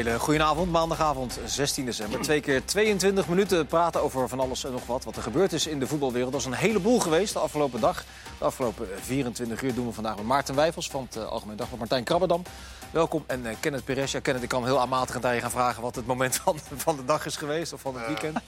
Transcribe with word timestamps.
Hele 0.00 0.18
goedenavond, 0.18 0.70
maandagavond 0.70 1.38
16 1.44 1.84
december. 1.84 2.20
Twee 2.20 2.40
keer 2.40 2.64
22 2.64 3.28
minuten 3.28 3.66
praten 3.66 4.02
over 4.02 4.28
van 4.28 4.40
alles 4.40 4.64
en 4.64 4.72
nog 4.72 4.86
wat. 4.86 5.04
Wat 5.04 5.16
er 5.16 5.22
gebeurd 5.22 5.52
is 5.52 5.66
in 5.66 5.78
de 5.78 5.86
voetbalwereld. 5.86 6.32
Dat 6.32 6.40
is 6.40 6.46
een 6.46 6.52
heleboel 6.52 7.00
geweest 7.00 7.32
de 7.32 7.38
afgelopen 7.38 7.80
dag. 7.80 8.04
De 8.38 8.44
afgelopen 8.44 8.88
24 9.00 9.62
uur 9.62 9.74
doen 9.74 9.86
we 9.86 9.92
vandaag 9.92 10.16
met 10.16 10.24
Maarten 10.24 10.54
Wijfels 10.54 10.88
van 10.88 11.06
het 11.08 11.16
uh, 11.16 11.24
Algemeen 11.24 11.56
Dagblad. 11.56 11.78
Martijn 11.78 12.04
Krabbedam, 12.04 12.42
welkom. 12.90 13.24
En 13.26 13.44
uh, 13.44 13.50
Kenneth 13.60 13.84
Perez. 13.84 14.12
Ja, 14.12 14.20
Kenneth, 14.20 14.42
ik 14.42 14.48
kan 14.48 14.64
heel 14.64 14.80
aanmatigend 14.80 15.24
aan 15.24 15.34
je 15.34 15.40
gaan 15.40 15.50
vragen 15.50 15.82
wat 15.82 15.94
het 15.94 16.06
moment 16.06 16.36
van, 16.44 16.58
van 16.76 16.96
de 16.96 17.04
dag 17.04 17.26
is 17.26 17.36
geweest. 17.36 17.72
Of 17.72 17.80
van 17.80 17.96
het 17.96 18.06
weekend. 18.06 18.38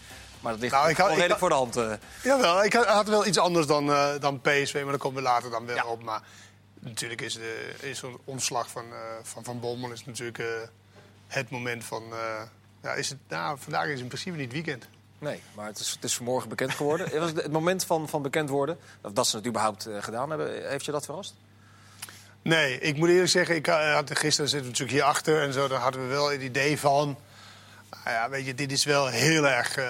Maar 0.41 0.53
dat 0.53 0.61
ligt 0.61 0.73
nou, 0.73 0.91
ik 0.91 0.97
had, 0.97 1.09
redelijk 1.09 1.39
voor 1.39 1.49
de 1.49 1.55
hand. 1.55 1.77
Uh. 1.77 1.93
Jawel, 2.23 2.65
ik 2.65 2.73
had, 2.73 3.09
wel 3.09 3.27
iets 3.27 3.39
anders 3.39 3.67
dan, 3.67 3.87
dan 4.21 4.41
PSV, 4.41 4.75
maar 4.75 4.85
daar 4.85 4.99
komen 4.99 5.23
we 5.23 5.29
later 5.29 5.51
dan 5.51 5.67
wel 5.67 5.87
op. 5.87 6.03
Maar 6.03 6.23
natuurlijk 6.81 7.21
is, 7.21 7.35
de, 7.35 7.75
is 7.81 7.99
zo'n 7.99 8.19
omslag 8.25 8.71
van, 8.71 8.85
van 9.23 9.45
Van 9.45 9.61
Bommel 9.61 9.91
is 9.91 10.05
natuurlijk 10.05 10.39
het 11.35 11.51
moment 11.51 11.85
van... 11.85 12.03
Uh, 12.11 12.43
ja, 12.83 12.93
is 12.93 13.09
het, 13.09 13.19
nou, 13.29 13.59
vandaag 13.59 13.87
is 13.87 14.01
in 14.01 14.07
principe 14.07 14.37
niet 14.37 14.53
weekend. 14.53 14.89
Nee, 15.19 15.43
maar 15.55 15.67
het 15.67 15.79
is, 15.79 15.91
het 15.91 16.05
is 16.05 16.15
vanmorgen 16.15 16.49
bekend 16.49 16.71
geworden. 16.71 17.11
Was 17.21 17.31
het, 17.31 17.43
het 17.43 17.53
moment 17.53 17.85
van, 17.85 18.09
van 18.09 18.23
bekend 18.23 18.49
worden, 18.49 18.79
of 19.03 19.13
dat 19.13 19.27
ze 19.27 19.37
het 19.37 19.47
überhaupt 19.47 19.89
uh, 19.89 20.03
gedaan 20.03 20.29
hebben, 20.29 20.69
heeft 20.69 20.85
je 20.85 20.93
dat 20.93 21.05
verrast? 21.05 21.35
Nee, 22.43 22.79
ik 22.79 22.97
moet 22.97 23.09
eerlijk 23.09 23.31
zeggen, 23.31 23.55
ik 23.55 23.67
had, 23.67 24.19
gisteren 24.19 24.51
zitten 24.51 24.61
we 24.61 24.79
natuurlijk 24.79 24.91
hier 24.91 25.03
achter 25.03 25.43
en 25.43 25.53
zo, 25.53 25.69
daar 25.69 25.81
hadden 25.81 26.03
we 26.03 26.09
wel 26.09 26.31
het 26.31 26.43
idee 26.43 26.79
van... 26.79 27.19
Nou 28.05 28.17
ja, 28.17 28.31
weet 28.31 28.47
je, 28.47 28.55
dit 28.55 28.73
is 28.73 28.85
wel 28.85 29.07
heel 29.07 29.49
erg 29.49 29.77
uh, 29.77 29.85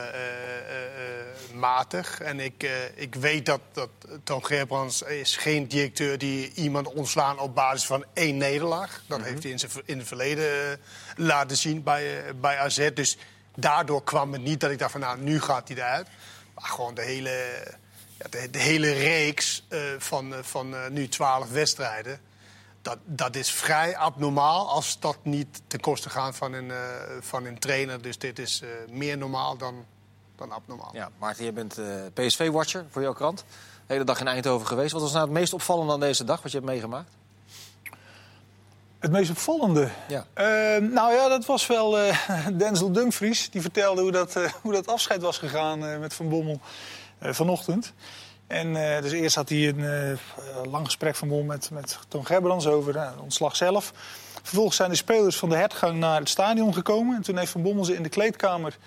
matig. 1.62 2.20
En 2.20 2.40
ik, 2.40 2.70
ik 2.94 3.14
weet 3.14 3.46
dat, 3.46 3.60
dat 3.72 3.90
Tom 4.24 4.42
Gerbrands 4.42 5.02
is 5.02 5.36
geen 5.36 5.68
directeur 5.68 6.18
die 6.18 6.52
iemand 6.54 6.92
ontslaan 6.92 7.38
op 7.38 7.54
basis 7.54 7.86
van 7.86 8.04
één 8.12 8.36
nederlaag. 8.36 9.02
Dat 9.06 9.18
mhm. 9.18 9.28
heeft 9.28 9.42
hij 9.42 9.52
in, 9.52 9.58
zijn, 9.58 9.72
in 9.84 9.98
het 9.98 10.06
verleden 10.06 10.80
laten 11.16 11.56
zien 11.56 11.82
bij, 11.82 12.34
bij 12.40 12.58
AZ. 12.58 12.90
Dus 12.94 13.16
daardoor 13.56 14.02
kwam 14.04 14.32
het 14.32 14.42
niet 14.42 14.60
dat 14.60 14.70
ik 14.70 14.78
dacht 14.78 14.92
van 14.92 15.00
nou, 15.00 15.20
nu 15.20 15.40
gaat 15.40 15.68
hij 15.68 15.76
eruit. 15.76 16.08
Maar 16.54 16.70
gewoon 16.70 16.94
de 16.94 17.02
hele, 17.02 17.64
ja, 18.18 18.26
de, 18.30 18.50
de 18.50 18.58
hele 18.58 18.92
reeks 18.92 19.66
van, 19.98 20.34
van 20.42 20.92
nu 20.92 21.08
twaalf 21.08 21.50
wedstrijden 21.50 22.20
dat, 22.82 22.98
dat 23.04 23.36
is 23.36 23.50
vrij 23.50 23.96
abnormaal 23.96 24.68
als 24.68 25.00
dat 25.00 25.18
niet 25.22 25.62
ten 25.66 25.80
koste 25.80 26.10
gaat 26.10 26.36
van 26.36 26.52
een, 26.52 26.68
uh, 26.68 26.78
van 27.20 27.44
een 27.44 27.58
trainer. 27.58 28.02
Dus 28.02 28.18
dit 28.18 28.38
is 28.38 28.62
meer 28.88 29.18
normaal 29.18 29.56
dan, 29.56 29.86
dan 30.48 30.52
abnormaal. 30.52 30.90
Ja, 30.92 31.10
Maarten, 31.18 31.44
je 31.44 31.52
bent 31.52 31.78
uh, 31.78 31.86
PSV-watcher 32.14 32.84
voor 32.90 33.02
jouw 33.02 33.12
krant. 33.12 33.44
De 33.86 33.92
hele 33.92 34.04
dag 34.04 34.20
in 34.20 34.28
Eindhoven 34.28 34.66
geweest. 34.66 34.92
Wat 34.92 35.02
was 35.02 35.12
nou 35.12 35.24
het 35.24 35.32
meest 35.32 35.52
opvallende 35.52 35.92
aan 35.92 36.00
deze 36.00 36.24
dag, 36.24 36.42
wat 36.42 36.50
je 36.52 36.58
hebt 36.58 36.70
meegemaakt? 36.70 37.10
Het 38.98 39.10
meest 39.10 39.30
opvallende? 39.30 39.88
Ja. 40.08 40.26
Ehm, 40.34 40.92
nou 40.92 41.12
ja, 41.12 41.28
dat 41.28 41.46
was 41.46 41.66
wel 41.66 41.96
Denzel 42.58 42.92
Dumfries. 42.92 43.50
Die 43.50 43.60
vertelde 43.60 44.02
hoe 44.02 44.10
dat, 44.10 44.36
hoe 44.62 44.72
dat 44.72 44.86
afscheid 44.86 45.22
was 45.22 45.38
gegaan 45.38 46.00
met 46.00 46.14
Van 46.14 46.28
Bommel 46.28 46.60
vanochtend. 47.20 47.92
En 48.52 48.68
uh, 48.68 49.00
dus 49.00 49.12
eerst 49.12 49.34
had 49.34 49.48
hij 49.48 49.68
een 49.68 49.78
uh, 49.78 50.18
lang 50.70 50.84
gesprek 50.84 51.16
van 51.16 51.28
Bol 51.28 51.42
met, 51.42 51.70
met 51.70 51.98
Toon 52.08 52.26
Gerbrands 52.26 52.66
over 52.66 52.96
uh, 52.96 53.10
ontslag 53.20 53.56
zelf. 53.56 53.92
Vervolgens 54.42 54.76
zijn 54.76 54.90
de 54.90 54.96
spelers 54.96 55.36
van 55.36 55.48
de 55.48 55.56
hertgang 55.56 55.98
naar 55.98 56.18
het 56.18 56.28
stadion 56.28 56.74
gekomen. 56.74 57.16
En 57.16 57.22
toen 57.22 57.36
heeft 57.36 57.50
Van 57.50 57.62
Bommel 57.62 57.84
ze 57.84 57.94
in 57.94 58.02
de 58.02 58.08
kleedkamer 58.08 58.78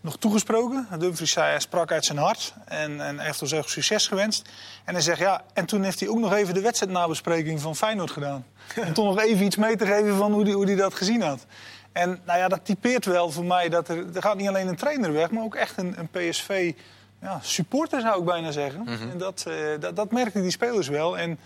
nog 0.00 0.16
toegesproken. 0.16 0.86
Dumfries 0.98 1.30
zei, 1.30 1.50
hij 1.50 1.60
sprak 1.60 1.92
uit 1.92 2.04
zijn 2.04 2.18
hart 2.18 2.54
en, 2.64 3.00
en 3.00 3.18
heeft 3.18 3.42
ons 3.42 3.52
echt 3.52 3.70
succes 3.70 4.08
gewenst. 4.08 4.48
En 4.84 4.94
hij 4.94 5.02
zegt, 5.02 5.18
ja, 5.18 5.42
en 5.52 5.66
toen 5.66 5.82
heeft 5.82 6.00
hij 6.00 6.08
ook 6.08 6.18
nog 6.18 6.32
even 6.32 6.54
de 6.54 6.60
wedstrijdnabespreking 6.60 7.60
van 7.60 7.76
Feyenoord 7.76 8.10
gedaan. 8.10 8.46
Om 8.86 8.92
toch 8.92 9.04
nog 9.04 9.20
even 9.20 9.44
iets 9.44 9.56
mee 9.56 9.76
te 9.76 9.86
geven 9.86 10.16
van 10.16 10.32
hoe 10.32 10.42
hij 10.42 10.52
hoe 10.52 10.66
die 10.66 10.76
dat 10.76 10.94
gezien 10.94 11.22
had. 11.22 11.46
En 11.92 12.20
nou 12.24 12.38
ja, 12.38 12.48
dat 12.48 12.64
typeert 12.64 13.04
wel 13.04 13.30
voor 13.30 13.44
mij 13.44 13.68
dat 13.68 13.88
er, 13.88 14.14
er 14.14 14.22
gaat 14.22 14.36
niet 14.36 14.48
alleen 14.48 14.68
een 14.68 14.76
trainer 14.76 15.12
weg, 15.12 15.30
maar 15.30 15.42
ook 15.42 15.54
echt 15.54 15.78
een, 15.78 15.94
een 15.98 16.08
PSV 16.08 16.72
ja, 17.20 17.38
supporter 17.42 18.00
zou 18.00 18.18
ik 18.18 18.24
bijna 18.24 18.50
zeggen. 18.50 18.82
Mhm. 18.82 19.10
En 19.10 19.18
dat, 19.18 19.44
uh, 19.48 19.80
dat, 19.80 19.96
dat 19.96 20.10
merkten 20.10 20.42
die 20.42 20.50
spelers 20.50 20.88
wel. 20.88 21.18
En 21.18 21.38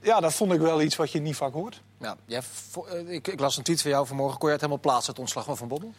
ja, 0.00 0.20
dat 0.20 0.32
vond 0.32 0.52
ik 0.52 0.60
wel 0.60 0.82
iets 0.82 0.96
wat 0.96 1.12
je 1.12 1.20
niet 1.20 1.36
vaak 1.36 1.52
hoort. 1.52 1.82
Ja, 1.98 2.16
jij, 2.26 2.40
eh, 2.88 3.12
ik, 3.12 3.28
ik, 3.28 3.40
las 3.40 3.56
een 3.56 3.62
tweet 3.62 3.82
van 3.82 3.90
jou 3.90 4.06
vanmorgen. 4.06 4.38
Kon 4.38 4.46
je 4.48 4.54
het 4.54 4.62
helemaal 4.62 4.82
plaatsen, 4.82 5.10
het 5.10 5.20
ontslag 5.20 5.44
van 5.44 5.56
Van 5.56 5.68
Bommel? 5.68 5.92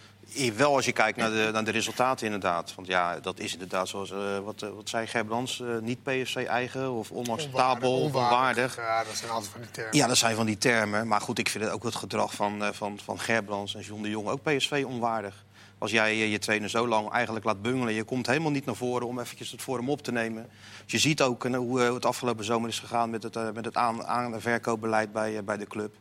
Wel 0.56 0.75
als 0.75 0.86
je 0.86 0.92
kijkt 0.92 1.18
naar 1.18 1.30
de, 1.30 1.50
naar 1.53 1.64
de 1.64 1.72
resultaten 1.72 2.25
inderdaad. 2.25 2.75
Want 2.75 2.88
ja, 2.88 3.19
dat 3.19 3.40
is 3.40 3.53
inderdaad 3.53 3.88
zoals 3.88 4.12
uh, 4.12 4.40
wat, 4.40 4.62
uh, 4.62 4.69
wat 4.69 4.90
zei 4.90 5.08
Gerbrands, 5.08 5.59
uh, 5.59 5.78
niet 5.81 6.03
PSC-eigen 6.03 6.92
of 6.92 7.12
onacceptabel, 7.12 8.02
onwaardig, 8.02 8.75
Ja, 8.75 9.03
dat 9.03 9.16
zijn 9.16 9.31
altijd 9.31 9.52
van 9.52 9.62
die 9.62 9.72
termen. 9.72 9.97
Ja, 9.97 10.08
dat 10.08 10.18
zijn 10.18 10.36
van 10.36 10.46
die 10.46 10.58
termen. 10.58 11.08
Maar 11.08 11.22
goed, 11.22 11.40
ik 11.40 11.50
vind 11.50 11.64
het 11.64 11.74
ook 11.74 11.84
het 11.84 11.96
gedrag 11.96 12.34
van, 12.34 12.74
van, 12.74 13.00
van 13.03 13.19
Gerbrands 13.19 13.75
en 13.75 13.81
John 13.81 14.02
de 14.02 14.09
Jong 14.09 14.28
ook 14.28 14.44
PSV 14.44 14.84
onwaardig. 14.88 15.46
Als 15.78 15.92
jij 15.92 16.16
je 16.16 16.40
trainer 16.40 16.69
zo 16.69 16.88
lang 16.88 17.12
eigenlijk 17.12 17.46
laat 17.46 17.62
bungelen, 17.62 17.94
je 17.94 18.03
komt 18.03 18.28
helemaal 18.28 18.52
niet 18.52 18.66
naar 18.66 18.75
voren 18.75 19.08
om 19.08 19.19
eventjes 19.19 19.52
het 19.52 19.62
voor 19.62 19.78
hem 19.78 19.90
op 19.90 20.02
te 20.02 20.12
nemen. 20.12 20.50
Dus 20.84 20.92
je 20.92 21.00
ziet 21.09 21.22
ook 21.22 21.44
hoe 21.44 21.80
het 21.80 22.06
afgelopen 22.06 22.46
zomer 22.46 22.69
is 22.69 22.80
gegaan 22.80 23.09
met 23.09 23.24
het, 23.24 23.53
met 23.53 23.66
het 23.66 23.75
aan, 23.75 24.06
aan- 24.06 24.34
en 24.34 24.42
verkoopbeleid 24.42 25.12
bij, 25.12 25.44
bij 25.44 25.58
de 25.58 25.68
club. 25.68 25.96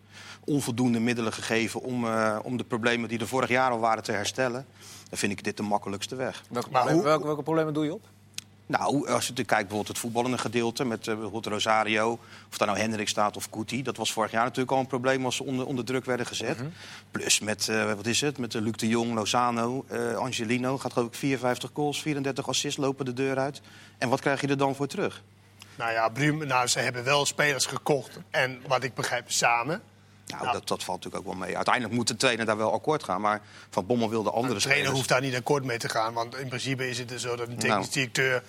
Onvoldoende 0.45 1.01
middelen 1.01 1.33
gegeven 1.33 1.83
om, 1.83 2.07
om 2.43 2.57
de 2.57 2.65
problemen 2.65 3.09
die 3.09 3.19
er 3.19 3.29
vorig 3.29 3.49
jaar 3.49 3.71
al 3.71 3.79
waren 3.79 4.03
te 4.03 4.13
herstellen. 4.13 4.67
Dan 5.09 5.19
vind 5.19 5.33
ik 5.33 5.45
dit 5.45 5.57
de 5.57 5.63
makkelijkste 5.63 6.17
weg. 6.17 6.43
Welke, 6.49 6.69
problemen, 6.69 7.03
welke, 7.05 7.25
welke 7.25 7.43
problemen 7.43 7.75
doe 7.75 7.85
je 7.85 7.93
op? 7.95 8.03
Nou, 8.71 9.09
als 9.09 9.27
je 9.27 9.33
kijkt 9.33 9.49
bijvoorbeeld 9.49 9.89
het 9.89 9.99
voetballende 9.99 10.39
gedeelte 10.39 10.85
met 10.85 11.07
uh, 11.07 11.15
bijvoorbeeld 11.15 11.47
Rosario, 11.47 12.19
of 12.51 12.59
daar 12.59 12.69
nou 12.69 12.81
Hendrik 12.81 13.09
staat 13.09 13.37
of 13.37 13.51
Kuti, 13.51 13.83
dat 13.83 13.97
was 13.97 14.13
vorig 14.13 14.31
jaar 14.31 14.45
natuurlijk 14.45 14.71
al 14.71 14.79
een 14.79 14.87
probleem 14.87 15.25
als 15.25 15.37
ze 15.37 15.45
onder, 15.45 15.67
onder 15.67 15.85
druk 15.85 16.05
werden 16.05 16.27
gezet. 16.27 16.57
-hmm. 16.57 16.73
Plus 17.11 17.41
met, 17.41 17.67
uh, 17.71 17.93
wat 17.93 18.07
is 18.07 18.21
het, 18.21 18.39
met 18.39 18.55
Luc 18.55 18.73
de 18.73 18.89
Jong, 18.89 19.15
Lozano, 19.15 19.85
Angelino, 20.17 20.79
gaat 20.79 20.93
geloof 20.93 21.09
ik 21.09 21.15
54 21.15 21.71
goals, 21.75 22.03
34 22.03 22.49
assists 22.49 22.81
lopen 22.81 23.05
de 23.05 23.13
deur 23.13 23.39
uit. 23.39 23.61
En 23.99 24.09
wat 24.09 24.21
krijg 24.21 24.41
je 24.41 24.47
er 24.47 24.59
dan 24.59 24.75
voor 24.75 24.87
terug? 24.87 25.23
Nou 25.77 25.93
ja, 25.93 26.09
Brum, 26.09 26.47
nou, 26.47 26.67
ze 26.67 26.79
hebben 26.79 27.05
wel 27.05 27.27
spelers 27.27 27.67
gekocht 27.67 28.19
en 28.31 28.61
wat 28.67 28.83
ik 28.85 28.95
begrijp 28.95 29.31
samen. 29.31 29.83
Nou, 30.31 30.43
nou. 30.43 30.53
Dat, 30.59 30.69
dat, 30.69 30.85
valt 30.85 31.05
natuurlijk 31.05 31.29
ook 31.29 31.33
wel 31.39 31.47
mee. 31.47 31.57
Uiteindelijk 31.57 31.95
moet 31.95 32.09
de 32.09 32.17
trainer 32.17 32.47
daar 32.47 32.57
wel 32.57 32.73
akkoord 32.73 33.05
gaan. 33.05 33.21
Maar 33.21 33.41
Van 33.71 33.87
Bommel 33.87 34.11
wilde 34.11 34.31
andere 34.31 34.55
De 34.55 34.61
trainer 34.61 34.91
hoeft 34.91 35.09
daar 35.09 35.21
niet 35.21 35.35
akkoord 35.35 35.65
mee 35.65 35.79
te 35.79 35.89
gaan. 35.89 36.13
Want 36.13 36.37
in 36.37 36.49
principe 36.49 36.89
is 36.89 36.99
het 36.99 37.09
dus 37.09 37.23
zo 37.23 37.37
dat 37.37 37.49
een 37.49 37.59
technisch 37.59 37.71
nou. 37.71 37.91
directeur 37.91 38.43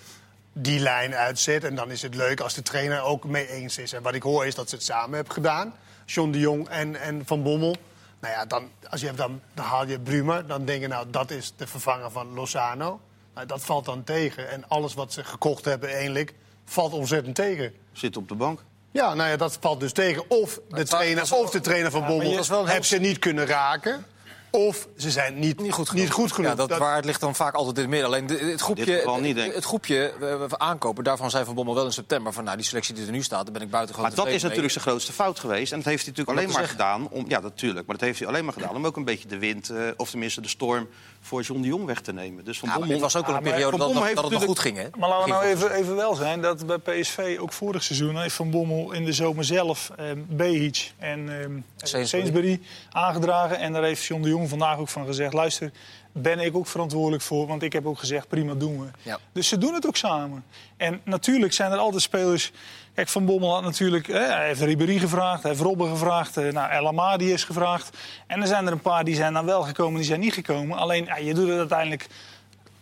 die 0.52 0.80
lijn 0.80 1.14
uitzet. 1.14 1.64
En 1.64 1.74
dan 1.74 1.90
is 1.90 2.02
het 2.02 2.14
leuk 2.14 2.40
als 2.40 2.54
de 2.54 2.62
trainer 2.62 3.02
ook 3.02 3.24
mee 3.24 3.48
eens 3.48 3.78
is. 3.78 3.92
En 3.92 4.02
wat 4.02 4.14
ik 4.14 4.22
hoor 4.22 4.46
is 4.46 4.54
dat 4.54 4.68
ze 4.68 4.74
het 4.74 4.84
samen 4.84 5.14
hebben 5.14 5.32
gedaan. 5.32 5.74
John 6.04 6.30
de 6.30 6.38
Jong 6.38 6.68
en, 6.68 7.00
en 7.00 7.22
Van 7.26 7.42
Bommel. 7.42 7.76
Nou 8.20 8.34
ja, 8.34 8.44
dan, 8.44 8.70
als 8.90 9.00
je, 9.00 9.12
dan, 9.12 9.40
dan 9.54 9.64
haal 9.64 9.86
je 9.86 10.00
Brumer. 10.00 10.46
Dan 10.46 10.64
denk 10.64 10.80
je, 10.80 10.88
nou, 10.88 11.06
dat 11.10 11.30
is 11.30 11.52
de 11.56 11.66
vervanger 11.66 12.10
van 12.10 12.34
Lozano. 12.34 13.00
Nou, 13.34 13.46
dat 13.46 13.64
valt 13.64 13.84
dan 13.84 14.04
tegen. 14.04 14.50
En 14.50 14.68
alles 14.68 14.94
wat 14.94 15.12
ze 15.12 15.24
gekocht 15.24 15.64
hebben, 15.64 15.90
eigenlijk, 15.90 16.34
valt 16.64 16.92
ontzettend 16.92 17.34
tegen. 17.34 17.74
Zit 17.92 18.16
op 18.16 18.28
de 18.28 18.34
bank. 18.34 18.64
Ja, 18.92 19.14
nou 19.14 19.30
ja, 19.30 19.36
dat 19.36 19.56
valt 19.60 19.80
dus 19.80 19.92
tegen. 19.92 20.30
Of 20.30 20.60
de, 20.68 20.84
trainer, 20.84 21.28
wel, 21.28 21.38
of 21.38 21.50
de 21.50 21.60
trainer 21.60 21.90
van 21.90 22.00
ja, 22.00 22.06
Bommel 22.06 22.66
heeft 22.66 22.88
ze 22.88 22.98
niet 22.98 23.18
kunnen 23.18 23.46
raken. 23.46 24.04
Of 24.52 24.88
ze 24.96 25.10
zijn 25.10 25.38
niet, 25.38 25.60
niet, 25.60 25.72
goed, 25.72 25.88
genoeg. 25.88 26.04
Niet 26.04 26.12
goed 26.12 26.32
genoeg. 26.32 26.50
Ja, 26.50 26.56
dat, 26.56 26.68
dat, 26.68 26.78
waar 26.78 27.04
ligt 27.04 27.20
dan 27.20 27.34
vaak 27.34 27.54
altijd 27.54 27.76
in 27.76 27.82
het 27.82 27.90
midden. 27.90 28.08
Alleen 28.08 28.50
het 28.50 28.60
groepje, 28.60 29.18
niet, 29.20 29.36
het, 29.36 29.54
het 29.54 29.64
groepje 29.64 30.12
aankopen, 30.56 31.04
daarvan 31.04 31.30
zijn 31.30 31.44
Van 31.44 31.54
Bommel 31.54 31.74
wel 31.74 31.84
in 31.84 31.92
september 31.92 32.32
van 32.32 32.44
nou, 32.44 32.56
die 32.56 32.66
selectie 32.66 32.94
die 32.94 33.06
er 33.06 33.12
nu 33.12 33.22
staat, 33.22 33.44
daar 33.44 33.52
ben 33.52 33.62
ik 33.62 33.70
buiten 33.70 34.00
Maar 34.00 34.14
dat 34.14 34.26
is 34.26 34.42
natuurlijk 34.42 34.72
zijn 34.72 34.84
grootste 34.84 35.12
fout 35.12 35.38
geweest. 35.38 35.72
En 35.72 35.78
dat 35.78 35.86
heeft 35.86 36.04
hij 36.04 36.10
natuurlijk 36.10 36.38
alleen 36.38 36.58
maar 36.58 36.68
gedaan 36.68 37.08
om. 37.08 37.24
Ja, 37.28 37.40
natuurlijk. 37.40 37.86
Maar 37.86 37.96
dat 37.96 38.06
heeft 38.06 38.18
hij 38.18 38.28
alleen 38.28 38.44
maar 38.44 38.52
gedaan 38.52 38.76
om 38.76 38.86
ook 38.86 38.96
een 38.96 39.04
beetje 39.04 39.28
de 39.28 39.38
wind, 39.38 39.70
uh, 39.70 39.88
of 39.96 40.10
tenminste 40.10 40.40
de 40.40 40.48
storm, 40.48 40.88
voor 41.24 41.42
John 41.42 41.60
de 41.60 41.68
Jong 41.68 41.84
weg 41.84 42.00
te 42.00 42.12
nemen. 42.12 42.44
Dus 42.44 42.58
van 42.58 42.68
ja, 42.68 42.78
Bommel 42.78 42.98
was 42.98 43.16
ook 43.16 43.26
al 43.26 43.34
een 43.34 43.42
periode 43.42 43.76
dat, 43.76 43.94
dat, 43.94 44.14
dat 44.14 44.24
het 44.24 44.32
nog 44.32 44.44
goed 44.44 44.58
ging. 44.58 44.76
Hè? 44.76 44.86
Maar 44.98 45.08
laten 45.08 45.24
we 45.24 45.30
nou 45.30 45.44
even, 45.44 45.72
even 45.72 45.96
wel 45.96 46.14
zijn 46.14 46.40
dat 46.40 46.66
bij 46.66 46.78
PSV 46.78 47.36
ook 47.40 47.52
vorig 47.52 47.82
seizoen 47.82 48.20
heeft 48.20 48.34
Van 48.34 48.50
Bommel 48.50 48.92
in 48.92 49.04
de 49.04 49.12
zomer 49.12 49.44
zelf 49.44 49.90
eh, 49.96 50.06
Behic 50.28 50.92
en 50.98 51.40
eh, 51.78 52.04
Sainsbury 52.04 52.60
aangedragen. 52.90 53.58
En 53.58 53.72
daar 53.72 53.82
heeft 53.82 54.04
John 54.04 54.22
de 54.22 54.28
Jong 54.28 54.48
vandaag 54.48 54.78
ook 54.78 54.88
van 54.88 55.06
gezegd: 55.06 55.32
luister, 55.32 55.72
ben 56.12 56.38
ik 56.40 56.56
ook 56.56 56.66
verantwoordelijk 56.66 57.22
voor. 57.22 57.46
Want 57.46 57.62
ik 57.62 57.72
heb 57.72 57.86
ook 57.86 57.98
gezegd: 57.98 58.28
prima, 58.28 58.54
doen 58.54 58.80
we. 58.80 58.86
Ja. 59.02 59.18
Dus 59.32 59.48
ze 59.48 59.58
doen 59.58 59.74
het 59.74 59.86
ook 59.86 59.96
samen. 59.96 60.44
En 60.76 61.00
natuurlijk 61.04 61.52
zijn 61.52 61.72
er 61.72 61.78
altijd 61.78 62.02
spelers. 62.02 62.52
Kijk, 62.94 63.08
Van 63.08 63.24
Bommel 63.24 63.52
had 63.52 63.62
natuurlijk. 63.62 64.06
Hè, 64.06 64.18
hij 64.18 64.46
heeft 64.46 64.60
Ribéry 64.60 64.98
gevraagd, 64.98 65.42
hij 65.42 65.50
heeft 65.50 65.62
Robben 65.62 65.88
gevraagd. 65.88 66.36
Eh, 66.36 66.52
nou, 66.52 66.70
El 66.70 66.86
Amadi 66.86 67.32
is 67.32 67.44
gevraagd. 67.44 67.96
En 68.26 68.40
er 68.40 68.46
zijn 68.46 68.66
er 68.66 68.72
een 68.72 68.80
paar 68.80 69.04
die 69.04 69.14
zijn 69.14 69.32
dan 69.32 69.44
wel 69.44 69.62
gekomen, 69.62 69.96
die 69.96 70.06
zijn 70.06 70.20
niet 70.20 70.34
gekomen. 70.34 70.78
Alleen, 70.78 71.04
ja, 71.04 71.16
je 71.16 71.34
doet 71.34 71.48
het 71.48 71.58
uiteindelijk 71.58 72.08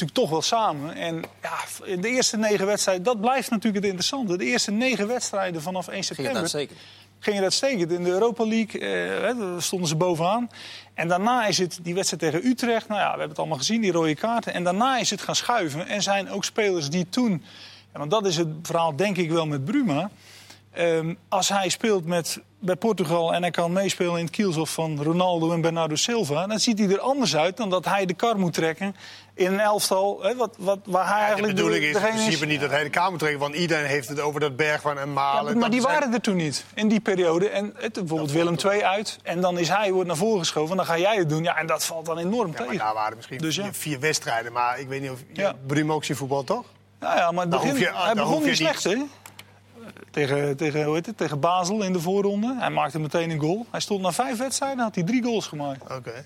natuurlijk 0.00 0.12
toch 0.12 0.30
wel 0.30 0.42
samen. 0.42 0.94
En 0.94 1.22
ja, 1.42 1.58
in 1.84 2.00
de 2.00 2.08
eerste 2.08 2.36
negen 2.36 2.66
wedstrijden, 2.66 3.04
dat 3.04 3.20
blijft 3.20 3.50
natuurlijk 3.50 3.76
het 3.76 3.92
interessante. 3.92 4.36
De 4.36 4.44
eerste 4.44 4.70
negen 4.70 5.06
wedstrijden 5.06 5.62
vanaf 5.62 5.88
1 5.88 6.04
september. 6.04 6.32
Ging 6.32 6.44
dat 6.44 6.60
zeker? 6.60 6.76
Ging 7.20 7.34
het 7.34 7.44
uitstekend. 7.44 7.92
In 7.92 8.04
de 8.04 8.10
Europa 8.10 8.46
League 8.46 8.80
eh, 8.80 9.58
stonden 9.58 9.88
ze 9.88 9.96
bovenaan. 9.96 10.50
En 10.94 11.08
daarna 11.08 11.46
is 11.46 11.58
het 11.58 11.78
die 11.82 11.94
wedstrijd 11.94 12.22
tegen 12.22 12.48
Utrecht. 12.48 12.88
Nou 12.88 13.00
ja, 13.00 13.04
we 13.04 13.10
hebben 13.10 13.28
het 13.28 13.38
allemaal 13.38 13.58
gezien, 13.58 13.80
die 13.80 13.92
rode 13.92 14.14
kaarten. 14.14 14.52
En 14.52 14.64
daarna 14.64 14.98
is 14.98 15.10
het 15.10 15.20
gaan 15.20 15.36
schuiven. 15.36 15.86
En 15.86 16.02
zijn 16.02 16.30
ook 16.30 16.44
spelers 16.44 16.90
die 16.90 17.08
toen... 17.08 17.42
want 17.92 18.10
dat 18.10 18.26
is 18.26 18.36
het 18.36 18.48
verhaal 18.62 18.96
denk 18.96 19.16
ik 19.16 19.30
wel 19.30 19.46
met 19.46 19.64
Bruma. 19.64 20.10
Um, 20.78 21.18
als 21.28 21.48
hij 21.48 21.68
speelt 21.68 22.04
met 22.04 22.40
bij 22.62 22.76
Portugal 22.76 23.34
en 23.34 23.42
hij 23.42 23.50
kan 23.50 23.72
meespelen 23.72 24.16
in 24.18 24.24
het 24.24 24.30
kielzof 24.34 24.70
van 24.70 25.02
Ronaldo 25.02 25.52
en 25.52 25.60
Bernardo 25.60 25.94
Silva, 25.94 26.46
dan 26.46 26.58
ziet 26.58 26.78
hij 26.78 26.88
er 26.88 26.98
anders 27.00 27.36
uit 27.36 27.56
dan 27.56 27.70
dat 27.70 27.84
hij 27.84 28.06
de 28.06 28.14
kar 28.14 28.38
moet 28.38 28.52
trekken 28.52 28.96
in 29.34 29.52
een 29.52 29.60
elftal. 29.60 30.22
Hè, 30.22 30.36
wat, 30.36 30.54
wat, 30.58 30.78
waar 30.84 31.08
hij 31.08 31.18
eigenlijk 31.24 31.48
de 31.48 31.54
bedoeling 31.62 31.84
is 31.84 31.94
in 31.96 32.00
principe 32.00 32.46
niet 32.46 32.60
dat 32.60 32.70
hij 32.70 32.82
de 32.82 32.90
kamer 32.90 33.18
trekt, 33.18 33.38
want 33.38 33.54
iedereen 33.54 33.86
heeft 33.86 34.08
het 34.08 34.20
over 34.20 34.40
dat 34.40 34.56
Bergman 34.56 34.98
en 34.98 35.06
Ja, 35.06 35.12
Malen. 35.12 35.58
maar 35.58 35.70
die 35.70 35.80
zijn- 35.80 35.92
waren 35.92 36.12
er 36.14 36.20
toen 36.20 36.36
niet, 36.36 36.64
in 36.74 36.88
die 36.88 37.00
periode. 37.00 37.48
En 37.48 37.72
het, 37.76 37.92
bijvoorbeeld 37.92 38.30
Willem 38.32 38.56
II 38.64 38.82
uit. 38.84 39.18
En 39.22 39.40
dan 39.40 39.58
is 39.58 39.68
hij 39.68 39.92
wordt 39.92 40.08
naar 40.08 40.16
voren 40.16 40.38
geschoven. 40.38 40.70
En 40.70 40.76
dan 40.76 40.86
ga 40.86 40.98
jij 40.98 41.16
het 41.16 41.28
doen. 41.28 41.42
Ja, 41.42 41.56
en 41.56 41.66
dat 41.66 41.84
valt 41.84 42.06
dan 42.06 42.18
enorm 42.18 42.46
Ja, 42.52 42.58
maar 42.58 42.62
tegen. 42.66 42.78
daar 42.78 42.94
waren 42.94 43.16
misschien 43.16 43.38
Dus 43.38 43.54
ja. 43.56 43.62
vier, 43.62 43.74
vier 43.74 44.00
wedstrijden, 44.00 44.52
maar 44.52 44.80
ik 44.80 44.88
weet 44.88 45.00
niet 45.00 45.10
of... 45.10 45.18
Ja. 45.32 45.42
Ja. 45.42 45.54
Brim 45.66 45.92
ook 45.92 46.04
voetbal, 46.04 46.44
toch? 46.44 46.64
Nou 47.00 47.16
ja, 47.16 47.30
maar 47.30 47.48
begin, 47.48 47.76
je- 47.78 47.90
hij 47.94 48.14
begon 48.14 48.42
niet 48.42 48.56
slecht, 48.56 48.84
hè? 48.84 48.96
Tegen, 50.10 50.56
tegen, 50.56 50.84
hoe 50.84 50.94
heet 50.94 51.06
het, 51.06 51.16
tegen 51.16 51.40
Basel 51.40 51.82
in 51.82 51.92
de 51.92 52.00
voorronde. 52.00 52.56
Hij 52.58 52.70
maakte 52.70 52.98
meteen 52.98 53.30
een 53.30 53.40
goal. 53.40 53.66
Hij 53.70 53.80
stond 53.80 54.02
na 54.02 54.12
vijf 54.12 54.38
wedstrijden, 54.38 54.78
had 54.78 54.94
hij 54.94 55.04
drie 55.04 55.22
goals 55.22 55.46
gemaakt. 55.46 55.82
Oké. 55.82 56.24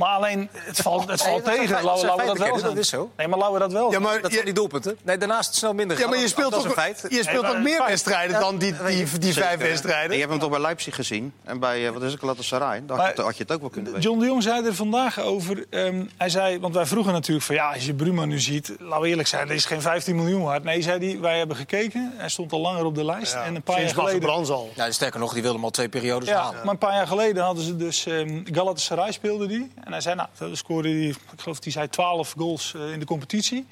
Maar 0.00 0.14
alleen, 0.16 0.48
het 0.52 0.76
valt, 0.80 1.00
het 1.10 1.22
Nee, 1.24 1.28
valt 1.32 1.44
tegen. 1.44 1.84
Laten 1.84 2.00
we- 2.16 2.24
dat 2.26 2.38
wel 2.38 2.62
dat 2.62 2.76
is 2.76 2.88
zo. 2.88 3.10
Nee, 3.16 3.28
maar 3.28 3.38
laten 3.38 3.52
we 3.54 3.58
dat 3.60 3.72
wel 3.72 3.90
Ja, 3.92 3.98
maar 3.98 4.14
Dat 4.20 4.26
je- 4.26 4.32
zijn 4.32 4.44
die 4.44 4.54
doelpunten. 4.54 4.96
Nee, 5.02 5.18
daarnaast 5.18 5.54
snel 5.54 5.72
minder 5.74 5.98
Ja, 5.98 6.08
maar 6.08 6.18
je 6.18 6.28
speelt 6.28 6.66
feit. 6.72 7.06
je 7.08 7.22
speelt 7.22 7.46
toch 7.46 7.58
meer 7.58 7.76
feit. 7.76 7.88
wedstrijden 7.88 8.40
dan 8.40 8.58
die, 8.58 8.74
die, 8.86 9.18
die 9.18 9.32
vijf 9.32 9.58
wedstrijden? 9.60 10.12
je 10.12 10.18
hebt 10.18 10.30
hem 10.30 10.40
toch 10.40 10.50
bij 10.50 10.60
Leipzig 10.60 10.94
gezien. 10.94 11.32
En 11.44 11.58
bij, 11.60 11.86
eh, 11.86 11.92
wat 11.92 12.02
is 12.02 12.10
het, 12.12 12.20
Galatasaray. 12.20 12.82
Daar 12.86 12.96
had 12.98 13.06
je, 13.08 13.14
Maar- 13.16 13.24
had 13.24 13.36
je 13.36 13.42
het 13.42 13.52
ook 13.52 13.60
wel 13.60 13.70
kunnen 13.70 13.92
weten. 13.92 14.08
John 14.08 14.20
de 14.20 14.26
Jong 14.26 14.42
zei 14.42 14.66
er 14.66 14.74
vandaag 14.74 15.20
over. 15.20 15.64
ehm, 15.70 16.04
hij 16.16 16.28
zei, 16.28 16.60
want 16.60 16.74
wij 16.74 16.86
vroegen 16.86 17.12
natuurlijk 17.12 17.46
van 17.46 17.54
ja, 17.54 17.72
als 17.72 17.84
je 17.86 17.94
Bruma 17.94 18.24
nu 18.24 18.40
ziet, 18.40 18.72
laten 18.78 19.00
we 19.02 19.08
eerlijk 19.08 19.28
zijn, 19.28 19.48
er 19.48 19.54
is 19.54 19.64
geen 19.64 19.80
15 19.82 20.16
miljoen 20.16 20.42
waard. 20.42 20.64
Nee, 20.64 20.82
zei 20.82 21.06
hij, 21.10 21.20
wij 21.20 21.38
hebben 21.38 21.56
gekeken. 21.56 22.12
Hij 22.16 22.28
stond 22.28 22.52
al 22.52 22.60
langer 22.60 22.84
op 22.84 22.94
de 22.94 23.04
lijst. 23.04 23.32
Ja, 23.32 23.44
en 23.44 23.54
een 23.54 23.62
paar 23.62 23.80
jaar 23.80 23.88
geleden. 23.94 24.28
Al. 24.30 24.70
Ja, 24.74 24.90
sterker 24.90 25.20
nog, 25.20 25.32
die 25.32 25.42
wilde 25.42 25.56
hem 25.56 25.64
al 25.64 25.70
twee 25.70 25.88
periodes 25.88 26.28
Ja, 26.28 26.40
halen. 26.42 26.60
maar 26.64 26.72
een 26.72 26.78
paar 26.78 26.94
jaar 26.94 27.06
geleden 27.06 27.42
hadden 27.44 27.64
ze 27.64 27.76
dus 27.76 28.06
ehm 28.06 28.40
Galatasaray 28.52 29.12
speelde 29.12 29.46
die. 29.46 29.70
En 29.90 29.96
hij 29.96 30.04
zei, 30.04 30.14
nou, 30.14 30.28
dan 30.38 30.56
scoorde 30.56 30.88
hij, 30.88 30.98
ik 31.08 31.16
geloof 31.36 31.54
dat 31.54 31.64
hij 31.64 31.72
zei 31.72 31.88
12 31.88 32.34
goals 32.38 32.74
eh, 32.74 32.92
in 32.92 32.98
de 33.00 33.06
competitie. 33.06 33.66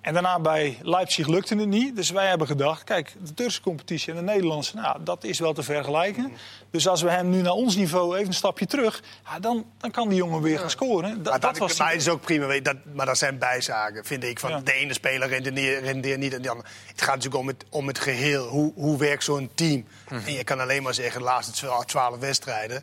En 0.00 0.12
daarna 0.12 0.38
bij 0.40 0.78
Leipzig 0.82 1.26
lukte 1.26 1.56
het 1.56 1.68
niet. 1.68 1.96
Dus 1.96 2.10
wij 2.10 2.28
hebben 2.28 2.46
gedacht, 2.46 2.84
kijk, 2.84 3.12
de 3.24 3.34
Turkse 3.34 3.60
competitie 3.60 4.12
en 4.12 4.18
de 4.18 4.24
Nederlandse, 4.32 4.76
nou, 4.76 4.96
dat 5.04 5.24
is 5.24 5.38
wel 5.38 5.52
te 5.52 5.62
vergelijken. 5.62 6.32
Dus 6.70 6.88
als 6.88 7.02
we 7.02 7.10
hem 7.10 7.28
nu 7.30 7.40
naar 7.42 7.52
ons 7.52 7.76
niveau 7.76 8.14
even 8.14 8.26
een 8.26 8.34
stapje 8.34 8.66
terug, 8.66 9.02
ja, 9.24 9.38
dan, 9.40 9.64
dan 9.78 9.90
kan 9.90 10.08
die 10.08 10.16
jongen 10.18 10.40
weer 10.42 10.58
gaan 10.58 10.70
scoren. 10.70 11.22
Da- 11.22 11.30
Maar 11.30 11.40
dat, 11.40 11.50
dat, 11.50 11.58
was 11.58 11.78
maar 11.78 11.90
het 11.90 12.00
is 12.00 12.08
ook 12.08 12.20
prima, 12.20 12.46
weet, 12.46 12.64
dat, 12.64 12.76
maar 12.94 13.06
dat 13.06 13.18
zijn 13.18 13.38
bijzaken, 13.38 14.04
vind 14.04 14.24
ik. 14.24 14.38
Van 14.40 14.50
Ja. 14.50 14.60
De 14.60 14.72
ene 14.72 14.92
speler 14.92 15.28
rendeert, 15.28 16.18
niet 16.18 16.32
en 16.34 16.42
de 16.42 16.50
andere. 16.50 16.68
Het 16.86 17.02
gaat 17.02 17.14
natuurlijk 17.14 17.42
om 17.42 17.46
het, 17.48 17.64
om 17.70 17.86
het 17.86 17.98
geheel. 17.98 18.46
Hoe, 18.48 18.72
hoe 18.74 18.98
werkt 18.98 19.24
zo'n 19.24 19.50
team? 19.54 19.86
En 20.08 20.32
je 20.32 20.44
kan 20.44 20.60
alleen 20.60 20.82
maar 20.82 20.94
zeggen, 20.94 21.18
de 21.20 21.26
laatste 21.26 21.52
twa- 21.52 21.84
twaalf 21.84 22.18
wedstrijden... 22.18 22.82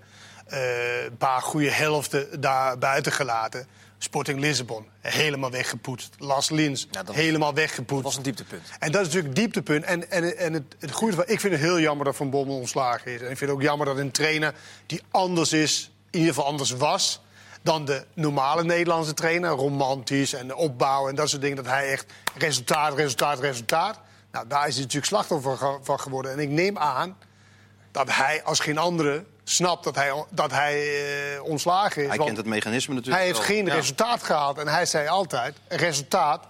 eh, 0.52 1.04
een 1.04 1.18
paar 1.18 1.42
goede 1.42 1.72
helften 1.72 2.42
daar 2.42 2.78
buiten 2.78 3.12
gelaten. 3.12 3.68
Sporting 3.98 4.40
Lissabon, 4.40 4.86
helemaal 5.02 5.52
weggepoetst. 5.52 6.16
Las 6.18 6.50
Lins, 6.50 6.88
Ja, 6.92 7.04
dat- 7.04 7.16
helemaal 7.16 7.54
weggepoetst. 7.54 8.04
Dat 8.04 8.04
was 8.04 8.16
een 8.16 8.24
dieptepunt. 8.24 8.62
En 8.80 8.92
dat 8.92 9.02
is 9.02 9.08
natuurlijk 9.08 9.36
dieptepunt. 9.36 9.84
En, 9.86 10.12
en, 10.12 10.38
en 10.38 10.54
het, 10.54 10.64
het 10.80 10.92
goede 10.92 11.16
van, 11.16 11.24
ik 11.28 11.40
vind 11.40 11.54
het 11.54 11.62
heel 11.62 11.80
jammer 11.80 12.06
dat 12.06 12.16
Van 12.16 12.30
Bommel 12.30 12.56
ontslagen 12.56 13.12
is. 13.14 13.22
En 13.22 13.30
ik 13.32 13.38
vind 13.38 13.40
het 13.40 13.50
ook 13.50 13.62
jammer 13.62 13.86
dat 13.86 13.98
een 13.98 14.12
trainer 14.12 14.54
die 14.86 15.02
anders 15.12 15.54
is, 15.54 15.92
in 16.10 16.20
ieder 16.20 16.34
geval 16.34 16.50
anders 16.50 16.72
was 16.72 17.22
dan 17.62 17.86
de 17.86 18.06
normale 18.14 18.64
Nederlandse 18.64 19.14
trainer, 19.14 19.50
romantisch 19.50 20.34
en 20.34 20.56
opbouw 20.56 21.08
en 21.10 21.16
dat 21.16 21.30
soort 21.30 21.42
dingen, 21.42 21.56
dat 21.56 21.66
hij 21.66 21.92
echt 21.92 22.06
resultaat, 22.38 22.96
resultaat, 22.96 23.40
resultaat. 23.40 24.00
Nou, 24.32 24.48
daar 24.48 24.68
is 24.68 24.74
hij 24.74 24.82
natuurlijk 24.84 25.12
slachtoffer 25.12 25.78
van 25.82 26.00
geworden. 26.00 26.32
En 26.32 26.40
ik 26.40 26.50
neem 26.50 26.78
aan 26.78 27.18
dat 27.92 28.16
hij 28.16 28.44
als 28.44 28.60
geen 28.60 28.78
andere 28.78 29.24
snapt 29.52 29.84
dat 29.84 29.96
hij, 29.96 30.26
dat 30.30 30.52
hij 30.52 30.82
eh, 31.36 31.44
ontslagen 31.44 32.02
is. 32.02 32.08
Hij 32.08 32.18
kent 32.18 32.38
het 32.38 32.46
mechanisme 32.46 32.94
natuurlijk 32.94 33.18
hij 33.24 33.26
heeft 33.34 33.48
wel. 33.48 33.56
geen 33.58 33.66
Ja. 33.66 33.74
resultaat 33.74 34.24
gehaald. 34.24 34.58
En 34.58 34.68
hij 34.68 34.86
zei 34.86 35.08
altijd, 35.08 35.56
resultaat, 35.68 36.44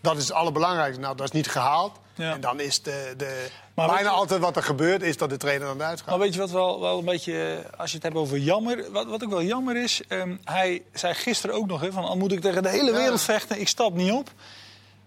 dat 0.00 0.16
is 0.16 0.22
het 0.22 0.32
allerbelangrijkste. 0.32 1.00
Nou, 1.00 1.16
dat 1.16 1.26
is 1.26 1.32
niet 1.32 1.48
gehaald. 1.48 1.96
Ja. 2.14 2.32
En 2.32 2.40
dan 2.40 2.60
is 2.60 2.82
de, 2.82 3.14
de 3.16 3.46
Maar 3.74 3.86
bijna 3.86 4.02
je- 4.10 4.16
altijd 4.16 4.40
wat 4.40 4.56
er 4.56 4.62
gebeurt, 4.62 5.02
is 5.02 5.16
dat 5.16 5.30
de 5.30 5.36
trainer 5.36 5.66
dan 5.66 5.82
uitgaat. 5.82 6.08
Maar 6.08 6.18
weet 6.18 6.34
je 6.34 6.40
wat 6.40 6.50
wel, 6.50 6.80
wel 6.80 6.98
een 6.98 7.04
beetje, 7.04 7.62
eh, 7.72 7.78
als 7.80 7.88
je 7.90 7.94
het 7.96 8.04
hebt 8.04 8.16
over 8.16 8.38
jammer, 8.38 8.90
wat, 8.92 9.06
wat 9.06 9.24
ook 9.24 9.30
wel 9.30 9.42
jammer 9.42 9.82
is, 9.82 10.02
ehm, 10.08 10.36
hij 10.44 10.82
zei 10.92 11.14
gisteren 11.14 11.56
ook 11.56 11.66
nog, 11.66 11.80
hè, 11.80 11.92
van 11.92 12.04
al 12.04 12.16
moet 12.16 12.32
ik 12.32 12.40
tegen 12.40 12.62
de 12.62 12.68
hele 12.68 12.90
Ja. 12.90 12.96
wereld 12.96 13.22
vechten, 13.22 13.60
ik 13.60 13.68
stap 13.68 13.94
niet 13.94 14.12
op. 14.12 14.30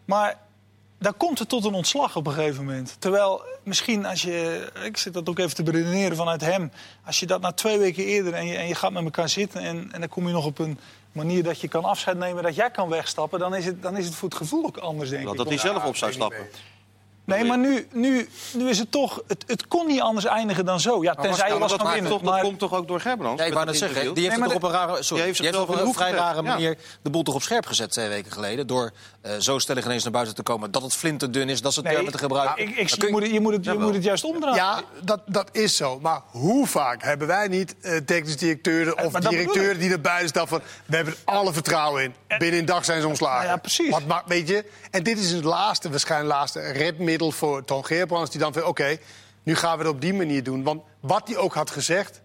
Maar 0.06 0.38
daar 1.02 1.14
komt 1.14 1.40
het 1.40 1.50
tot 1.50 1.66
een 1.66 1.74
ontslag 1.74 2.16
op 2.16 2.28
een 2.28 2.34
gegeven 2.34 2.66
moment. 2.66 2.96
Terwijl 3.00 3.42
misschien 3.64 4.06
als 4.06 4.22
je, 4.22 4.68
ik 4.84 4.98
zit 4.98 5.14
dat 5.14 5.30
ook 5.30 5.40
even 5.40 5.56
te 5.56 5.64
beredeneren 5.64 6.18
vanuit 6.18 6.42
hem, 6.42 6.72
als 7.06 7.20
je 7.20 7.26
dat 7.26 7.42
na 7.42 7.52
twee 7.52 7.78
weken 7.78 8.04
eerder 8.04 8.34
en 8.34 8.46
je, 8.46 8.56
en 8.56 8.68
je 8.68 8.76
gaat 8.76 8.92
met 8.92 9.04
elkaar 9.04 9.30
zitten 9.30 9.62
en, 9.62 9.90
en 9.92 10.00
dan 10.00 10.10
kom 10.10 10.28
je 10.28 10.34
nog 10.34 10.46
op 10.46 10.60
een 10.60 10.80
manier 11.12 11.44
dat 11.44 11.62
je 11.62 11.68
kan 11.68 11.84
afscheid 11.84 12.18
nemen, 12.18 12.44
dat 12.44 12.56
jij 12.56 12.72
kan 12.72 12.90
wegstappen, 12.90 13.40
dan 13.40 13.56
is 13.56 13.66
het, 13.66 13.82
dan 13.82 13.98
is 13.98 14.06
het 14.06 14.16
voor 14.16 14.30
het 14.30 14.38
gevoel 14.38 14.66
ook 14.66 14.78
anders, 14.78 15.10
denk 15.10 15.24
Dat, 15.24 15.32
ik. 15.32 15.38
dat 15.38 15.48
hij 15.48 15.58
zelf 15.58 15.86
op 15.86 15.96
zou 15.96 16.12
stappen. 16.12 16.48
Nee, 17.38 17.44
maar 17.48 17.58
nu, 17.58 17.88
nu, 17.92 18.30
nu 18.54 18.70
is 18.70 18.80
het 18.80 18.92
toch, 18.92 19.22
het, 19.28 19.44
het 19.48 19.68
kon 19.68 19.88
niet 19.88 20.02
anders 20.02 20.26
eindigen 20.26 20.66
dan 20.66 20.80
zo. 20.80 21.04
Ja, 21.04 21.14
tenzij 21.16 21.32
je 21.48 21.54
Ja, 21.54 21.60
maar 21.60 21.60
was 21.60 21.70
dat, 21.70 21.78
gaan 21.80 21.88
maakt 21.88 21.94
winnen. 22.00 22.12
toch, 22.12 22.22
dat 22.22 22.32
Maar- 22.34 22.42
komt 22.44 22.60
toch 22.60 22.74
ook 22.74 22.88
door 22.88 23.00
Gerbrands? 23.02 23.42
Ja, 23.42 23.48
ik 23.48 23.54
wou 23.54 23.66
net 23.66 23.80
dat 23.80 23.90
zeggen, 23.90 24.14
die 24.14 24.24
heeft 24.24 24.36
Nee, 24.38 24.44
het 24.50 24.54
toch 24.54 24.64
op 24.64 24.72
maar 24.72 24.82
een 24.82 24.88
rare, 24.88 25.04
sorry, 25.04 25.24
Die 25.24 25.34
heeft 25.46 25.56
op 25.58 25.70
een 25.70 25.94
vrij 25.94 26.06
gezet, 26.08 26.20
rare 26.24 26.36
ja. 26.36 26.42
manier 26.42 26.78
de 27.02 27.10
boel 27.10 27.24
toch 27.24 27.36
op 27.36 27.42
scherp 27.42 27.66
gezet 27.66 27.92
twee 27.92 28.08
weken 28.08 28.32
geleden. 28.32 28.68
Door 28.68 28.92
eh, 29.22 29.32
zo 29.40 29.60
stellig 29.60 29.86
ineens 29.86 30.04
naar 30.04 30.12
buiten 30.12 30.36
te 30.36 30.44
komen 30.44 30.72
dat 30.72 30.82
het 30.82 30.94
flinterdun 30.96 31.50
is, 31.50 31.62
dat 31.62 31.74
ze 31.74 31.82
Nee, 31.82 31.94
termen 31.94 32.12
te 32.12 32.18
gebruiken. 32.18 32.68
je, 32.68 33.08
moet, 33.12 33.22
het- 33.24 33.32
je, 33.32 33.40
moet 33.40 33.54
het, 33.54 33.64
je 33.66 33.72
Jawel. 33.72 33.86
moet 33.86 33.96
het 33.96 34.04
juist 34.04 34.24
omdraaien. 34.24 34.56
Ja, 34.56 34.82
dat, 35.04 35.20
dat 35.26 35.50
is 35.52 35.76
zo. 35.76 36.00
Maar 36.00 36.22
hoe 36.28 36.68
vaak 36.68 37.04
hebben 37.04 37.28
wij 37.28 37.48
niet 37.48 37.76
eh 37.82 37.98
technisch 38.06 38.38
directeuren 38.38 38.98
of 38.98 39.12
maar 39.12 39.22
dat 39.22 39.32
bedoel 39.32 39.32
directeuren 39.38 39.80
die 39.80 39.92
er 39.92 40.02
buiten 40.02 40.28
staan 40.28 40.48
van... 40.48 40.62
we 40.86 40.96
hebben 40.96 41.14
er 41.14 41.20
alle 41.34 41.54
vertrouwen 41.54 42.04
in. 42.04 42.14
Binnen 42.38 42.60
een 42.60 42.66
dag 42.66 42.86
zijn 42.86 43.02
ze 43.02 43.08
ontslagen. 43.08 43.38
Nou 43.40 43.50
ja, 43.50 43.58
precies. 43.58 43.90
Wat 43.90 44.06
maakt, 44.06 44.28
weet 44.28 44.48
je? 44.48 44.66
En 44.92 45.04
dit 45.04 45.18
is 45.18 45.32
het 45.32 45.44
laatste, 45.44 45.90
waarschijnlijk 45.90 46.34
laatste 46.34 46.60
redmiddel 46.72 47.21
voor 47.30 47.66
Toon 47.66 47.86
Geerbrands... 47.86 48.32
die 48.32 48.40
dan 48.40 48.54
van, 48.54 48.66
oké, 48.66 48.98
nu 49.44 49.56
gaan 49.56 49.78
we 49.78 49.84
het 49.84 49.94
op 49.94 50.02
die 50.02 50.14
manier 50.14 50.44
doen. 50.44 50.64
Want 50.64 50.84
wat 51.00 51.28
hij 51.28 51.38
ook 51.38 51.54
had 51.54 51.70
gezegd, 51.70 52.22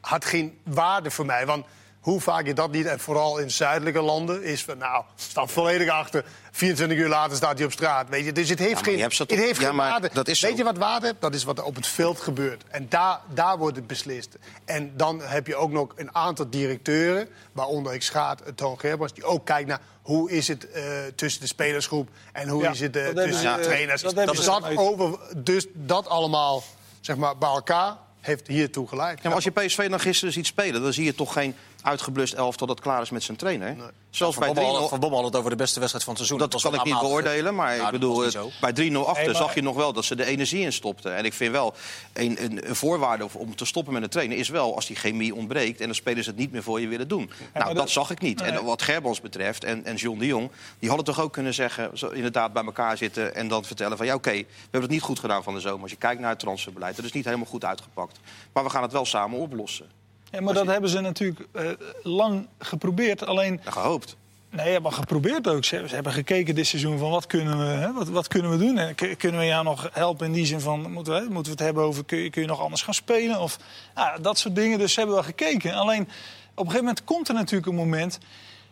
had 0.00 0.24
geen 0.24 0.58
waarde 0.62 1.10
voor 1.10 1.26
mij. 1.26 1.46
Want 1.46 1.66
hoe 2.04 2.20
vaak 2.20 2.46
je 2.46 2.54
dat 2.54 2.70
niet, 2.70 2.86
en 2.86 3.00
vooral 3.00 3.38
in 3.38 3.50
zuidelijke 3.50 4.00
landen, 4.00 4.42
is 4.42 4.62
van... 4.64 4.78
nou, 4.78 5.04
staat 5.14 5.50
volledig 5.50 5.88
achter. 5.88 6.24
24 6.50 6.98
uur 6.98 7.08
later 7.08 7.36
staat 7.36 7.56
hij 7.56 7.66
op 7.66 7.72
straat. 7.72 8.08
Weet 8.08 8.24
je? 8.24 8.32
Dus 8.32 8.48
het 8.48 8.58
heeft 8.58 8.82
geen, 8.82 9.00
hebt 9.00 9.18
het 9.18 9.30
heeft 9.30 9.60
Ja, 9.60 9.66
geen 9.66 9.76
waarde. 9.76 10.10
dat 10.12 10.28
is 10.28 10.40
Weet 10.40 10.50
zo. 10.50 10.56
je 10.56 10.64
wat 10.64 10.78
waarde 10.78 11.06
heeft? 11.06 11.20
Dat 11.20 11.34
is 11.34 11.44
wat 11.44 11.58
er 11.58 11.64
op 11.64 11.74
het 11.74 11.86
veld 11.86 12.20
gebeurt. 12.20 12.62
En 12.68 12.86
daar, 12.88 13.20
daar 13.34 13.58
wordt 13.58 13.76
het 13.76 13.86
beslist. 13.86 14.36
En 14.64 14.92
dan 14.96 15.20
heb 15.20 15.46
je 15.46 15.56
ook 15.56 15.70
nog 15.70 15.92
een 15.96 16.14
aantal 16.14 16.50
directeuren, 16.50 17.28
waaronder 17.52 17.94
ik 17.94 18.02
schaat 18.02 18.42
Toon 18.54 18.78
Gerbrands... 18.78 19.14
die 19.14 19.24
ook 19.24 19.46
kijkt 19.46 19.68
naar 19.68 19.80
hoe 20.02 20.30
is 20.30 20.48
het 20.48 20.70
eh, 20.70 20.82
tussen 21.14 21.40
de 21.40 21.46
spelersgroep 21.46 22.08
en 22.32 22.48
hoe 22.48 22.62
Ja, 22.62 22.70
is 22.70 22.80
het 22.80 22.96
eh, 22.96 23.06
tussen 23.08 23.42
de 23.54 23.60
eh, 23.60 23.66
trainers. 23.66 24.02
dat 24.02 24.14
dus, 24.14 24.44
dat 24.44 24.76
over, 24.76 25.18
dus 25.36 25.66
dat 25.72 26.08
allemaal 26.08 26.62
zeg 27.00 27.16
maar, 27.16 27.38
bij 27.38 27.48
elkaar 27.48 27.96
heeft 28.20 28.46
hiertoe 28.46 28.88
geleid. 28.88 29.16
Ja, 29.16 29.22
maar 29.24 29.34
als 29.34 29.44
je 29.44 29.50
PSV 29.50 29.88
dan 29.88 30.00
gisteren 30.00 30.32
ziet 30.34 30.46
spelen, 30.46 30.82
dan 30.82 30.92
zie 30.92 31.04
je 31.04 31.14
toch 31.14 31.32
geen 31.32 31.54
uitgeblust 31.84 32.32
elftal 32.32 32.66
dat 32.66 32.80
klaar 32.80 33.02
is 33.02 33.10
met 33.10 33.22
zijn 33.22 33.36
trainer. 33.36 33.76
Zelfs 34.10 34.36
Van 34.36 34.44
bij 34.44 34.54
Bommel, 34.54 34.72
had- 34.72 34.80
3-0 34.82 34.88
van 34.88 35.00
Bommel 35.00 35.18
had 35.18 35.26
het 35.28 35.36
over 35.36 35.50
de 35.50 35.56
beste 35.56 35.78
wedstrijd 35.78 36.04
van 36.04 36.14
het 36.14 36.26
seizoen. 36.26 36.48
Dat 36.50 36.62
kan 36.62 36.74
ik 36.74 36.84
niet 36.84 36.98
beoordelen, 37.00 37.54
maar 37.54 37.74
Nou, 37.76 37.86
ik 37.86 37.92
bedoel, 37.92 38.16
bij 38.60 38.72
3-0 38.72 39.06
achter 39.06 39.24
Nee, 39.24 39.26
maar- 39.32 39.42
zag 39.42 39.54
je 39.54 39.62
nog 39.62 39.76
wel 39.76 39.92
dat 39.92 40.04
ze 40.04 40.16
de 40.16 40.24
energie 40.24 40.60
in 40.60 40.72
stopten. 40.72 41.14
En 41.16 41.24
ik 41.24 41.34
vind 41.34 41.52
wel, 41.52 41.74
een, 42.12 42.44
een, 42.44 42.68
een 42.68 42.76
voorwaarde 42.76 43.26
om 43.32 43.56
te 43.56 43.64
stoppen 43.64 43.92
met 43.92 44.02
een 44.02 44.08
trainer 44.08 44.36
is 44.38 44.48
wel 44.48 44.74
als 44.74 44.86
die 44.86 44.96
chemie 44.96 45.34
ontbreekt 45.34 45.80
en 45.80 45.88
de 45.88 45.94
spelers 45.94 46.26
het 46.26 46.36
niet 46.36 46.52
meer 46.52 46.62
voor 46.62 46.80
je 46.80 46.88
willen 46.88 47.08
doen. 47.08 47.30
nou, 47.54 47.66
dat, 47.66 47.76
dat- 47.76 47.90
zag 47.90 48.10
ik 48.10 48.20
niet. 48.20 48.40
Nee. 48.40 48.50
En 48.50 48.64
wat 48.64 48.82
Gerbrands 48.82 49.20
betreft 49.20 49.64
en, 49.64 49.84
en 49.84 49.94
John 49.96 50.18
de 50.18 50.26
Jong, 50.26 50.50
die 50.78 50.88
hadden 50.88 51.06
toch 51.14 51.20
ook 51.20 51.32
kunnen 51.32 51.54
zeggen, 51.54 51.98
zo, 51.98 52.08
inderdaad 52.08 52.52
bij 52.52 52.64
elkaar 52.64 52.96
zitten 52.96 53.34
en 53.34 53.48
dan 53.48 53.64
vertellen 53.64 53.96
van 53.96 54.06
ja, 54.06 54.14
oké, 54.14 54.30
we 54.32 54.46
hebben 54.62 54.80
het 54.80 54.90
niet 54.90 55.02
goed 55.02 55.18
gedaan 55.18 55.42
van 55.42 55.54
de 55.54 55.60
zomer. 55.60 55.82
Als 55.82 55.90
je 55.90 55.96
kijkt 55.96 56.20
naar 56.20 56.30
het 56.30 56.38
transferbeleid, 56.38 56.96
dat 56.96 57.04
is 57.04 57.12
niet 57.12 57.24
helemaal 57.24 57.46
goed 57.46 57.64
uitgepakt. 57.64 58.18
Maar 58.52 58.64
we 58.64 58.70
gaan 58.70 58.82
het 58.82 58.92
wel 58.92 59.04
samen 59.04 59.38
oplossen. 59.38 59.86
Ja, 60.34 60.40
maar 60.40 60.54
dat 60.54 60.66
hebben 60.66 60.90
ze 60.90 61.00
natuurlijk 61.00 61.46
eh, 61.52 61.64
lang 62.02 62.46
geprobeerd. 62.58 63.26
Alleen, 63.26 63.60
En 63.64 63.72
gehoopt. 63.72 64.16
nee, 64.50 64.80
maar 64.80 64.92
geprobeerd 64.92 65.48
ook. 65.48 65.64
Ze, 65.64 65.84
hebben 65.86 66.12
gekeken 66.12 66.54
dit 66.54 66.66
seizoen 66.66 66.98
van 66.98 67.10
wat 67.10 67.26
kunnen 67.26 67.58
we, 67.58 67.64
hè, 67.64 67.92
wat, 67.92 68.08
wat 68.08 68.28
kunnen 68.28 68.50
we 68.50 68.56
doen. 68.58 68.78
En 68.78 68.94
kun- 68.94 69.16
kunnen 69.16 69.40
we 69.40 69.46
jou 69.46 69.64
nog 69.64 69.88
helpen 69.92 70.26
in 70.26 70.32
die 70.32 70.46
zin 70.46 70.60
van, 70.60 70.92
moeten 70.92 71.12
we, 71.14 71.20
moeten 71.20 71.42
we 71.44 71.50
het 71.50 71.58
hebben 71.60 71.82
over, 71.84 72.04
kun 72.04 72.18
je, 72.18 72.30
kun 72.30 72.42
je 72.42 72.48
nog 72.48 72.60
anders 72.60 72.82
gaan 72.82 72.94
spelen? 72.94 73.40
Of 73.40 73.58
nou, 73.94 74.20
dat 74.22 74.38
soort 74.38 74.54
dingen. 74.54 74.78
Dus 74.78 74.92
ze 74.92 74.98
hebben 74.98 75.16
wel 75.16 75.24
gekeken. 75.24 75.74
Alleen, 75.74 76.02
op 76.02 76.08
een 76.54 76.64
gegeven 76.64 76.78
moment 76.78 77.04
komt 77.04 77.28
er 77.28 77.34
natuurlijk 77.34 77.66
een 77.66 77.74
moment 77.74 78.18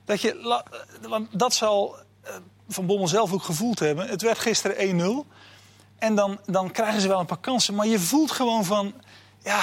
dat 0.05 0.21
je, 0.21 0.39
eh, 1.03 1.09
want 1.09 1.29
dat 1.39 1.55
zal 1.55 1.97
eh, 2.23 2.33
Van 2.69 2.87
Bommel 2.87 3.09
zelf 3.09 3.33
ook 3.33 3.43
gevoeld 3.43 3.79
hebben. 3.79 4.09
Het 4.09 4.23
werd 4.23 4.39
gisteren 4.39 4.77
1-0. 5.25 5.27
En 5.99 6.15
dan, 6.15 6.39
dan 6.47 6.71
krijgen 6.71 7.01
ze 7.01 7.09
wel 7.09 7.21
een 7.21 7.27
paar 7.27 7.39
kansen. 7.41 7.75
Maar 7.75 7.87
je 7.87 7.99
voelt 7.99 8.31
gewoon 8.31 8.65
van. 8.65 8.93
ja, 9.43 9.63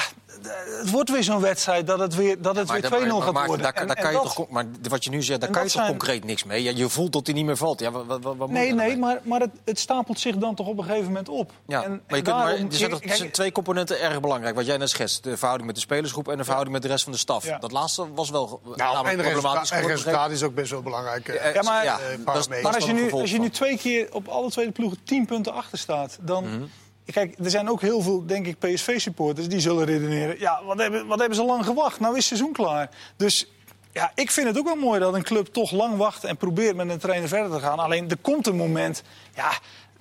het 0.79 0.89
wordt 0.89 1.09
weer 1.09 1.23
zo'n 1.23 1.41
wedstrijd 1.41 1.87
dat 1.87 1.99
het 1.99 2.15
weer, 2.15 2.41
dat 2.41 2.55
het 2.55 2.71
weer 2.71 2.83
2-0 2.83 2.87
gaat 2.87 3.33
maar, 3.33 3.47
worden. 3.47 3.73
Daar, 3.73 3.87
daar 3.87 4.01
kan 4.01 4.11
je 4.11 4.17
toch, 4.17 4.49
maar 4.49 4.65
wat 4.81 5.03
je 5.03 5.09
nu 5.09 5.23
zegt, 5.23 5.41
daar 5.41 5.49
kan 5.49 5.63
je 5.63 5.69
toch 5.69 5.85
concreet 5.87 6.23
niks 6.23 6.43
mee? 6.43 6.63
Je, 6.63 6.75
je 6.75 6.89
voelt 6.89 7.13
dat 7.13 7.25
hij 7.25 7.35
niet 7.35 7.45
meer 7.45 7.57
valt. 7.57 7.79
Ja, 7.79 7.91
wat, 7.91 8.21
wat, 8.21 8.35
wat 8.37 8.49
nee, 8.49 8.73
nee, 8.73 8.97
maar, 8.97 9.19
maar 9.23 9.39
het, 9.39 9.49
het, 9.65 9.79
stapelt 9.79 10.19
zich 10.19 10.35
dan 10.35 10.55
toch 10.55 10.67
op 10.67 10.77
een 10.77 10.83
gegeven 10.83 11.05
moment 11.05 11.29
op. 11.29 11.51
Ja, 11.65 11.83
en, 11.83 12.01
maar 12.07 12.17
je 12.17 12.23
kunt, 12.23 12.35
maar, 12.35 12.53
er 12.53 12.65
zijn, 12.69 12.99
kijk, 12.99 13.33
twee 13.33 13.51
componenten 13.51 14.01
erg 14.01 14.19
belangrijk. 14.19 14.55
Wat 14.55 14.65
jij 14.65 14.77
net 14.77 14.89
schetst, 14.89 15.23
de 15.23 15.37
verhouding 15.37 15.67
met 15.67 15.75
de 15.75 15.81
spelersgroep... 15.81 16.27
en 16.27 16.37
de 16.37 16.43
verhouding 16.43 16.73
met 16.73 16.81
de 16.81 16.91
rest 16.91 17.03
van 17.03 17.11
de 17.11 17.19
staf. 17.19 17.45
Ja. 17.45 17.57
Dat 17.57 17.71
laatste 17.71 18.13
was 18.13 18.29
wel 18.29 18.61
nou, 18.75 19.07
en 19.07 19.17
problematisch. 19.17 19.71
En 19.71 19.87
resultaat 19.87 20.31
is 20.31 20.43
ook 20.43 20.53
best 20.53 20.71
wel 20.71 20.81
belangrijk. 20.81 21.53
Ja, 21.53 21.61
maar, 21.61 21.83
ja, 21.83 21.99
dat 22.25 22.37
is, 22.37 22.47
maar 22.47 22.75
als, 22.75 22.85
je 22.85 22.93
nu, 22.93 23.11
als 23.11 23.31
je 23.31 23.39
nu 23.39 23.49
twee 23.49 23.77
keer 23.77 24.07
op 24.11 24.27
alle 24.27 24.49
twee 24.49 24.65
de 24.65 24.71
ploegen 24.71 25.03
10 25.03 25.25
punten 25.25 25.53
achter 25.53 25.77
staat... 25.77 26.17
dan... 26.21 26.69
Kijk, 27.11 27.35
er 27.43 27.49
zijn 27.49 27.69
ook 27.69 27.81
heel 27.81 28.01
veel, 28.01 28.25
denk 28.25 28.45
ik, 28.45 28.59
PSV-supporters 28.59 29.47
die 29.47 29.59
zullen 29.59 29.85
redeneren... 29.85 30.39
ja, 30.39 30.61
wat 30.65 30.77
hebben, 30.77 31.07
wat 31.07 31.19
hebben 31.19 31.37
ze 31.37 31.43
lang 31.43 31.65
gewacht? 31.65 31.99
Nou 31.99 32.11
is 32.11 32.17
het 32.17 32.27
seizoen 32.27 32.53
klaar. 32.53 32.89
Dus 33.15 33.47
ja, 33.91 34.11
ik 34.15 34.31
vind 34.31 34.47
het 34.47 34.57
ook 34.57 34.65
wel 34.65 34.75
mooi 34.75 34.99
dat 34.99 35.13
een 35.13 35.23
club 35.23 35.47
toch 35.47 35.71
lang 35.71 35.97
wacht... 35.97 36.23
en 36.23 36.37
probeert 36.37 36.75
met 36.75 36.89
een 36.89 36.97
trainer 36.97 37.27
verder 37.27 37.51
te 37.51 37.59
gaan. 37.59 37.79
Alleen, 37.79 38.09
er 38.09 38.17
komt 38.21 38.47
een 38.47 38.55
moment... 38.55 39.03
Ja, 39.35 39.51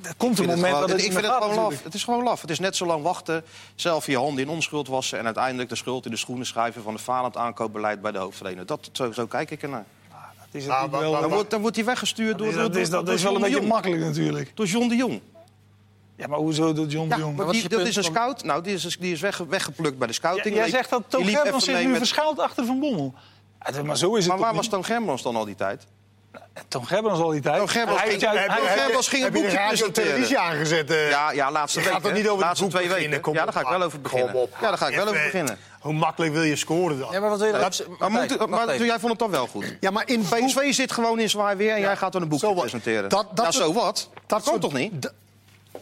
er 0.03 0.15
komt 0.17 0.39
een 0.39 0.47
moment 0.47 0.67
gewoon, 0.67 0.81
dat 0.81 0.91
het 0.91 1.05
Ik 1.05 1.13
vind 1.13 1.27
het 1.27 1.35
gewoon 1.35 1.55
laf. 1.55 1.83
Het 1.83 1.95
is 1.95 2.05
gewoon 2.05 2.23
laf. 2.23 2.41
Het 2.41 2.51
is 2.51 2.59
net 2.59 2.77
zo 2.77 2.87
lang 2.87 3.03
wachten, 3.03 3.45
zelf 3.75 4.07
je 4.07 4.17
handen 4.17 4.45
in 4.45 4.51
onschuld 4.51 4.89
wassen... 4.89 5.19
en 5.19 5.25
uiteindelijk 5.25 5.69
de 5.69 5.77
schuld 5.77 6.05
in 6.05 6.11
de 6.11 6.17
schoenen 6.17 6.47
schrijven... 6.47 6.83
van 6.83 6.93
het 6.93 7.03
falend 7.03 7.37
aankoopbeleid 7.37 8.01
bij 8.01 8.13
de 8.13 8.19
hoofdtrainer. 8.19 8.67
Dat, 8.67 8.91
zo, 8.93 9.13
zo 9.13 9.27
kijk 9.27 9.51
ik 9.51 9.63
ernaar. 9.63 9.85
Dat 10.39 10.63
is 10.63 10.67
het 10.67 10.91
wel, 10.91 11.21
dan, 11.21 11.31
wordt, 11.31 11.51
dan 11.51 11.61
wordt 11.61 11.77
hij 11.77 11.85
weggestuurd 11.85 12.39
door... 12.39 12.53
Dat 12.53 12.77
is, 12.77 12.91
dat 12.91 13.07
door 13.07 13.15
is 13.15 13.23
wel 13.23 13.35
een 13.35 13.41
beetje 13.41 13.63
makkelijk 13.63 14.03
natuurlijk. 14.03 14.51
Door 14.55 14.67
John 14.67 14.89
de 14.89 14.97
Jong. 14.97 15.21
Ja, 16.19 16.27
maar 16.27 16.39
hoezo 16.39 16.73
door 16.73 16.87
John 16.87 17.09
de 17.09 17.17
Jong? 17.17 17.37
Maar 17.37 17.51
die, 17.53 17.69
dat 17.69 17.87
is 17.87 17.97
een 17.97 18.05
scout. 18.05 18.45
Nou, 18.45 18.63
die 18.63 18.75
is, 18.75 18.97
die 19.01 19.13
is 19.13 19.21
weg, 19.21 19.39
weggeplukt 19.39 19.99
bij 19.99 20.07
de 20.07 20.13
scouting. 20.13 20.55
Ja, 20.55 20.61
jij 20.61 20.71
zegt 20.71 20.91
dat 20.91 21.03
Toon 21.09 21.25
Germans 21.25 21.65
zich 21.65 21.79
nu 21.79 21.89
met... 21.89 21.99
verschuilt 21.99 22.39
achter 22.39 22.67
Van 22.67 22.81
Bommel. 22.81 23.15
Ja, 23.73 23.83
maar 23.83 23.97
zo 23.97 24.15
is 24.15 24.25
het 24.25 24.33
maar 24.33 24.43
waar 24.43 24.55
was 24.55 24.69
Toon 24.69 24.85
Germans 24.85 25.23
dan 25.23 25.37
al 25.37 25.45
die 25.45 25.55
tijd? 25.55 25.87
Toon 26.69 26.87
Gerbrands 26.87 27.21
al 27.21 27.31
die 27.31 27.41
tijd. 27.41 27.57
Toon 27.57 27.69
Gerbrands 27.69 28.03
ging, 28.03 28.21
Gerbrands 28.21 29.09
ging 29.09 29.25
een 29.25 29.33
boekje 29.33 29.57
presenteren. 29.57 30.11
televisie 30.11 30.39
aangezet? 30.39 30.91
Uh, 30.91 31.11
ja, 31.11 31.31
ja, 31.31 31.51
laatste 31.51 31.81
week. 31.81 31.89
Gaat 31.89 32.03
het 32.03 32.15
niet 32.15 32.29
over 32.29 32.45
laatste 32.45 32.65
het 32.65 32.75
twee 32.75 32.89
weken. 32.89 33.21
Kom 33.21 33.35
ja, 33.35 33.45
daar 33.45 33.53
ga 33.53 33.61
ik 33.61 33.69
wel 33.69 33.83
over 33.83 34.01
beginnen. 34.01 34.35
Op, 34.35 34.51
ja, 34.61 34.69
daar 34.69 34.79
ga 34.79 34.89
ik 34.89 34.95
wel 34.95 35.09
over 35.09 35.23
beginnen. 35.23 35.59
Hoe 35.81 35.93
makkelijk 35.93 36.33
wil 36.33 36.43
je 36.43 36.57
scoren 36.57 36.99
dan? 36.99 37.13
Ja, 37.13 37.21
maar 37.21 37.31
wat 37.31 37.39
wil 37.39 37.47
je 37.47 37.53
dat, 37.53 37.87
maar, 37.99 38.11
moet, 38.11 38.49
maar 38.49 38.85
jij 38.85 38.99
vond 38.99 39.11
het 39.11 39.19
dan 39.19 39.31
wel 39.31 39.47
goed? 39.47 39.77
Ja, 39.81 39.91
maar 39.91 40.09
in 40.09 40.21
PSV 40.23 40.73
zit 40.73 40.93
gewoon 40.93 41.19
in 41.21 41.31
zwaar 41.31 41.57
weer 41.57 41.75
en 41.75 41.81
jij 41.81 41.97
gaat 41.97 42.13
dan 42.13 42.23
een 42.23 42.29
boekje 42.29 42.55
presenteren. 42.55 43.09
Dat, 43.09 43.27
dat, 43.35 43.55
zo 43.55 43.73
wat? 43.73 44.09
Dat 44.27 44.43
kan 44.43 44.59
toch 44.59 44.73
niet? 44.73 45.13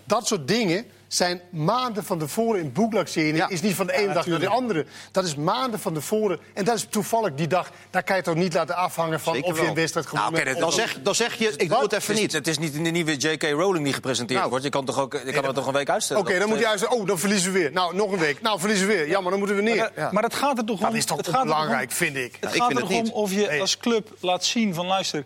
Dat 0.05 0.26
soort 0.26 0.49
dingen 0.49 0.87
zijn 1.09 1.41
maanden 1.50 2.05
van 2.05 2.19
tevoren 2.19 2.61
in 2.61 2.73
boeklancering. 2.73 3.37
Ja. 3.37 3.49
is 3.49 3.61
niet 3.61 3.75
van 3.75 3.87
de 3.87 3.93
ene 3.93 4.07
ja, 4.07 4.12
dag 4.12 4.26
naar 4.26 4.38
de 4.38 4.49
andere. 4.49 4.87
Dat 5.11 5.25
is 5.25 5.35
maanden 5.35 5.81
van 5.81 5.95
tevoren. 5.95 6.38
En 6.55 6.65
dat 6.65 6.76
is 6.76 6.87
toevallig 6.91 7.35
die 7.35 7.47
dag. 7.47 7.71
Daar 7.91 8.03
kan 8.03 8.17
je 8.17 8.23
toch 8.23 8.35
niet 8.35 8.55
laten 8.55 8.76
afhangen 8.76 9.21
van 9.21 9.35
Zeker 9.35 9.50
of 9.50 9.61
je 9.61 9.67
een 9.67 9.75
wedstrijd 9.75 10.07
gewonnen 10.07 10.33
nou, 10.33 10.49
okay, 10.49 10.61
dan, 10.61 10.73
zeg, 10.73 10.99
dan 11.03 11.15
zeg 11.15 11.35
je, 11.35 11.53
ik 11.57 11.69
doe 11.69 11.83
het 11.83 11.93
even 11.93 12.15
niet. 12.15 12.33
Het 12.33 12.47
is 12.47 12.59
niet 12.59 12.73
de 12.73 12.79
nieuwe 12.79 13.17
J.K. 13.17 13.43
Rowling 13.43 13.85
die 13.85 13.93
gepresenteerd 13.93 14.38
nou, 14.38 14.50
wordt. 14.50 14.65
Je 14.65 14.71
kan, 14.71 14.85
toch 14.85 15.00
ook, 15.00 15.12
je 15.12 15.33
kan 15.33 15.45
het 15.45 15.55
toch 15.55 15.67
een 15.67 15.73
week 15.73 15.91
uitstellen? 15.91 16.23
Oké, 16.23 16.31
okay, 16.31 16.47
dan 16.47 16.50
moet 16.55 16.65
je 16.65 16.79
zeggen, 16.79 16.99
oh, 16.99 17.07
dan 17.07 17.19
verliezen 17.19 17.53
we 17.53 17.59
weer. 17.59 17.73
Nou, 17.73 17.95
nog 17.95 18.12
een 18.12 18.19
week. 18.19 18.41
Nou, 18.41 18.61
verliezen 18.61 18.87
we 18.87 18.95
weer. 18.95 19.09
Ja, 19.09 19.21
maar 19.21 19.31
dan 19.31 19.38
moeten 19.38 19.57
we 19.57 19.62
neer. 19.62 19.93
Maar, 19.97 20.12
maar 20.12 20.23
het 20.23 20.35
gaat 20.35 20.59
er 20.59 20.65
toch 20.65 20.79
om... 20.79 20.87
Dat 20.87 20.95
is 20.95 21.05
toch 21.05 21.17
het 21.17 21.43
belangrijk, 21.43 21.91
vind 21.91 22.17
ik. 22.17 22.37
Het 22.41 22.57
gaat 22.57 22.71
er 22.71 22.76
toch 22.76 22.91
om 22.91 23.11
of 23.11 23.33
je 23.33 23.61
als 23.61 23.76
club 23.76 24.17
laat 24.21 24.45
zien 24.45 24.75
van... 24.75 24.87
luister, 24.87 25.25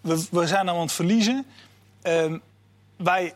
we, 0.00 0.24
we 0.30 0.46
zijn 0.46 0.64
nou 0.64 0.76
aan 0.76 0.82
het 0.82 0.92
verliezen. 0.92 1.46
Um, 2.02 2.42
wij 2.96 3.34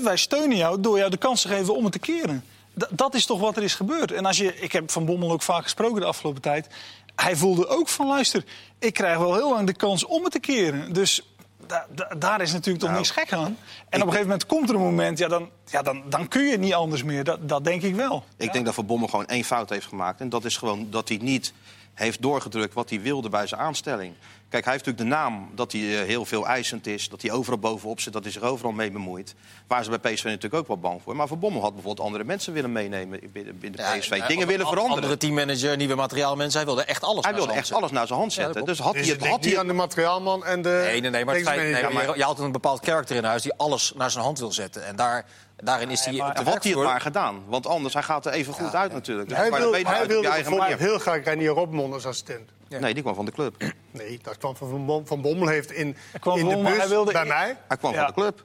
wij 0.00 0.16
steunen 0.16 0.56
jou 0.56 0.80
door 0.80 0.98
jou 0.98 1.10
de 1.10 1.16
kans 1.16 1.42
te 1.42 1.48
geven 1.48 1.76
om 1.76 1.84
het 1.84 1.92
te 1.92 1.98
keren. 1.98 2.44
D 2.78 2.86
dat 2.90 3.14
is 3.14 3.26
toch 3.26 3.40
wat 3.40 3.56
er 3.56 3.62
is 3.62 3.74
gebeurd. 3.74 4.12
En 4.12 4.26
als 4.26 4.36
je, 4.36 4.60
ik 4.60 4.72
heb 4.72 4.90
Van 4.90 5.04
Bommel 5.04 5.32
ook 5.32 5.42
vaak 5.42 5.62
gesproken 5.62 6.00
de 6.00 6.06
afgelopen 6.06 6.42
tijd. 6.42 6.66
Hij 7.14 7.36
voelde 7.36 7.68
ook 7.68 7.88
van, 7.88 8.06
luister, 8.06 8.44
ik 8.78 8.94
krijg 8.94 9.18
wel 9.18 9.34
heel 9.34 9.50
lang 9.50 9.66
de 9.66 9.74
kans 9.74 10.04
om 10.04 10.22
het 10.22 10.32
te 10.32 10.40
keren. 10.40 10.92
Dus 10.92 11.22
da 11.66 11.86
da 11.94 12.14
daar 12.18 12.40
is 12.40 12.52
natuurlijk 12.52 12.84
toch 12.84 12.92
nou, 12.92 13.02
niks 13.02 13.14
gek 13.14 13.32
aan. 13.32 13.42
En 13.42 13.52
op 13.86 13.92
een 13.92 14.00
gegeven 14.00 14.22
moment 14.22 14.46
komt 14.46 14.68
er 14.68 14.74
een 14.74 14.80
moment, 14.80 15.18
ja, 15.18 15.28
dan, 15.28 15.48
ja, 15.66 15.82
dan, 15.82 16.02
dan 16.08 16.28
kun 16.28 16.42
je 16.42 16.58
niet 16.58 16.74
anders 16.74 17.02
meer. 17.02 17.24
Dat, 17.24 17.48
dat 17.48 17.64
denk 17.64 17.82
ik 17.82 17.94
wel. 17.94 18.24
Ik 18.36 18.46
ja. 18.46 18.52
denk 18.52 18.64
dat 18.64 18.74
Van 18.74 18.86
Bommel 18.86 19.08
gewoon 19.08 19.26
één 19.26 19.44
fout 19.44 19.70
heeft 19.70 19.86
gemaakt. 19.86 20.20
En 20.20 20.28
dat 20.28 20.44
is 20.44 20.56
gewoon 20.56 20.86
dat 20.90 21.08
hij 21.08 21.18
niet 21.22 21.52
heeft 21.94 22.22
doorgedrukt 22.22 22.74
wat 22.74 22.90
hij 22.90 23.00
wilde 23.00 23.28
bij 23.28 23.46
zijn 23.46 23.60
aanstelling. 23.60 24.14
Kijk, 24.52 24.64
hij 24.64 24.72
heeft 24.72 24.86
natuurlijk 24.86 25.16
de 25.16 25.22
naam 25.22 25.50
dat 25.54 25.72
hij 25.72 25.80
heel 25.80 26.24
veel 26.24 26.46
eisend 26.46 26.86
is, 26.86 27.08
dat 27.08 27.22
hij 27.22 27.30
overal 27.30 27.58
bovenop 27.58 28.00
zit, 28.00 28.12
dat 28.12 28.22
hij 28.22 28.32
zich 28.32 28.42
overal 28.42 28.72
mee 28.72 28.90
bemoeit. 28.90 29.34
Waar 29.66 29.84
ze 29.84 29.98
bij 29.98 30.12
PSV 30.12 30.24
natuurlijk 30.24 30.54
ook 30.54 30.66
wel 30.66 30.78
bang 30.78 31.02
voor. 31.02 31.16
Maar 31.16 31.26
Van 31.26 31.38
Bommel 31.38 31.62
had 31.62 31.72
bijvoorbeeld 31.74 32.06
andere 32.06 32.24
mensen 32.24 32.52
willen 32.52 32.72
meenemen 32.72 33.20
binnen 33.32 33.60
de 33.60 33.98
PSV. 33.98 34.16
Ja, 34.16 34.26
Dingen 34.26 34.46
willen 34.46 34.66
veranderen. 34.66 34.94
Andere 34.94 35.16
teammanager, 35.16 35.76
nieuwe 35.76 35.94
materiaalmensen. 35.94 36.56
Hij 36.56 36.66
wilde 36.66 36.84
echt 36.84 37.02
alles 37.02 37.24
Hij 37.24 37.34
wilde 37.34 37.52
echt 37.52 37.72
alles 37.72 37.90
naar 37.90 38.06
zijn 38.06 38.18
hand 38.18 38.32
zetten. 38.32 38.60
Ja, 38.60 38.66
dus 38.66 38.78
had 38.78 38.92
dus 38.92 39.06
hij 39.06 39.14
het 39.14 39.26
had 39.26 39.44
hij 39.44 39.58
aan 39.58 39.66
de 39.66 39.72
materiaalman 39.72 40.44
en 40.44 40.62
de. 40.62 40.68
Nee, 40.68 41.00
nee, 41.00 41.10
nee. 41.10 41.24
Maar, 41.24 41.34
het 41.34 41.44
feit, 41.44 41.72
nee, 41.72 41.92
maar 41.92 42.06
je, 42.06 42.16
je 42.16 42.24
had 42.24 42.38
een 42.38 42.52
bepaald 42.52 42.80
karakter 42.80 43.16
in 43.16 43.24
huis 43.24 43.42
die 43.42 43.52
alles 43.56 43.92
naar 43.96 44.10
zijn 44.10 44.24
hand 44.24 44.38
wil 44.38 44.52
zetten. 44.52 44.86
En 44.86 44.96
daar. 44.96 45.24
Daarin 45.64 45.90
is 45.90 46.04
hij. 46.04 46.14
Ja, 46.14 46.24
had 46.44 46.62
hij 46.62 46.72
het 46.72 46.82
maar 46.82 47.00
gedaan. 47.00 47.42
Want 47.46 47.66
anders 47.66 47.94
hij 47.94 48.02
gaat 48.02 48.26
er 48.26 48.32
even 48.32 48.52
goed 48.52 48.74
uit 48.74 48.92
natuurlijk. 48.92 49.28
Dus 49.28 49.38
hij, 49.38 49.50
wil, 49.50 49.72
hij 49.72 50.06
wilde 50.06 50.76
heel 50.78 50.98
graag 50.98 51.24
Renier 51.24 51.50
Robmond 51.50 51.94
als 51.94 52.06
assistent. 52.06 52.50
Ja. 52.68 52.78
Nee, 52.78 52.94
die 52.94 53.02
kwam 53.02 53.14
van 53.14 53.24
de 53.24 53.32
club. 53.32 53.56
Nee, 53.90 54.18
dat 54.22 54.38
kwam 54.38 54.56
van 54.56 54.84
Van, 54.86 55.06
van 55.06 55.20
Bommel. 55.20 55.48
heeft 55.48 55.72
in, 55.72 55.96
kwam 56.20 56.38
in 56.38 56.48
de 56.48 56.56
bus 56.56 56.76
hij 56.76 56.88
wilde 56.88 57.12
bij 57.12 57.24
mij... 57.24 57.56
Hij 57.68 57.76
kwam 57.76 57.94
van 57.94 58.06
de 58.06 58.12
club. 58.12 58.44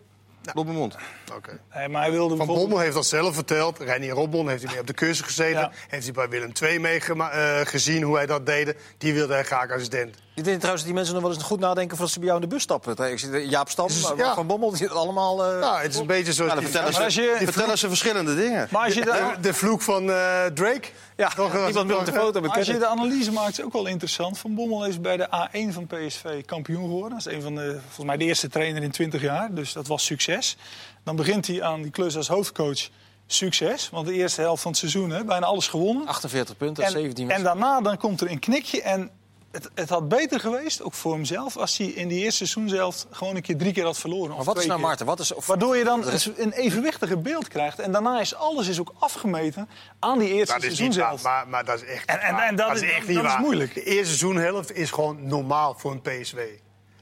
Op 0.54 0.66
mijn 0.66 0.78
mond. 0.78 0.98
Okay. 1.36 1.60
Nee, 1.74 1.88
maar 1.88 2.02
hij 2.02 2.12
wilde 2.12 2.36
van 2.36 2.46
Bommel 2.46 2.80
heeft 2.80 2.94
dat 2.94 3.06
zelf 3.06 3.36
verteld. 3.36 3.80
Reinier 3.80 4.14
Robon 4.14 4.50
heeft 4.50 4.62
hij 4.64 4.72
mee 4.72 4.82
op 4.82 4.88
de 4.88 4.94
cursus 4.94 5.22
gezeten. 5.26 5.60
Ja. 5.60 5.72
Heeft 5.88 6.04
hij 6.04 6.14
bij 6.14 6.30
Willem 6.30 6.52
II 6.62 6.80
mee 6.80 7.02
uh, 7.16 7.60
gezien 7.64 8.04
hoe 8.04 8.16
hij 8.16 8.26
dat 8.26 8.46
deed. 8.46 8.76
Die 8.98 9.14
wilde 9.14 9.34
hij 9.34 9.44
graag 9.44 9.72
assistent. 9.72 10.18
Ik 10.38 10.44
denk 10.44 10.58
trouwens 10.58 10.84
dat 10.84 10.94
die 10.94 10.94
mensen 10.94 11.14
nog 11.14 11.24
wel 11.24 11.34
eens 11.34 11.44
goed 11.44 11.60
nadenken 11.60 11.98
voordat 11.98 12.14
ze 12.14 12.20
bij 12.20 12.28
jou 12.28 12.42
in 12.42 12.48
de 12.50 12.54
bus 12.54 12.64
stappen. 12.64 13.12
Ik 13.12 13.20
zie 13.20 13.48
Jaap 13.48 13.70
Stam, 13.70 13.88
dus, 13.88 14.12
ja. 14.18 14.34
Van 14.34 14.48
Bommel, 14.48 14.72
die 14.72 14.90
allemaal... 14.90 15.54
Uh, 15.54 15.62
ja, 15.62 15.80
het 15.80 15.94
is 15.94 16.00
een 16.00 16.08
beetje 16.08 16.34
zo... 16.34 16.46
Ja, 16.46 16.54
dan 16.54 16.64
vertellen, 16.64 17.12
ze, 17.12 17.22
je, 17.22 17.38
vertellen 17.44 17.78
ze 17.78 17.88
verschillende 17.88 18.36
dingen. 18.36 18.68
Maar 18.72 18.84
als 18.84 18.94
je 18.94 19.02
de, 19.02 19.12
de, 19.12 19.42
de 19.42 19.54
vloek 19.54 19.82
van 19.82 20.04
uh, 20.10 20.46
Drake... 20.46 20.88
Ja, 21.16 21.32
iemand 21.68 21.88
met 21.88 22.06
de 22.06 22.12
foto 22.12 22.48
Als 22.48 22.68
je 22.68 22.78
de 22.78 22.88
analyse 22.88 23.32
maakt, 23.32 23.60
is 23.60 23.66
ook 23.66 23.74
wel 23.74 23.86
interessant. 23.86 24.38
Van 24.38 24.56
Bommel 24.56 24.86
is 24.86 25.02
bij 25.02 25.18
de 25.18 25.28
A1 25.28 25.74
van 25.74 25.88
PSV 25.88 26.46
kampioen 26.46 26.84
geworden. 26.84 27.18
Dat 27.18 27.28
is 27.28 27.34
een 27.34 27.42
van 27.42 27.56
de, 27.56 27.80
volgens 27.82 28.06
mij 28.06 28.18
de 28.18 28.26
eerste 28.26 28.50
trainer 28.50 28.84
in 28.84 28.92
20 28.92 29.22
jaar. 29.22 29.54
Dus 29.54 29.74
dat 29.74 29.88
was 29.88 30.06
succes. 30.06 30.58
Dan 31.04 31.16
begint 31.16 31.48
hij 31.48 31.64
aan 31.64 31.82
die 31.82 31.92
klus 31.92 32.18
als 32.18 32.28
hoofdcoach. 32.28 32.90
Succes, 33.30 33.90
want 33.90 34.08
de 34.08 34.14
eerste 34.14 34.42
helft 34.42 34.62
van 34.62 34.72
het 34.72 34.80
seizoen, 34.80 35.10
hè, 35.10 35.24
bijna 35.24 35.46
alles 35.46 35.68
gewonnen. 35.68 36.08
48 36.08 36.58
punten, 36.58 36.84
en, 36.84 36.92
17 36.92 37.32
En 37.32 37.44
daarna 37.44 37.82
dan 37.82 37.98
komt 37.98 38.22
er 38.22 38.32
een 38.32 38.40
knikje 38.40 38.82
en 38.82 39.12
het, 39.58 39.70
het, 39.74 39.90
had 39.90 40.10
beter 40.10 40.40
geweest, 40.40 40.82
ook 40.82 40.94
voor 40.94 41.14
hemzelf, 41.14 41.58
als 41.58 41.78
hij 41.78 41.88
in 41.88 42.08
die 42.08 42.24
eerste 42.24 42.46
seizoen 42.46 42.70
zelf 42.70 43.06
gewoon 43.12 43.36
een 43.36 43.42
keer 43.42 43.58
drie 43.58 43.74
keer 43.74 43.84
had 43.84 43.98
verloren. 43.98 44.36
Maar 44.36 44.46
wat 44.46 44.58
is 44.60 44.66
nou, 44.66 44.80
Maarten? 44.80 45.06
Wat 45.06 45.20
is, 45.20 45.34
of... 45.34 45.48
Waardoor 45.48 45.78
je 45.78 45.84
dan 45.84 46.04
een 46.36 46.52
evenwichtiger 46.52 47.22
beeld 47.22 47.48
krijgt. 47.48 47.80
En 47.80 47.92
daarna 47.92 48.20
is 48.20 48.36
alles 48.36 48.68
is 48.68 48.80
ook 48.80 48.94
afgemeten 49.00 49.70
aan 50.00 50.20
die 50.20 50.34
eerste 50.34 50.56
seizoen 50.60 50.94
zelf. 50.94 51.24
Maar, 51.24 51.48
maar, 51.48 51.66
dat 51.66 51.82
is 51.82 51.88
echt 51.88 52.06
en, 52.06 52.20
en, 52.20 52.36
en 52.36 52.56
dat, 52.56 52.68
dat, 52.68 52.76
is, 52.76 52.92
echt 52.92 53.08
niet 53.08 53.16
dat 53.16 53.26
waar. 53.26 53.38
is 53.38 53.44
moeilijk. 53.44 53.74
De 53.74 53.84
eerste 53.84 54.06
seizoenhelft 54.06 54.76
is 54.76 54.92
gewoon 54.92 55.28
normaal 55.28 55.76
voor 55.78 55.92
een 55.92 56.02
PSV. 56.02 56.48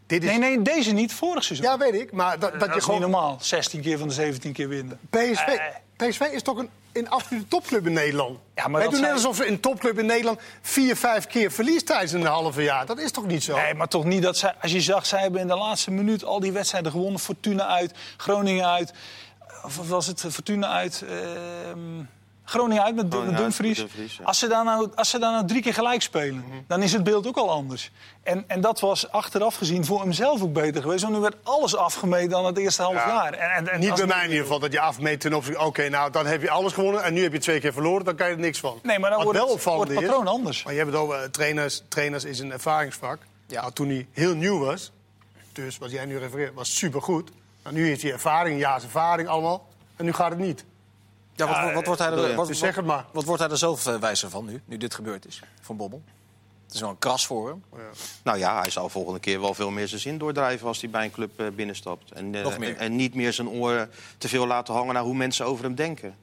Dit 0.06 0.24
is... 0.24 0.30
Nee, 0.30 0.38
nee, 0.38 0.62
deze 0.62 0.92
niet. 0.92 1.14
Vorig 1.14 1.44
seizoen. 1.44 1.68
Ja, 1.68 1.78
weet 1.78 1.94
ik. 1.94 2.12
Maar 2.12 2.40
dat, 2.40 2.52
dat, 2.52 2.60
dat 2.60 2.70
je 2.70 2.76
is 2.76 2.84
gewoon... 2.84 3.00
niet 3.02 3.10
normaal. 3.10 3.38
16 3.42 3.82
keer 3.82 3.98
van 3.98 4.08
de 4.08 4.14
17 4.14 4.54
keer 4.54 4.68
winnen. 4.68 5.00
PSV, 5.10 5.48
uh, 5.48 6.08
PSV 6.08 6.22
is 6.22 6.42
toch 6.42 6.58
een 6.58 6.70
in 6.96 7.10
absolute 7.10 7.48
topclub 7.48 7.86
in 7.86 7.94
Nederland. 7.94 8.40
Ja, 8.56 8.68
maar 8.68 8.82
Wij 8.82 8.90
doen 8.90 9.00
zijn... 9.00 9.16
net 9.16 9.25
alsof 9.25 9.48
een 9.48 9.60
topclub 9.60 10.00
in 10.00 10.06
Nederland 10.06 10.40
vier, 10.62 10.96
vijf 10.96 11.28
keer 11.28 11.52
verliest 11.52 11.86
tijdens 11.86 12.12
een 12.12 12.25
halve 12.25 12.64
jaar. 12.64 12.86
Dat 12.86 13.00
is 13.00 13.12
toch 13.12 13.25
niet 13.25 13.44
zo? 13.44 13.56
Nee, 13.56 13.74
maar 13.74 13.88
toch 13.88 14.04
niet 14.06 14.22
dat 14.22 14.38
zij... 14.38 14.54
Als 14.62 14.72
je 14.72 14.82
zag, 14.82 15.06
zij 15.06 15.22
hebben 15.22 15.42
in 15.42 15.48
de 15.48 15.56
laatste 15.56 15.92
minuut 15.92 16.25
al 16.25 16.40
die 16.40 16.52
wedstrijden 16.52 16.92
gewonnen. 16.92 17.20
Fortuna 17.20 17.68
uit, 17.68 17.94
Groningen 18.18 18.66
uit. 18.66 18.94
Of 19.64 19.88
was 19.88 20.08
het 20.08 20.22
Fortuna 20.22 20.68
uit... 20.68 21.04
Uh, 21.10 21.12
Groningen 22.46 22.84
uit 22.84 22.96
met, 22.96 23.25
met 23.25 23.38
Dumfries. 23.38 23.78
Dumfries 23.78 24.18
ja. 24.18 24.24
als, 24.24 24.40
ze 24.40 24.48
daar 24.48 24.64
nou, 24.64 24.90
als 24.96 25.10
ze 25.10 25.20
daar 25.20 25.32
nou 25.32 25.48
drie 25.48 25.62
keer 25.62 25.74
gelijk 25.74 26.02
spelen, 26.02 26.36
mm 26.36 26.52
-hmm. 26.52 26.64
dan 26.68 26.82
is 26.82 26.94
het 26.94 27.04
beeld 27.04 27.28
ook 27.28 27.38
al 27.38 27.52
anders. 27.52 27.92
En, 28.24 28.44
en 28.48 28.62
dat 28.62 28.80
was 28.80 29.12
achteraf 29.12 29.56
gezien 29.56 29.86
voor 29.86 30.02
hemzelf 30.02 30.42
ook 30.42 30.54
beter 30.54 30.82
geweest. 30.82 31.02
Want 31.02 31.14
nu 31.14 31.20
werd 31.20 31.36
alles 31.44 31.75
afgemeten 31.75 32.30
dan 32.30 32.46
het 32.46 32.58
eerste 32.58 32.82
half 32.82 32.94
ja. 32.94 33.08
jaar. 33.08 33.34
En, 33.34 33.52
en, 33.52 33.68
en 33.68 33.80
Niet 33.80 33.96
bij 33.96 34.06
mij 34.06 34.24
in 34.24 34.30
ieder 34.30 34.44
geval 34.44 34.60
dat 34.60 34.72
je 34.72 34.80
afmeet 34.80 35.20
ten 35.20 35.34
opzichte... 35.34 35.60
oké, 35.60 35.68
okay, 35.68 35.88
nou 35.88 36.12
dan 36.12 36.25
heb 36.25 36.42
je 36.42 36.50
alles 36.50 36.74
gewonnen 36.74 37.04
en 37.04 37.14
nu 37.14 37.24
heb 37.24 37.34
je 37.34 37.40
twee 37.40 37.60
keer 37.60 37.74
verloren. 37.74 38.06
Dan 38.06 38.16
kan 38.16 38.28
je 38.28 38.34
er 38.34 38.40
niks 38.40 38.60
van. 38.60 38.80
Nee, 38.84 39.00
maar 39.00 39.10
dan 39.10 39.24
wordt, 39.24 39.40
wel 39.40 39.54
het, 39.54 39.64
wordt 39.64 39.92
het 39.92 40.00
patroon 40.00 40.24
is, 40.24 40.30
anders. 40.30 40.64
Maar 40.64 40.74
je 40.74 40.80
hebt 40.80 40.92
het 40.92 41.02
over 41.02 41.22
uh, 41.22 41.24
trainers. 41.24 41.84
Trainers 41.88 42.24
is 42.24 42.40
een 42.40 42.52
ervaringsvak. 42.52 43.20
Ja. 43.48 43.62
Nou, 43.62 43.74
toen 43.74 43.88
hij 43.88 44.08
heel 44.12 44.36
nieuw 44.36 44.60
was, 44.60 44.92
dus 45.52 45.78
wat 45.78 45.92
jij 45.92 46.06
nu 46.06 46.18
refereert, 46.18 46.54
was 46.54 46.78
supergoed. 46.78 47.32
Nou, 47.64 47.75
nu 47.75 47.88
heeft 47.88 48.02
hij 48.02 48.12
ervaring, 48.12 48.60
jaars 48.60 48.84
ervaring 48.84 49.28
allemaal. 49.28 49.68
En 49.96 50.06
nu 50.06 50.14
gaat 50.14 50.30
het 50.30 50.40
niet. 50.40 50.66
Ja, 51.36 51.48
wat, 51.48 51.74
wat, 51.74 51.86
wordt 51.86 52.01
hij 52.01 52.12
er, 52.12 52.36
wat, 52.36 52.48
dus 52.48 52.60
zeg 52.60 52.75
het 52.75 52.86
maar. 52.86 53.06
Wat 53.12 53.24
wordt 53.24 53.42
hij 53.42 53.51
er 53.51 53.58
zelf 53.58 53.88
uh, 53.88 53.96
wijzer 53.96 54.30
van 54.30 54.46
nu, 54.46 54.62
nu 54.65 54.77
dit 54.77 54.94
gebeurd 54.94 55.27
is, 55.27 55.42
van 55.62 55.77
Bobbel? 55.77 56.04
Het 56.65 56.74
is 56.74 56.80
wel 56.80 56.89
een 56.89 57.00
kras 57.00 57.25
voor 57.25 57.48
hem. 57.48 57.63
Ja. 57.74 57.80
Nou 58.24 58.38
ja, 58.38 58.62
hij 58.62 58.70
zal 58.70 58.89
volgende 58.89 59.20
keer 59.20 59.42
wel 59.42 59.54
veel 59.54 59.72
meer 59.72 59.88
zijn 59.88 60.01
zin 60.01 60.18
doordrijven 60.18 60.68
als 60.68 60.82
hij 60.82 60.89
bij 60.89 61.04
een 61.04 61.12
club 61.12 61.42
uh, 61.42 61.48
binnenstapt. 61.56 62.12
En, 62.12 62.34
uh, 62.34 62.44
Nog 62.44 62.58
meer. 62.58 62.70
En, 62.70 62.77
en, 62.77 62.96
niet 62.96 63.15
meer 63.15 63.34
zijn 63.34 63.50
oren 63.50 63.89
te 64.18 64.27
veel 64.27 64.48
laten 64.48 64.74
hangen 64.74 64.94
naar 64.94 65.04
hoe 65.04 65.15
mensen 65.15 65.46
over 65.46 65.63
hem 65.63 65.75
denken. 65.75 66.15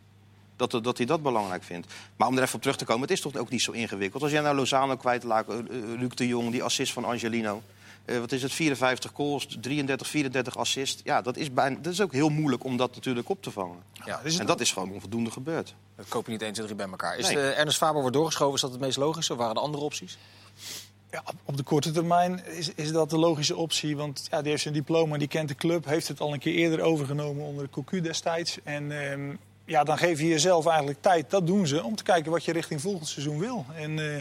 Dat, 0.56 0.84
dat 0.84 0.96
hij 0.96 1.06
dat 1.06 1.22
belangrijk 1.22 1.62
vindt. 1.62 1.92
Maar 2.16 2.28
om 2.28 2.36
er 2.36 2.42
even 2.42 2.54
op 2.54 2.60
terug 2.60 2.76
te 2.76 2.84
komen, 2.84 3.02
het 3.02 3.10
is 3.10 3.20
toch 3.20 3.36
ook 3.36 3.50
niet 3.50 3.62
zo 3.62 3.72
ingewikkeld. 3.72 4.22
Als 4.22 4.32
jij 4.32 4.40
nou 4.40 4.56
Lozano 4.56 4.96
kwijtraakt, 4.96 5.48
uh, 5.48 5.56
Luc 5.98 6.14
de 6.14 6.26
Jong, 6.26 6.50
die 6.50 6.62
assist 6.62 6.92
van 6.92 7.04
Angelino... 7.04 7.62
Uh, 8.06 8.18
wat 8.18 8.32
is 8.32 8.42
het, 8.42 8.52
54 8.52 9.10
goals, 9.14 9.56
33, 9.60 10.06
34 10.06 10.56
assist. 10.56 11.00
Ja, 11.04 11.22
dat 11.22 11.36
is, 11.36 11.52
bijna, 11.52 11.78
dat 11.80 11.92
is 11.92 12.00
ook 12.00 12.12
heel 12.12 12.28
moeilijk 12.28 12.64
om 12.64 12.76
dat 12.76 12.94
natuurlijk 12.94 13.28
op 13.28 13.42
te 13.42 13.50
vangen. 13.50 13.78
Ja, 14.04 14.20
en 14.38 14.46
dat 14.46 14.60
is 14.60 14.72
gewoon 14.72 14.92
onvoldoende 14.92 15.30
gebeurd. 15.30 15.74
Dat 15.96 16.08
koop 16.08 16.26
je 16.26 16.32
niet 16.32 16.42
1, 16.42 16.52
2, 16.52 16.64
3 16.64 16.78
bij 16.78 16.88
elkaar. 16.88 17.18
Is 17.18 17.26
nee. 17.26 17.34
de 17.34 17.50
Ernest 17.50 17.76
Faber 17.76 18.00
wordt 18.00 18.16
doorgeschoven, 18.16 18.54
is 18.54 18.60
dat 18.60 18.70
het 18.70 18.80
meest 18.80 18.96
logische? 18.96 19.32
Of 19.32 19.38
waren 19.38 19.54
er 19.54 19.60
andere 19.60 19.84
opties? 19.84 20.18
Ja, 21.10 21.22
op 21.44 21.56
de 21.56 21.62
korte 21.62 21.90
termijn 21.90 22.46
is, 22.46 22.70
is 22.74 22.92
dat 22.92 23.10
de 23.10 23.18
logische 23.18 23.56
optie. 23.56 23.96
Want 23.96 24.26
ja, 24.30 24.40
die 24.40 24.50
heeft 24.50 24.62
zijn 24.62 24.74
diploma, 24.74 25.18
die 25.18 25.28
kent 25.28 25.48
de 25.48 25.54
club. 25.54 25.84
Heeft 25.84 26.08
het 26.08 26.20
al 26.20 26.32
een 26.32 26.38
keer 26.38 26.54
eerder 26.54 26.80
overgenomen 26.80 27.44
onder 27.44 27.64
de 27.64 27.70
Cocu 27.70 28.00
destijds. 28.00 28.58
En 28.64 28.90
um, 28.90 29.38
ja, 29.64 29.84
dan 29.84 29.98
geef 29.98 30.20
je 30.20 30.28
jezelf 30.28 30.66
eigenlijk 30.66 30.98
tijd, 31.00 31.30
dat 31.30 31.46
doen 31.46 31.66
ze, 31.66 31.82
om 31.82 31.96
te 31.96 32.02
kijken 32.02 32.30
wat 32.30 32.44
je 32.44 32.52
richting 32.52 32.80
volgend 32.80 33.08
seizoen 33.08 33.38
wil. 33.38 33.66
En 33.74 33.98
uh, 33.98 34.16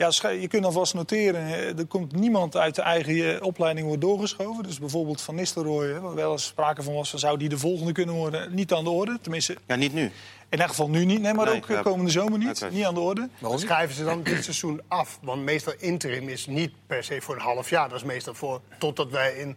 ja, 0.00 0.28
je 0.28 0.48
kunt 0.48 0.64
alvast 0.64 0.94
noteren, 0.94 1.42
er 1.78 1.86
komt 1.86 2.12
niemand 2.12 2.56
uit 2.56 2.74
de 2.74 2.82
eigen 2.82 3.42
opleiding 3.42 3.86
wordt 3.86 4.02
doorgeschoven. 4.02 4.62
Dus 4.62 4.78
bijvoorbeeld 4.78 5.20
Van 5.20 5.34
Nistelrooy, 5.34 6.00
waar 6.00 6.14
wel 6.14 6.32
eens 6.32 6.44
sprake 6.44 6.82
van 6.82 6.94
was, 6.94 7.14
zou 7.14 7.38
die 7.38 7.48
de 7.48 7.58
volgende 7.58 7.92
kunnen 7.92 8.14
worden, 8.14 8.54
niet 8.54 8.72
aan 8.72 8.84
de 8.84 8.90
orde. 8.90 9.18
Tenminste, 9.22 9.56
ja, 9.66 9.74
niet 9.74 9.92
nu. 9.92 10.12
In 10.48 10.60
elk 10.60 10.68
geval 10.68 10.90
nu 10.90 11.04
niet, 11.04 11.20
nee, 11.20 11.34
maar 11.34 11.46
nee, 11.46 11.56
ook 11.56 11.68
ja. 11.68 11.82
komende 11.82 12.10
zomer 12.10 12.38
niet. 12.38 12.68
Niet 12.70 12.84
aan 12.84 12.94
de 12.94 13.00
orde. 13.00 13.28
Waarom 13.38 13.58
schrijven 13.58 13.96
ze 13.96 14.04
dan 14.04 14.22
dit 14.22 14.44
seizoen 14.44 14.80
af? 14.88 15.18
Want 15.22 15.42
meestal 15.42 15.72
interim 15.78 16.28
is 16.28 16.46
niet 16.46 16.72
per 16.86 17.04
se 17.04 17.20
voor 17.20 17.34
een 17.34 17.40
half 17.40 17.70
jaar. 17.70 17.88
Dat 17.88 17.98
is 17.98 18.04
meestal 18.04 18.34
voor 18.34 18.60
totdat 18.78 19.10
wij 19.10 19.32
in, 19.32 19.56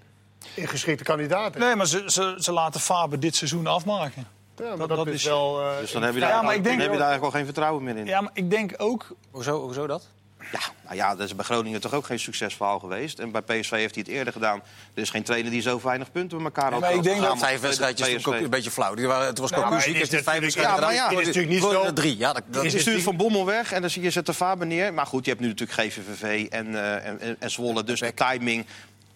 in 0.53 0.67
geschikte 0.67 1.03
kandidaten. 1.03 1.59
Nee, 1.59 1.75
maar 1.75 1.87
ze, 1.87 2.03
ze, 2.05 2.35
ze 2.37 2.51
laten 2.51 2.79
Faber 2.79 3.19
dit 3.19 3.35
seizoen 3.35 3.67
afmaken. 3.67 4.27
Ja, 4.57 4.63
maar 4.63 4.77
dat, 4.77 4.87
dat, 4.89 4.97
dat 4.97 5.07
is 5.07 5.23
wel. 5.23 5.61
Uh, 5.61 5.77
dus 5.79 5.91
dan 5.91 6.03
heb 6.03 6.13
je 6.13 6.19
daar, 6.19 6.29
ja, 6.29 6.41
maar 6.41 6.55
ik 6.55 6.63
denk 6.63 6.81
heb 6.81 6.91
je 6.91 6.97
daar 6.97 7.07
eigenlijk 7.07 7.33
al 7.33 7.39
geen 7.39 7.45
vertrouwen 7.45 7.83
meer 7.83 7.97
in. 7.97 8.05
Ja, 8.05 8.21
maar 8.21 8.31
ik 8.33 8.49
denk 8.49 8.73
ook. 8.77 9.15
Hoezo, 9.31 9.61
hoezo 9.61 9.87
dat? 9.87 10.07
Ja, 10.51 10.59
nou 10.83 10.95
ja, 10.95 11.15
dat 11.15 11.25
is 11.27 11.35
bij 11.35 11.45
Groningen 11.45 11.81
toch 11.81 11.93
ook 11.93 12.05
geen 12.05 12.19
succesverhaal 12.19 12.79
geweest. 12.79 13.19
En 13.19 13.31
bij 13.31 13.41
PSV 13.41 13.71
heeft 13.71 13.95
hij 13.95 14.03
het 14.07 14.07
eerder 14.07 14.33
gedaan. 14.33 14.61
Er 14.93 15.01
is 15.01 15.09
geen 15.09 15.23
trainer 15.23 15.51
die 15.51 15.61
zo 15.61 15.79
weinig 15.83 16.11
punten 16.11 16.37
met 16.41 16.55
elkaar 16.55 16.71
had. 16.71 16.81
Ja, 16.81 16.87
ik 16.87 17.03
denk 17.03 17.21
dat 17.21 17.39
vijf 17.39 17.61
wedstrijdjes 17.61 18.25
een 18.25 18.49
beetje 18.49 18.71
flauw. 18.71 18.93
Die 18.95 19.07
waren, 19.07 19.27
het 19.27 19.37
was 19.37 19.51
nou, 19.51 19.63
Cocu 19.63 19.91
heeft 19.91 20.09
vijf 20.09 20.39
wedstrijden 20.39 20.75
gedaan. 20.75 20.93
Ja, 20.93 21.09
is 21.09 21.15
natuurlijk 21.25 21.53
niet 21.53 21.61
zo. 21.61 21.93
Drie. 21.93 22.17
Ja, 22.17 22.33
dat, 22.33 22.43
dat 22.47 22.71
je 22.71 22.79
stuurt 22.79 23.03
Van 23.03 23.17
Bommel 23.17 23.45
weg 23.45 23.71
en 23.71 23.81
dan 23.81 23.89
zie 23.89 24.01
je 24.01 24.09
zet 24.09 24.25
de 24.25 24.33
Faber 24.33 24.67
neer. 24.67 24.93
Maar 24.93 25.05
goed, 25.05 25.25
je 25.25 25.31
hebt 25.31 25.41
nu 25.41 25.47
natuurlijk 25.47 25.79
GVVV 25.79 26.47
en, 26.49 26.67
uh, 26.67 27.05
en, 27.05 27.19
en, 27.19 27.35
en 27.39 27.51
Zwolle. 27.51 27.83
Dus 27.83 27.99
de 27.99 28.13
timing 28.13 28.65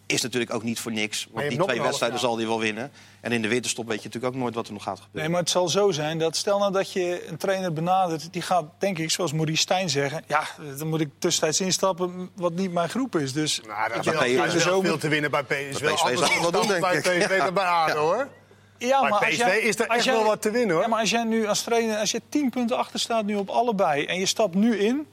is 0.07 0.21
natuurlijk 0.21 0.53
ook 0.53 0.63
niet 0.63 0.79
voor 0.79 0.91
niks. 0.91 1.27
Want 1.31 1.49
die 1.49 1.63
twee 1.63 1.81
wedstrijden 1.81 2.19
zal 2.19 2.37
hij 2.37 2.47
wel 2.47 2.59
winnen. 2.59 2.91
En 3.21 3.31
in 3.31 3.41
de 3.41 3.47
winterstop 3.47 3.87
weet 3.87 4.01
je 4.01 4.05
natuurlijk 4.05 4.33
ook 4.33 4.41
nooit 4.41 4.55
wat 4.55 4.67
er 4.67 4.73
nog 4.73 4.83
gaat 4.83 4.99
gebeuren. 4.99 5.21
Nee, 5.21 5.29
maar 5.29 5.39
het 5.39 5.49
zal 5.49 5.69
zo 5.69 5.91
zijn 5.91 6.17
dat 6.17 6.35
stel 6.35 6.59
nou 6.59 6.71
dat 6.71 6.91
je 6.91 7.27
een 7.27 7.37
trainer 7.37 7.73
benadert... 7.73 8.33
die 8.33 8.41
gaat, 8.41 8.65
denk 8.77 8.97
ik, 8.97 9.11
zoals 9.11 9.33
Maurice 9.33 9.61
Stijn 9.61 9.89
zeggen... 9.89 10.23
ja, 10.27 10.43
dan 10.77 10.87
moet 10.87 11.01
ik 11.01 11.09
tussentijds 11.19 11.61
instappen 11.61 12.29
wat 12.35 12.53
niet 12.53 12.71
mijn 12.71 12.89
groep 12.89 13.15
is. 13.15 13.33
Dus 13.33 13.61
nou, 13.67 13.89
dat 13.89 14.05
is 14.55 14.63
wel, 14.63 14.81
veel 14.81 14.97
te 14.97 15.07
winnen 15.07 15.31
bij 15.31 15.43
PSV. 15.43 15.81
Bij 15.81 15.93
PSV 15.93 16.09
is 16.09 16.39
wel 16.39 16.51
doen, 16.51 16.67
denk 16.67 16.81
bij 16.81 16.99
PSV 16.99 17.37
dan 17.37 17.53
bij 17.53 17.65
ADO, 17.65 17.99
hoor. 17.99 18.27
Ja, 18.77 19.01
maar 19.01 19.19
bij 19.19 19.29
PSV 19.29 19.37
jij, 19.37 19.59
is 19.59 19.79
er 19.79 19.87
echt 19.87 20.03
jij, 20.03 20.13
wel 20.13 20.23
wat 20.23 20.41
te 20.41 20.51
winnen, 20.51 20.75
hoor. 20.75 20.83
Ja, 20.83 20.89
maar 20.89 20.99
als 20.99 21.09
jij 21.09 21.23
nu 21.23 21.47
als 21.47 21.61
trainer... 21.61 21.97
als 21.97 22.11
je 22.11 22.21
tien 22.29 22.49
punten 22.49 22.77
achter 22.77 22.99
staat 22.99 23.25
nu 23.25 23.35
op 23.35 23.49
allebei... 23.49 24.05
en 24.05 24.19
je 24.19 24.25
stapt 24.25 24.55
nu 24.55 24.77
in... 24.77 25.07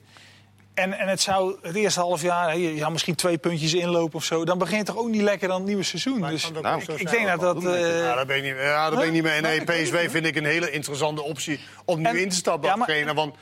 En, 0.74 0.92
en 0.92 1.08
het 1.08 1.20
zou 1.20 1.56
het 1.62 1.74
eerste 1.76 2.00
half 2.00 2.22
jaar, 2.22 2.58
je 2.58 2.78
zou 2.78 2.92
misschien 2.92 3.14
twee 3.14 3.38
puntjes 3.38 3.74
inlopen 3.74 4.14
of 4.14 4.24
zo. 4.24 4.44
Dan 4.44 4.58
begint 4.58 4.78
het 4.78 4.86
toch 4.86 5.04
ook 5.04 5.08
niet 5.10 5.22
lekker 5.22 5.50
aan 5.50 5.56
het 5.56 5.66
nieuwe 5.66 5.82
seizoen. 5.82 6.18
Maar 6.18 6.30
dus 6.30 6.50
nou, 6.62 6.82
ik, 6.82 6.88
ik 6.88 7.10
denk 7.10 7.26
dat 7.26 7.40
dat. 7.40 7.64
Uh... 7.64 7.98
Ja, 7.98 8.14
daar 8.14 8.26
ben 8.26 8.36
ik 8.36 8.42
niet, 8.42 8.54
ja, 8.56 8.90
daar 8.90 8.98
ben 8.98 9.06
ik 9.06 9.12
niet 9.12 9.22
mee. 9.22 9.40
Nee, 9.40 9.64
PSV 9.64 10.10
vind 10.10 10.26
ik 10.26 10.36
een 10.36 10.44
hele 10.44 10.70
interessante 10.70 11.22
optie 11.22 11.60
om 11.84 11.98
nu 11.98 12.04
en, 12.04 12.16
in 12.16 12.28
te 12.28 12.36
stappen 12.36 12.68
ja, 12.76 12.84
trainer. 12.84 13.14
Want, 13.14 13.34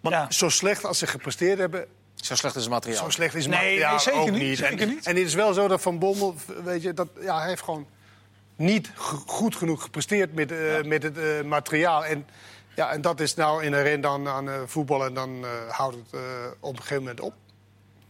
want 0.00 0.14
ja. 0.14 0.30
zo 0.30 0.48
slecht 0.48 0.84
als 0.84 0.98
ze 0.98 1.06
gepresteerd 1.06 1.58
hebben. 1.58 1.86
Zo 2.14 2.34
slecht 2.34 2.56
is 2.56 2.62
het 2.62 2.72
materiaal. 2.72 3.04
Zo 3.04 3.10
slecht 3.10 3.34
is 3.34 3.44
het 3.44 3.54
materiaal. 3.54 3.76
Nee, 3.76 3.88
nee, 3.88 3.98
zeker, 3.98 4.20
ook 4.20 4.30
niet, 4.30 4.42
niet. 4.42 4.58
Zeker 4.58 4.80
en, 4.80 4.88
niet. 4.88 5.06
En 5.06 5.16
het 5.16 5.26
is 5.26 5.34
wel 5.34 5.52
zo 5.52 5.68
dat 5.68 5.80
Van 5.80 5.98
Bommel, 5.98 6.34
weet 6.64 6.82
je, 6.82 6.94
dat, 6.94 7.08
ja, 7.20 7.38
hij 7.38 7.48
heeft 7.48 7.62
gewoon 7.62 7.86
niet 8.56 8.90
goed 9.26 9.56
genoeg 9.56 9.82
gepresteerd 9.82 10.34
met, 10.34 10.52
uh, 10.52 10.76
ja. 10.76 10.88
met 10.88 11.02
het 11.02 11.18
uh, 11.18 11.42
materiaal. 11.42 12.04
En 12.04 12.26
ja, 12.74 12.90
en 12.90 13.00
dat 13.00 13.20
is 13.20 13.34
nou 13.34 13.64
inherent 13.64 14.06
aan, 14.06 14.28
aan 14.28 14.48
uh, 14.48 14.54
voetbal 14.66 15.04
en 15.04 15.14
dan 15.14 15.30
uh, 15.40 15.48
houdt 15.68 15.96
het 15.96 16.14
uh, 16.14 16.20
op 16.60 16.72
een 16.72 16.82
gegeven 16.82 17.02
moment 17.02 17.20
op. 17.20 17.32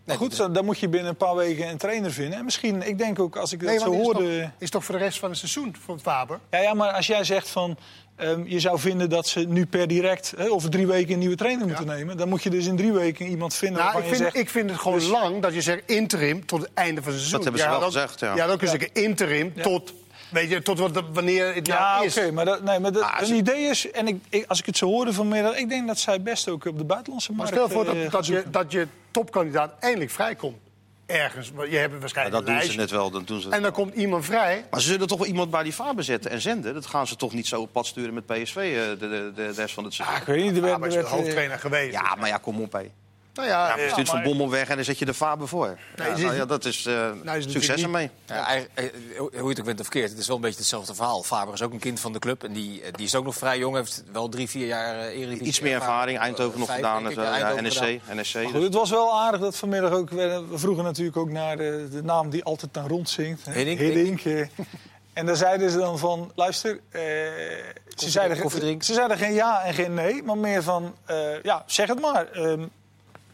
Nee, 0.05 0.17
goed, 0.17 0.35
zo, 0.35 0.51
dan 0.51 0.65
moet 0.65 0.79
je 0.79 0.89
binnen 0.89 1.11
een 1.11 1.17
paar 1.17 1.37
weken 1.37 1.69
een 1.69 1.79
trainer 1.79 2.13
vinden. 2.13 2.39
En 2.39 2.45
misschien, 2.45 2.83
ik 2.83 2.99
denk 2.99 3.19
ook, 3.19 3.37
als 3.37 3.53
ik 3.53 3.63
nee, 3.63 3.79
dat 3.79 3.85
zo 3.85 3.93
is 3.93 3.97
hoorde... 3.97 4.41
Toch, 4.41 4.51
is 4.59 4.71
toch 4.71 4.85
voor 4.85 4.95
de 4.95 5.05
rest 5.05 5.19
van 5.19 5.29
het 5.29 5.39
seizoen 5.39 5.77
van 5.85 6.01
Faber? 6.01 6.41
Ja, 6.51 6.59
ja, 6.59 6.75
maar 6.75 6.93
als 6.93 7.07
jij 7.07 7.25
zegt 7.25 7.49
van... 7.49 7.77
Um, 8.23 8.47
je 8.47 8.61
zou 8.61 8.79
vinden 8.79 9.11
dat 9.11 9.27
ze 9.27 9.41
nu 9.41 9.67
per 9.67 9.89
direct 9.89 10.33
hè, 10.37 10.51
over 10.51 10.71
drie 10.71 10.87
weken 10.87 11.13
een 11.13 11.19
nieuwe 11.19 11.37
trainer 11.37 11.67
ja. 11.67 11.67
moeten 11.67 11.87
nemen. 11.87 12.17
Dan 12.17 12.29
moet 12.29 12.43
je 12.43 12.51
dus 12.51 12.67
in 12.67 12.77
drie 12.77 12.93
weken 12.93 13.27
iemand 13.27 13.55
vinden 13.55 13.83
nou, 13.83 13.99
ik 13.99 14.05
vind, 14.05 14.17
zegt, 14.17 14.37
ik 14.37 14.51
vind 14.51 14.71
het 14.71 14.79
gewoon 14.79 14.99
dus... 14.99 15.09
lang 15.09 15.43
dat 15.43 15.55
je 15.55 15.61
zegt 15.61 15.83
interim 15.87 16.47
tot 16.47 16.61
het 16.61 16.71
einde 16.75 17.03
van 17.03 17.13
het 17.13 17.21
seizoen. 17.21 17.31
Dat 17.31 17.43
hebben 17.43 17.61
ze 17.61 17.67
ja, 17.67 17.73
wel 17.73 17.81
dan, 17.81 17.93
gezegd, 17.93 18.21
ja. 18.21 18.35
Ja, 18.35 18.47
dan 18.47 18.59
kun 18.59 18.71
je 18.71 18.79
zeggen 18.79 19.03
interim 19.03 19.55
tot 19.63 19.93
Weet 20.31 20.51
je, 20.51 20.63
tot 20.63 20.79
wat, 20.79 21.03
wanneer 21.13 21.55
het 21.55 21.67
ja, 21.67 21.93
nou 21.93 22.07
is. 22.07 22.15
Ja, 22.15 22.23
oké, 22.23 22.33
maar, 22.33 22.45
dat, 22.45 22.63
nee, 22.63 22.79
maar 22.79 22.93
dat, 22.93 23.03
ah, 23.03 23.29
een 23.29 23.35
idee 23.35 23.65
is... 23.65 23.91
En 23.91 24.09
ik, 24.09 24.23
ik, 24.29 24.45
als 24.49 24.59
ik 24.59 24.67
het 24.67 24.77
zo 24.77 24.87
hoorde 24.87 25.13
van 25.13 25.29
meer, 25.29 25.57
ik 25.57 25.69
denk 25.69 25.87
dat 25.87 25.99
zij 25.99 26.23
best 26.23 26.49
ook 26.49 26.65
op 26.65 26.79
de 26.79 26.85
buitenlandse 26.85 27.33
markt... 27.33 27.53
Maar 27.53 27.61
stel 27.61 27.77
voor 27.77 27.85
dat, 27.85 27.95
uh, 27.95 28.11
dat, 28.11 28.27
je, 28.27 28.45
dat 28.51 28.73
je 28.73 28.87
topkandidaat 29.11 29.73
eindelijk 29.79 30.11
vrijkomt. 30.11 30.59
Ergens. 31.07 31.53
Je 31.71 31.77
hebt 31.77 32.01
waarschijnlijk 32.01 32.37
ja, 32.37 32.53
dat 32.53 32.63
doen 32.63 32.71
ze 32.71 32.79
net 32.79 32.91
wel. 32.91 33.11
Dan 33.11 33.25
doen 33.25 33.41
ze 33.41 33.49
en 33.49 33.63
dan 33.63 33.73
komt 33.73 33.95
iemand 33.95 34.25
vrij. 34.25 34.65
Maar 34.71 34.81
ze 34.81 34.87
zullen 34.87 35.07
toch 35.07 35.19
wel 35.19 35.27
iemand 35.27 35.51
bij 35.51 35.63
die 35.63 35.73
Faber 35.73 36.05
zetten 36.05 36.31
en 36.31 36.41
zenden? 36.41 36.75
Dat 36.75 36.87
gaan 36.87 37.07
ze 37.07 37.17
toch 37.17 37.33
niet 37.33 37.47
zo 37.47 37.61
op 37.61 37.73
pad 37.73 37.87
sturen 37.87 38.15
met 38.15 38.27
PSV 38.27 38.55
de, 38.55 38.97
de, 38.99 39.33
de, 39.35 39.51
rest 39.51 39.75
van 39.75 39.85
het 39.85 39.95
seizoen? 39.95 40.17
Ah, 40.17 40.21
ik 40.23 40.27
weet 40.27 40.45
niet. 40.45 40.63
De, 40.63 40.69
ja, 40.69 40.79
maar 40.79 40.89
is 40.89 40.95
de 40.95 41.01
hoofdtrainer 41.01 41.59
geweest. 41.59 41.93
Ja, 41.93 42.15
maar 42.15 42.29
ja, 42.29 42.37
kom 42.37 42.61
op, 42.61 42.73
hé. 42.73 42.91
Nou 43.35 43.49
ja, 43.49 43.69
ja, 43.69 43.83
je 43.83 43.91
stuurt 43.91 44.07
ja, 44.07 44.13
Van 44.13 44.23
Bommel 44.23 44.51
weg 44.51 44.69
en 44.69 44.77
dan 44.77 44.85
zet 44.85 44.99
je 44.99 45.05
de 45.05 45.15
Faber 45.15 45.49
voor. 45.49 45.79
Nee, 45.97 46.09
ja, 46.09 46.17
nou, 46.17 46.35
ja, 46.35 46.45
dat 46.45 46.65
is 46.65 46.87
uh, 46.87 47.11
nou, 47.23 47.43
succes 47.43 47.83
ermee. 47.83 48.11
Ja, 48.27 48.59
hoe 49.17 49.31
je 49.33 49.49
het 49.49 49.59
ook 49.59 49.65
bent 49.65 49.81
of 49.81 49.87
verkeerd, 49.87 50.11
het 50.11 50.19
is 50.19 50.27
wel 50.27 50.37
een 50.37 50.43
beetje 50.43 50.59
hetzelfde 50.59 50.95
verhaal. 50.95 51.23
Faber 51.23 51.55
is 51.55 51.63
ook 51.63 51.73
een 51.73 51.79
kind 51.79 52.01
van 52.01 52.13
de 52.13 52.19
club 52.19 52.45
en 52.45 52.53
die, 52.53 52.83
die 52.93 53.07
is 53.07 53.15
ook 53.15 53.25
nog 53.25 53.35
vrij 53.35 53.59
jong. 53.59 53.77
Heeft 53.77 54.05
wel 54.13 54.29
drie, 54.29 54.49
vier 54.49 54.67
jaar 54.67 54.95
uh, 54.95 55.03
Eredivisie. 55.03 55.47
Iets 55.47 55.61
meer 55.61 55.75
ervaring, 55.75 56.19
Eindhoven 56.19 56.59
nog 56.59 56.75
gedaan. 56.75 57.11
Ik, 57.11 57.15
ja, 57.15 57.61
NSC. 57.61 58.01
NSC 58.13 58.43
goed, 58.43 58.53
dus. 58.53 58.63
Het 58.63 58.75
was 58.75 58.91
wel 58.91 59.21
aardig 59.21 59.41
dat 59.41 59.57
vanmiddag 59.57 59.93
ook... 59.93 60.11
We 60.11 60.45
vroegen 60.55 60.85
natuurlijk 60.85 61.17
ook 61.17 61.31
naar 61.31 61.57
de, 61.57 61.89
de 61.91 62.03
naam 62.03 62.31
die 62.31 62.45
altijd 62.45 62.75
dan 62.75 62.87
rondzingt. 62.87 63.47
Hiddink. 63.47 63.79
Hiddink 63.79 64.49
En 65.13 65.27
daar 65.27 65.37
zeiden 65.37 65.71
ze 65.71 65.79
dan 65.79 65.99
van, 65.99 66.33
luister, 66.35 66.71
uh, 66.73 67.01
ze, 67.97 68.11
zeiden, 68.11 68.83
ze 68.83 68.95
zeiden 68.95 69.19
geen 69.19 69.33
ja 69.33 69.63
en 69.63 69.75
geen 69.75 69.95
nee, 69.95 70.23
maar 70.23 70.39
meer 70.39 70.63
van, 70.63 70.95
uh, 71.11 71.43
ja, 71.43 71.63
zeg 71.67 71.89
het 71.89 72.01
maar. 72.01 72.29
Um, 72.37 72.71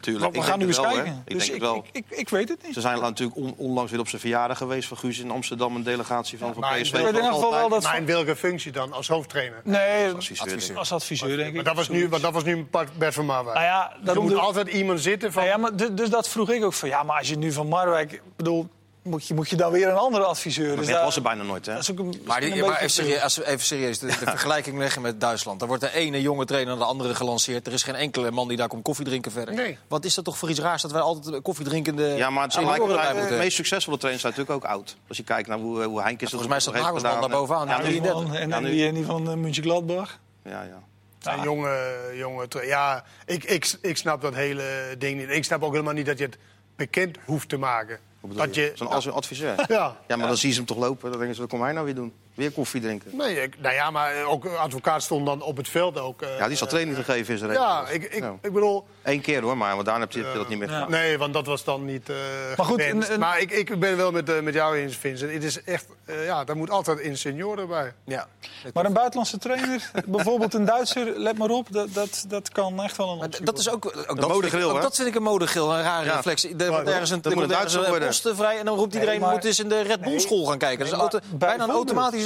Tuurlijk. 0.07 0.35
We 0.35 0.42
gaan 0.42 0.59
nu 0.59 0.66
eens 0.66 0.77
wel, 0.77 0.92
kijken. 0.92 1.23
Ik 1.25 1.33
dus 1.33 1.47
denk 1.47 1.57
ik, 1.57 1.62
het 1.62 1.71
wel. 1.71 1.85
Ik, 1.92 2.05
ik, 2.09 2.19
ik, 2.19 2.29
weet 2.29 2.49
het 2.49 2.62
niet. 2.62 2.75
Ze 2.75 2.81
zijn 2.81 3.01
natuurlijk 3.01 3.37
on, 3.37 3.55
onlangs 3.57 3.90
weer 3.90 4.01
op 4.01 4.09
zijn 4.09 4.21
verjaardag 4.21 4.59
geweest 4.59 4.88
van 4.88 4.97
Guus 4.97 5.19
in 5.19 5.31
Amsterdam. 5.31 5.77
Een 5.77 5.83
delegatie 5.83 6.38
van, 6.38 6.49
ja, 6.49 6.55
van 6.55 6.62
PSV. 6.62 6.92
Maar, 6.92 7.07
in, 7.07 7.12
wel 7.14 7.69
dat 7.69 7.83
maar 7.83 7.97
in 7.97 8.07
welke 8.07 8.37
functie 8.37 8.73
dan? 8.73 8.92
Als 8.92 9.09
hoofdtrainer? 9.09 9.61
Nee, 9.64 10.07
als 10.07 10.14
adviseur. 10.14 10.47
Adviseur, 10.47 10.79
als 10.79 10.92
adviseur 10.92 11.37
denk 11.37 11.49
ik. 11.49 11.55
Maar 11.55 11.64
dat 11.64 11.75
was 11.75 11.88
nu, 11.88 12.09
dat 12.09 12.33
was 12.33 12.45
nu 12.45 12.66
Bert 12.99 13.14
van 13.14 13.27
Marwijk. 13.27 13.57
Nou 13.57 13.66
ja, 13.66 13.97
er 14.12 14.23
moet 14.23 14.31
de... 14.31 14.38
altijd 14.38 14.69
iemand 14.69 15.01
zitten 15.01 15.33
van... 15.33 15.45
Nou 15.45 15.55
ja, 15.55 15.61
maar 15.61 15.95
dus 15.95 16.11
dat 16.11 16.29
vroeg 16.29 16.51
ik 16.51 16.64
ook 16.64 16.73
van... 16.73 16.88
Ja, 16.88 17.03
maar 17.03 17.19
als 17.19 17.29
je 17.29 17.38
nu 17.38 17.53
van 17.53 17.69
Marwijk... 17.69 18.23
bedoel, 18.37 18.69
moet 19.07 19.27
je, 19.27 19.35
moet 19.35 19.49
je 19.49 19.57
dan 19.57 19.73
weer 19.73 19.88
een 19.88 19.97
andere 19.97 20.25
adviseur. 20.25 20.69
Maar 20.69 20.77
dus 20.77 20.87
dat 20.87 21.03
was 21.03 21.16
er 21.16 21.23
bijna 21.23 21.42
nooit, 21.42 21.66
hè? 21.66 21.73
Een, 21.73 22.21
maar, 22.25 22.40
die, 22.40 22.64
maar 22.64 22.77
even, 22.77 22.90
serieus, 22.90 23.21
als 23.21 23.37
we 23.37 23.47
even 23.47 23.64
serieus 23.64 23.99
de, 23.99 24.07
de 24.07 24.12
vergelijking 24.37 24.79
leggen 24.79 25.03
met 25.03 25.21
Duitsland. 25.21 25.59
Dan 25.59 25.69
wordt 25.69 25.83
de 25.83 25.92
ene 25.92 26.21
jonge 26.21 26.45
trainer 26.45 26.77
naar 26.77 26.85
de 26.85 26.90
andere 26.90 27.14
gelanceerd. 27.14 27.66
Er 27.66 27.73
is 27.73 27.83
geen 27.83 27.95
enkele 27.95 28.31
man 28.31 28.49
die 28.49 28.57
daar 28.57 28.69
komt 28.69 28.83
koffie 28.83 29.05
drinken 29.05 29.33
verder. 29.33 29.55
Nee. 29.55 29.79
Wat 29.88 30.05
is 30.05 30.14
dat 30.14 30.25
toch 30.25 30.38
voor 30.38 30.51
iets 30.51 30.61
raars 30.61 30.83
dat 30.83 30.92
wij 30.92 31.01
altijd 31.01 31.42
koffiedrinkende... 31.42 32.05
Ja, 32.05 32.31
maar 32.31 32.42
het 32.42 32.53
zijn 32.53 32.66
de 32.66 33.37
meest 33.38 33.57
succesvolle 33.57 33.99
trainers 33.99 34.25
zijn 34.25 34.35
natuurlijk 34.37 34.64
ook 34.64 34.71
oud. 34.71 34.97
Als 35.09 35.16
je 35.16 35.25
kijkt 35.25 35.49
naar 35.49 35.59
hoe, 35.59 35.85
hoe 35.85 36.03
Henk 36.03 36.23
is... 36.23 36.29
Volgens 36.29 36.51
mij 36.51 36.61
staat 36.61 36.75
Nagelsman 36.75 37.21
daar 37.21 37.31
bovenaan. 37.31 37.69
Ja, 37.69 37.79
die 37.79 38.01
en, 38.38 38.53
en 38.53 38.64
die, 38.64 38.92
die 38.92 39.05
van 39.05 39.31
uh, 39.31 39.35
München 39.35 39.62
Gladbach. 39.62 40.19
Ja, 40.42 40.62
ja. 40.62 40.83
Ja, 41.19 41.42
jonge, 41.42 42.12
jonge 42.14 42.47
ja, 42.66 43.05
ik, 43.25 43.45
ik, 43.45 43.79
ik 43.81 43.97
snap 43.97 44.21
dat 44.21 44.35
hele 44.35 44.95
ding 44.99 45.19
niet. 45.19 45.31
Ik 45.31 45.45
snap 45.45 45.62
ook 45.62 45.73
helemaal 45.73 45.92
niet 45.92 46.07
dat 46.07 46.19
je 46.19 46.25
het 46.25 46.38
bekend 46.77 47.19
hoeft 47.25 47.49
te 47.49 47.57
maken. 47.57 47.99
Dat 48.35 48.55
je, 48.55 48.73
Zo'n 48.75 48.89
als 48.89 49.11
adviseur? 49.11 49.55
Ja. 49.69 49.97
Ja, 50.07 50.17
maar 50.17 50.27
dan 50.27 50.37
zie 50.37 50.49
je 50.49 50.55
ze 50.55 50.61
hem 50.61 50.69
toch 50.69 50.79
lopen. 50.79 51.11
Dan 51.11 51.19
denken 51.19 51.35
ze, 51.35 51.41
wat 51.41 51.51
kom 51.51 51.62
hij 51.62 51.73
nou 51.73 51.85
weer 51.85 51.95
doen? 51.95 52.12
Weer 52.37 52.51
koffie 52.51 52.81
drinken? 52.81 53.16
Nee, 53.16 53.42
ik, 53.42 53.61
nou 53.61 53.75
ja, 53.75 53.90
maar 53.90 54.25
ook 54.25 54.46
advocaat 54.46 55.03
stond 55.03 55.27
dan 55.27 55.42
op 55.42 55.57
het 55.57 55.68
veld 55.68 55.99
ook. 55.99 56.22
Uh, 56.22 56.38
ja, 56.38 56.49
die 56.49 56.57
zal 56.57 56.66
training 56.66 56.96
gegeven 56.96 57.35
is 57.35 57.40
er. 57.40 57.53
Ja, 57.53 57.88
ik, 57.88 58.03
ik, 58.03 58.25
ik 58.40 58.53
bedoel... 58.53 58.87
Eén 59.03 59.20
keer 59.20 59.42
hoor, 59.42 59.57
maar 59.57 59.75
want 59.75 59.87
daar 59.87 60.01
heb 60.01 60.12
je 60.12 60.20
uh, 60.20 60.35
dat 60.35 60.49
niet 60.49 60.59
meer 60.59 60.68
gedaan. 60.68 60.90
Nee, 60.90 61.18
want 61.18 61.35
dat 61.35 61.46
was 61.46 61.64
dan 61.64 61.85
niet 61.85 62.09
uh, 62.09 62.16
Maar 62.57 62.66
goed, 62.66 62.81
een, 62.81 63.12
een... 63.12 63.20
maar 63.20 63.40
ik, 63.40 63.51
ik 63.51 63.79
ben 63.81 63.96
wel 63.96 64.11
met, 64.11 64.29
uh, 64.29 64.40
met 64.40 64.55
jou 64.55 64.77
eens, 64.77 64.96
Vincent. 64.96 65.33
Het 65.33 65.44
is 65.44 65.62
echt, 65.62 65.87
ja, 66.07 66.44
daar 66.44 66.57
moet 66.57 66.70
altijd 66.70 67.05
een 67.05 67.18
senior 67.18 67.66
bij. 67.66 67.92
Ja. 68.05 68.29
Maar 68.72 68.85
een 68.85 68.92
buitenlandse 68.92 69.38
trainer, 69.38 69.90
bijvoorbeeld 70.07 70.55
een 70.55 70.64
Duitser, 70.64 71.18
let 71.18 71.38
maar 71.38 71.51
op, 71.51 71.66
dat, 71.70 71.94
dat, 71.94 72.25
dat 72.29 72.49
kan 72.49 72.83
echt 72.83 72.96
wel 72.96 73.09
een 73.11 73.25
optie 73.25 73.44
Dat 73.44 73.59
is 73.59 73.70
ook, 73.70 73.87
ook, 74.07 74.20
dat, 74.20 74.29
modegril, 74.29 74.70
ook 74.70 74.83
dat 74.83 74.96
vind 74.96 75.09
ik 75.09 75.14
een 75.14 75.22
modegril, 75.22 75.75
een 75.75 75.83
rare 75.83 76.05
ja. 76.05 76.16
reflectie. 76.16 76.57
Er 76.57 76.70
wordt 76.70 76.88
ergens 76.88 77.11
een, 77.11 77.22
er 77.22 77.35
moet 77.35 77.51
een 77.51 77.99
posten 77.99 78.37
vrij 78.37 78.59
en 78.59 78.64
dan 78.64 78.77
roept 78.77 78.94
iedereen, 78.94 79.14
nee, 79.14 79.25
maar... 79.25 79.35
moet 79.35 79.44
eens 79.44 79.61
in 79.61 79.68
de 79.68 79.81
Red 79.81 80.01
Bull 80.01 80.18
school 80.18 80.44
gaan 80.44 80.59
kijken. 80.59 80.90
Dat 80.90 81.14
is 81.14 81.20
bijna 81.38 81.64
een 81.64 81.75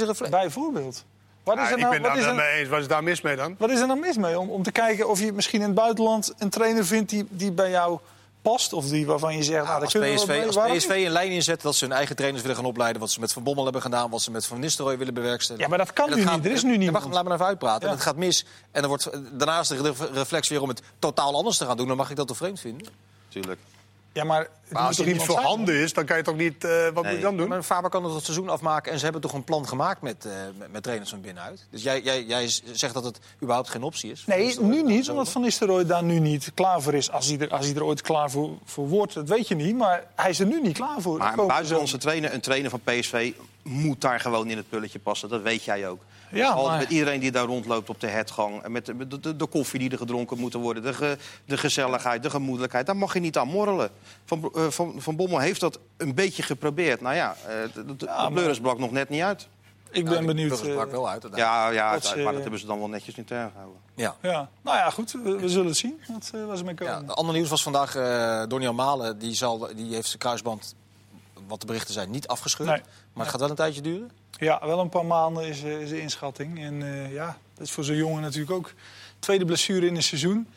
reflectie. 0.05 0.39
Bijvoorbeeld. 0.39 1.03
Wat 1.43 1.55
is 1.57 1.61
Ja, 1.61 1.67
er 1.69 1.75
ik 1.75 1.79
nou, 1.79 1.91
ben 1.93 2.01
wat 2.01 2.09
daar 2.11 2.19
is 2.19 2.25
wel 2.25 2.33
er, 2.37 2.41
mee 2.51 2.59
eens. 2.59 2.69
Wat 2.69 2.79
is 2.79 2.87
daar 2.87 3.03
mis 3.03 3.21
mee 3.21 3.35
dan? 3.35 3.55
wat 3.57 3.69
is 3.69 3.79
er 3.79 3.87
nou 3.87 3.99
mis 3.99 4.17
mee? 4.17 4.39
Om, 4.39 4.49
om 4.49 4.63
te 4.63 4.71
kijken 4.71 5.09
of 5.09 5.19
je 5.19 5.33
misschien 5.33 5.59
in 5.61 5.65
het 5.65 5.75
buitenland 5.75 6.33
een 6.37 6.49
trainer 6.49 6.85
vindt 6.85 7.09
die, 7.09 7.25
die 7.29 7.51
bij 7.51 7.69
jou 7.69 7.99
past. 8.41 8.73
Of 8.73 8.85
die 8.87 9.05
waarvan 9.05 9.35
je 9.37 9.43
zegt, 9.43 9.65
nou, 9.65 9.81
als 9.83 9.93
PSV, 9.93 10.27
mee. 10.27 10.45
als 10.45 10.55
PSV 10.57 10.89
een 10.89 11.11
lijn 11.11 11.31
inzet 11.31 11.61
dat 11.61 11.75
ze 11.75 11.85
hun 11.85 11.93
eigen 11.93 12.15
trainers 12.15 12.41
willen 12.41 12.57
gaan 12.57 12.65
opleiden... 12.65 13.01
wat 13.01 13.11
ze 13.11 13.19
met 13.19 13.33
Van 13.33 13.43
Bommel 13.43 13.63
hebben 13.63 13.81
gedaan, 13.81 14.09
wat 14.09 14.21
ze 14.21 14.31
met 14.31 14.45
Van 14.45 14.59
Nistelrooy 14.59 14.97
willen 14.97 15.13
bewerkstelligen. 15.13 15.69
Ja, 15.71 15.75
maar 15.77 15.85
dat 15.85 15.95
kan 15.95 16.09
En 16.09 16.15
nu 16.17 16.23
gaat- 16.23 16.35
niet. 16.35 16.45
Er 16.45 16.51
is 16.51 16.63
nu 16.63 16.77
niemand. 16.77 17.03
wacht, 17.03 17.15
laat 17.15 17.25
me 17.25 17.33
even 17.33 17.45
uitpraten. 17.45 17.81
Ja. 17.81 17.87
En 17.87 17.93
het 17.93 18.03
gaat 18.03 18.15
mis. 18.15 18.45
En 18.71 18.81
dan 18.81 18.89
wordt, 18.89 19.09
daarna 19.31 19.59
is 19.59 19.67
de 19.67 19.81
re- 19.81 20.09
reflex 20.13 20.47
weer 20.49 20.61
om 20.61 20.69
het 20.69 20.81
totaal 20.99 21.35
anders 21.35 21.57
te 21.57 21.65
gaan 21.65 21.77
doen. 21.77 21.87
Dan 21.87 21.97
mag 21.97 22.09
ik 22.09 22.15
dat 22.15 22.27
toch 22.27 22.37
vreemd 22.37 22.59
vinden? 22.59 22.87
Tuurlijk. 23.29 23.59
Ja, 24.13 24.23
maar, 24.23 24.47
Maar 24.69 24.81
als 24.81 24.95
toch 24.95 25.05
het 25.05 25.13
niet 25.15 25.21
iemand 25.21 25.31
zijn? 25.31 25.47
voorhanden 25.47 25.75
is, 25.75 25.93
dan 25.93 26.05
kan 26.05 26.17
je 26.17 26.23
toch 26.23 26.35
niet... 26.35 26.63
eh, 26.63 26.87
wat 26.93 27.03
moet 27.03 27.13
je 27.13 27.19
dan 27.19 27.37
doen? 27.37 27.47
Maar 27.47 27.63
Faber 27.63 27.89
kan 27.89 28.03
het 28.13 28.23
seizoen 28.23 28.49
afmaken 28.49 28.91
en 28.91 28.97
ze 28.97 29.03
hebben 29.03 29.21
toch 29.21 29.33
een 29.33 29.43
plan 29.43 29.67
gemaakt 29.67 30.01
met, 30.01 30.25
eh, 30.25 30.31
met, 30.57 30.71
met 30.71 30.83
trainers 30.83 31.09
van 31.09 31.21
binnenuit. 31.21 31.67
Dus 31.69 31.83
jij, 31.83 32.01
jij, 32.01 32.23
jij 32.23 32.47
zegt 32.71 32.93
dat 32.93 33.03
het 33.03 33.19
überhaupt 33.41 33.69
geen 33.69 33.83
optie 33.83 34.11
is. 34.11 34.23
Nee, 34.25 34.59
nu 34.59 34.83
niet, 34.83 35.09
omdat 35.09 35.29
Van 35.29 35.41
Nistelrooy 35.41 35.85
daar 35.85 36.03
nu 36.03 36.19
niet 36.19 36.51
klaar 36.53 36.81
voor 36.81 36.93
is. 36.93 37.11
Als 37.11 37.27
hij 37.27 37.39
er, 37.39 37.49
als 37.49 37.65
hij 37.65 37.75
er 37.75 37.83
ooit 37.83 38.01
klaar 38.01 38.31
voor, 38.31 38.49
voor 38.65 38.87
wordt, 38.87 39.13
dat 39.13 39.27
weet 39.29 39.47
je 39.47 39.55
niet. 39.55 39.75
Maar 39.77 40.03
hij 40.15 40.29
is 40.29 40.39
er 40.39 40.45
nu 40.45 40.61
niet 40.61 40.77
klaar 40.77 41.01
voor. 41.01 41.17
Maar 41.17 41.35
buitenlandse 41.35 41.85
zomer. 41.87 41.99
trainer, 41.99 42.33
een 42.33 42.41
trainer 42.41 42.69
van 42.69 42.81
PSV, 42.83 43.33
moet 43.63 44.01
daar 44.01 44.19
gewoon 44.19 44.49
in 44.49 44.57
het 44.57 44.69
pulletje 44.69 44.99
passen. 44.99 45.29
Dat 45.29 45.41
weet 45.41 45.63
jij 45.63 45.87
ook. 45.89 46.01
Ja, 46.31 46.49
Al 46.51 46.67
maar- 46.67 46.77
Met 46.77 46.89
iedereen 46.89 47.19
die 47.19 47.31
daar 47.31 47.45
rondloopt 47.45 47.89
op 47.89 47.99
de 47.99 48.07
hertgang. 48.07 48.61
en 48.61 48.71
Met 48.71 48.85
de, 48.85 49.19
de, 49.19 49.35
de 49.35 49.45
koffie 49.45 49.79
die 49.79 49.89
er 49.91 49.97
gedronken 49.97 50.37
moet 50.39 50.53
worden. 50.53 50.83
De, 50.83 50.93
ge- 50.93 51.17
de 51.45 51.57
gezelligheid, 51.57 52.23
de 52.23 52.29
gemoedelijkheid. 52.29 52.85
Daar 52.85 52.97
mag 52.97 53.13
je 53.13 53.19
niet 53.19 53.37
aan 53.37 53.47
morrelen. 53.47 53.89
Van, 54.25 54.51
eh, 54.55 54.67
van, 54.67 54.93
van 54.97 55.15
Bommel 55.15 55.39
heeft 55.39 55.59
dat 55.59 55.79
een 55.97 56.13
beetje 56.15 56.43
geprobeerd. 56.43 57.01
Nou 57.01 57.15
ja, 57.15 57.35
eh, 57.47 57.53
de, 57.73 57.85
de, 57.85 57.95
de 57.95 58.05
maar- 58.31 58.59
brak 58.61 58.79
nog 58.79 58.91
net 58.91 59.09
niet 59.09 59.21
uit. 59.21 59.47
Ik 59.91 60.03
Ja, 60.03 60.09
ben 60.09 60.17
die 60.17 60.27
benieuwd. 60.27 60.61
eh, 60.61 60.83
wel 60.83 61.09
uit. 61.09 61.25
Ja, 61.35 61.69
ja 61.69 61.93
Dat 61.93 62.15
maar 62.15 62.33
dat 62.33 62.41
hebben 62.41 62.59
ze 62.59 62.65
dan 62.65 62.79
wel 62.79 62.87
netjes 62.87 63.15
in 63.15 63.25
terug 63.25 63.49
gehouden. 63.51 63.79
Ja. 63.95 64.15
ja. 64.21 64.49
Nou 64.61 64.77
ja, 64.77 64.89
goed, 64.89 65.11
we, 65.11 65.35
we 65.39 65.49
zullen 65.49 65.67
het 65.67 65.77
zien. 65.77 66.01
Wat, 66.07 66.31
waar 66.47 66.57
ze 66.57 66.63
mee 66.63 66.75
Ja, 66.79 66.93
komen. 66.95 67.15
ander 67.15 67.35
nieuws 67.35 67.49
was 67.49 67.63
vandaag 67.63 67.95
uh, 67.97 68.43
Donny 68.47 68.67
Malen. 68.69 69.19
Die, 69.19 69.33
zal, 69.33 69.67
die 69.75 69.93
heeft 69.93 70.07
zijn 70.07 70.17
kruisband, 70.19 70.75
wat 71.51 71.61
de 71.61 71.67
berichten 71.67 71.93
zijn, 71.93 72.11
niet 72.11 72.27
afgescheurd. 72.27 72.69
Nee. 72.69 72.81
Maar 73.13 73.23
het 73.23 73.31
gaat 73.31 73.39
wel 73.39 73.49
een 73.49 73.55
tijdje 73.55 73.81
duren. 73.81 74.11
Ja, 74.31 74.59
wel 74.65 74.79
een 74.79 74.89
paar 74.89 75.05
maanden 75.05 75.47
is, 75.47 75.63
eh, 75.63 75.81
is 75.81 75.89
de 75.89 76.01
inschatting. 76.01 76.59
En 76.63 76.81
eh, 76.81 77.13
ja, 77.13 77.37
dat 77.53 77.65
is 77.65 77.71
voor 77.71 77.83
zo'n 77.83 77.95
jongen 77.95 78.21
natuurlijk 78.21 78.51
ook 78.51 78.73
tweede 79.19 79.45
blessure 79.45 79.87
in 79.87 79.95
een 79.95 80.03
seizoen. 80.03 80.47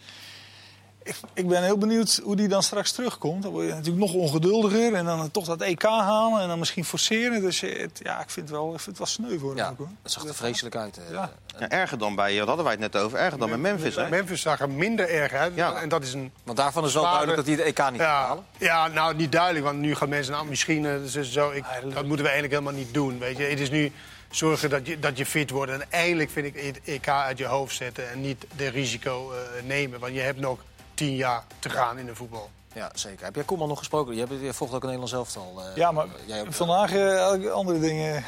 Ik, 1.04 1.16
ik 1.34 1.48
ben 1.48 1.62
heel 1.62 1.78
benieuwd 1.78 2.20
hoe 2.22 2.36
die 2.36 2.48
dan 2.48 2.62
straks 2.62 2.92
terugkomt. 2.92 3.42
Dan 3.42 3.52
word 3.52 3.66
je 3.66 3.72
natuurlijk 3.72 3.98
nog 3.98 4.12
ongeduldiger. 4.14 4.94
En 4.94 5.04
dan 5.04 5.30
toch 5.30 5.44
dat 5.44 5.60
EK 5.60 5.82
halen 5.82 6.40
en 6.40 6.48
dan 6.48 6.58
misschien 6.58 6.84
forceren. 6.84 7.40
Dus 7.40 7.60
het, 7.60 8.00
ja, 8.02 8.20
ik 8.20 8.30
vind 8.30 8.48
het 8.48 8.56
wel, 8.58 8.64
ik 8.74 8.80
vind 8.80 8.86
het 8.86 8.98
wel 8.98 9.06
sneu 9.06 9.38
voor 9.38 9.48
hem 9.48 9.58
Ja, 9.58 9.68
ook, 9.70 9.78
hoor. 9.78 9.88
dat 10.02 10.12
zag 10.12 10.24
er 10.24 10.34
vreselijk 10.34 10.76
uit. 10.76 10.98
Ja. 11.10 11.30
Ja, 11.58 11.68
erger 11.68 11.98
dan 11.98 12.14
bij, 12.14 12.36
daar 12.36 12.46
hadden 12.46 12.64
wij 12.64 12.72
het 12.72 12.92
net 12.92 12.96
over, 12.96 13.18
erger 13.18 13.38
dan 13.38 13.48
bij 13.48 13.58
Memphis. 13.58 13.94
Hè? 13.96 14.08
Memphis 14.08 14.40
zag 14.40 14.60
er 14.60 14.70
minder 14.70 15.08
erg 15.08 15.32
uit. 15.32 15.52
Ja. 15.54 15.74
En 15.80 15.88
dat 15.88 16.02
is 16.02 16.12
een... 16.12 16.32
Want 16.44 16.56
daarvan 16.56 16.84
is 16.84 16.92
wel 16.94 17.02
Zware- 17.02 17.16
duidelijk 17.26 17.46
dat 17.48 17.56
hij 17.56 17.72
de 17.72 17.82
EK 17.82 17.90
niet 17.90 18.00
Ja, 18.00 18.26
halen. 18.26 18.44
ja, 18.58 18.88
nou 18.88 19.14
niet 19.14 19.32
duidelijk. 19.32 19.64
Want 19.64 19.78
nu 19.78 19.94
gaan 19.94 20.08
mensen, 20.08 20.32
nou 20.32 20.46
misschien, 20.46 20.82
dus 20.82 21.32
zo, 21.32 21.50
ik, 21.50 21.64
dat 21.82 22.04
moeten 22.04 22.24
we 22.24 22.30
eigenlijk 22.30 22.52
helemaal 22.52 22.72
niet 22.72 22.94
doen. 22.94 23.18
Weet 23.18 23.36
je. 23.36 23.42
Het 23.42 23.60
is 23.60 23.70
nu 23.70 23.92
zorgen 24.30 24.70
dat 24.70 24.86
je, 24.86 24.98
dat 24.98 25.18
je 25.18 25.26
fit 25.26 25.50
wordt. 25.50 25.72
En 25.72 25.90
eindelijk 25.90 26.30
vind 26.30 26.46
ik 26.46 26.62
het 26.62 26.80
EK 26.84 27.08
uit 27.08 27.38
je 27.38 27.46
hoofd 27.46 27.76
zetten 27.76 28.10
en 28.10 28.20
niet 28.20 28.46
de 28.56 28.68
risico 28.68 29.32
eh, 29.32 29.38
nemen. 29.66 30.00
Want 30.00 30.14
je 30.14 30.20
hebt 30.20 30.40
nog 30.40 30.58
tien 30.94 31.14
jaar 31.16 31.44
te 31.58 31.70
gaan 31.70 31.98
in 31.98 32.06
de 32.06 32.14
voetbal. 32.14 32.50
Ja, 32.74 32.90
zeker. 32.94 33.24
Heb 33.24 33.34
jij 33.34 33.44
Koeman 33.44 33.68
nog 33.68 33.78
gesproken? 33.78 34.14
Je, 34.16 34.52
volgt 34.52 34.74
ook 34.74 34.82
een 34.82 34.88
Nederlands 34.88 35.12
elftal. 35.12 35.62
eh, 35.70 35.76
Ja, 35.76 35.92
maar 35.92 36.06
jij 36.26 36.40
ook. 36.40 36.52
vandaag 36.52 36.92
eh, 36.92 37.52
andere 37.52 37.78
dingen 37.80 38.24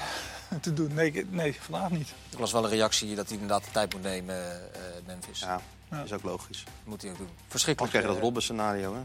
te 0.61 0.72
doen. 0.72 0.94
Nee, 0.94 1.26
nee, 1.31 1.57
vandaag 1.61 1.90
niet. 1.90 2.09
Ik 2.31 2.38
las 2.38 2.52
wel 2.52 2.64
een 2.64 2.70
reactie 2.70 3.14
dat 3.14 3.24
hij 3.29 3.35
inderdaad 3.35 3.64
de 3.64 3.70
tijd 3.70 3.92
moet 3.94 4.02
nemen, 4.02 4.37
eh, 4.74 4.81
Memphis. 5.07 5.40
Ja, 5.40 5.61
dat 5.88 6.05
is 6.05 6.12
ook 6.12 6.22
logisch. 6.22 6.64
Moet 6.85 7.02
hij 7.02 7.11
ook 7.11 7.16
doen. 7.16 7.26
Dan 7.26 7.37
Verschrikkelijk. 7.48 7.92
krijg 7.92 8.07
je 8.07 8.12
dat 8.12 8.20
eh, 8.20 8.26
Robben-scenario. 8.26 8.94
hè? 8.94 9.00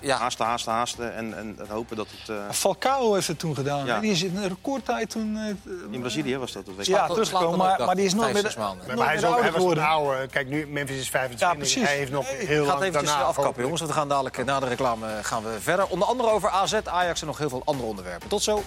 Ja, 0.00 0.16
Haasten, 0.16 0.46
haasten, 0.46 0.72
haasten 0.72 1.14
en, 1.14 1.36
en 1.38 1.58
hopen 1.68 1.96
dat 1.96 2.06
het... 2.10 2.28
eh, 2.36 2.50
Falcao 2.50 3.14
heeft 3.14 3.26
het 3.26 3.38
toen 3.38 3.54
gedaan. 3.54 3.86
Ja. 3.86 4.00
Die 4.00 4.10
is 4.10 4.22
in 4.22 4.36
een 4.36 4.48
recordtijd 4.48 5.10
toen... 5.10 5.36
eh, 5.36 5.92
in 5.94 6.00
Brazilië 6.00 6.36
was 6.38 6.52
dat, 6.52 6.66
dat 6.66 6.74
weet. 6.74 6.86
Ja, 6.86 7.06
teruggekomen, 7.06 7.58
maar, 7.58 7.84
maar 7.86 7.94
die 7.94 8.04
is 8.04 8.14
nooit 8.14 8.38
vijf, 8.40 8.56
meer, 8.56 8.96
Maar 8.96 9.06
hij, 9.06 9.16
is 9.16 9.24
ook, 9.24 9.40
hij 9.40 9.52
was 9.52 9.62
een 9.64 9.78
oude. 9.78 10.26
Kijk, 10.26 10.48
nu 10.48 10.66
Memphis 10.66 10.96
is 11.00 11.10
25. 11.10 11.48
Ja, 11.48 11.54
precies. 11.54 11.82
Hij 11.88 11.96
heeft 11.96 12.12
nog 12.12 12.28
heel 12.28 12.64
lang 12.64 12.80
even 12.80 12.92
daarna. 12.92 13.10
afkappen, 13.12 13.34
hopelijk. 13.34 13.58
jongens. 13.60 13.80
Want 13.80 13.92
we 13.92 13.98
gaan 13.98 14.08
dadelijk 14.08 14.38
eh, 14.38 14.44
na 14.44 14.60
de 14.60 14.66
reclame 14.66 15.06
gaan 15.22 15.42
we 15.42 15.56
verder. 15.60 15.86
Onder 15.86 16.08
andere 16.08 16.30
over 16.30 16.50
AZ, 16.50 16.74
Ajax 16.84 17.20
en 17.20 17.26
nog 17.26 17.38
heel 17.38 17.48
veel 17.48 17.62
andere 17.64 17.88
onderwerpen. 17.88 18.28
Tot 18.28 18.42
zo. 18.42 18.62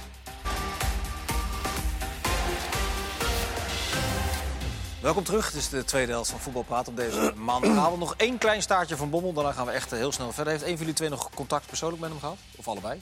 Welkom 5.04 5.24
terug. 5.24 5.46
Het 5.46 5.56
is 5.56 5.70
de 5.70 5.84
tweede 5.84 6.12
helft 6.12 6.30
van 6.30 6.40
Voetbal 6.40 6.64
Praat 6.64 6.88
op 6.88 6.96
deze 6.96 7.34
maandagavond. 7.50 8.00
Nog 8.00 8.14
één 8.18 8.38
klein 8.38 8.62
staartje 8.62 8.98
van 8.98 9.10
Bommel. 9.10 9.34
Daarna 9.34 9.52
gaan 9.52 9.66
we 9.66 9.72
echt 9.72 9.92
eh, 9.92 9.98
heel 9.98 10.12
snel 10.12 10.32
verder. 10.32 10.54
Heeft 10.54 10.64
een 10.64 10.70
van 10.70 10.80
jullie 10.80 10.94
twee 10.94 11.10
nog 11.10 11.30
contact 11.30 11.66
persoonlijk 11.66 12.02
met 12.02 12.10
hem 12.10 12.20
gehad? 12.20 12.38
Of 12.56 12.68
allebei? 12.68 13.02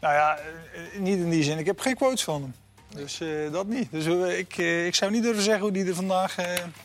Nou 0.00 0.14
ja, 0.14 0.38
eh, 0.38 0.98
niet 0.98 1.18
in 1.18 1.30
die 1.30 1.42
zin. 1.42 1.58
Ik 1.58 1.66
heb 1.66 1.80
geen 1.80 1.94
quotes 1.94 2.24
van 2.24 2.42
hem. 2.42 2.54
Dus 2.88 3.20
eh, 3.20 3.52
dat 3.52 3.66
niet. 3.66 3.90
Dus 3.90 4.06
ik, 4.36 4.56
ik 4.86 4.94
zou 4.94 5.10
niet 5.10 5.22
durven 5.22 5.42
zeggen 5.42 5.62
hoe 5.62 5.72
die 5.72 5.86
er 5.86 5.94
vandaag 5.94 6.36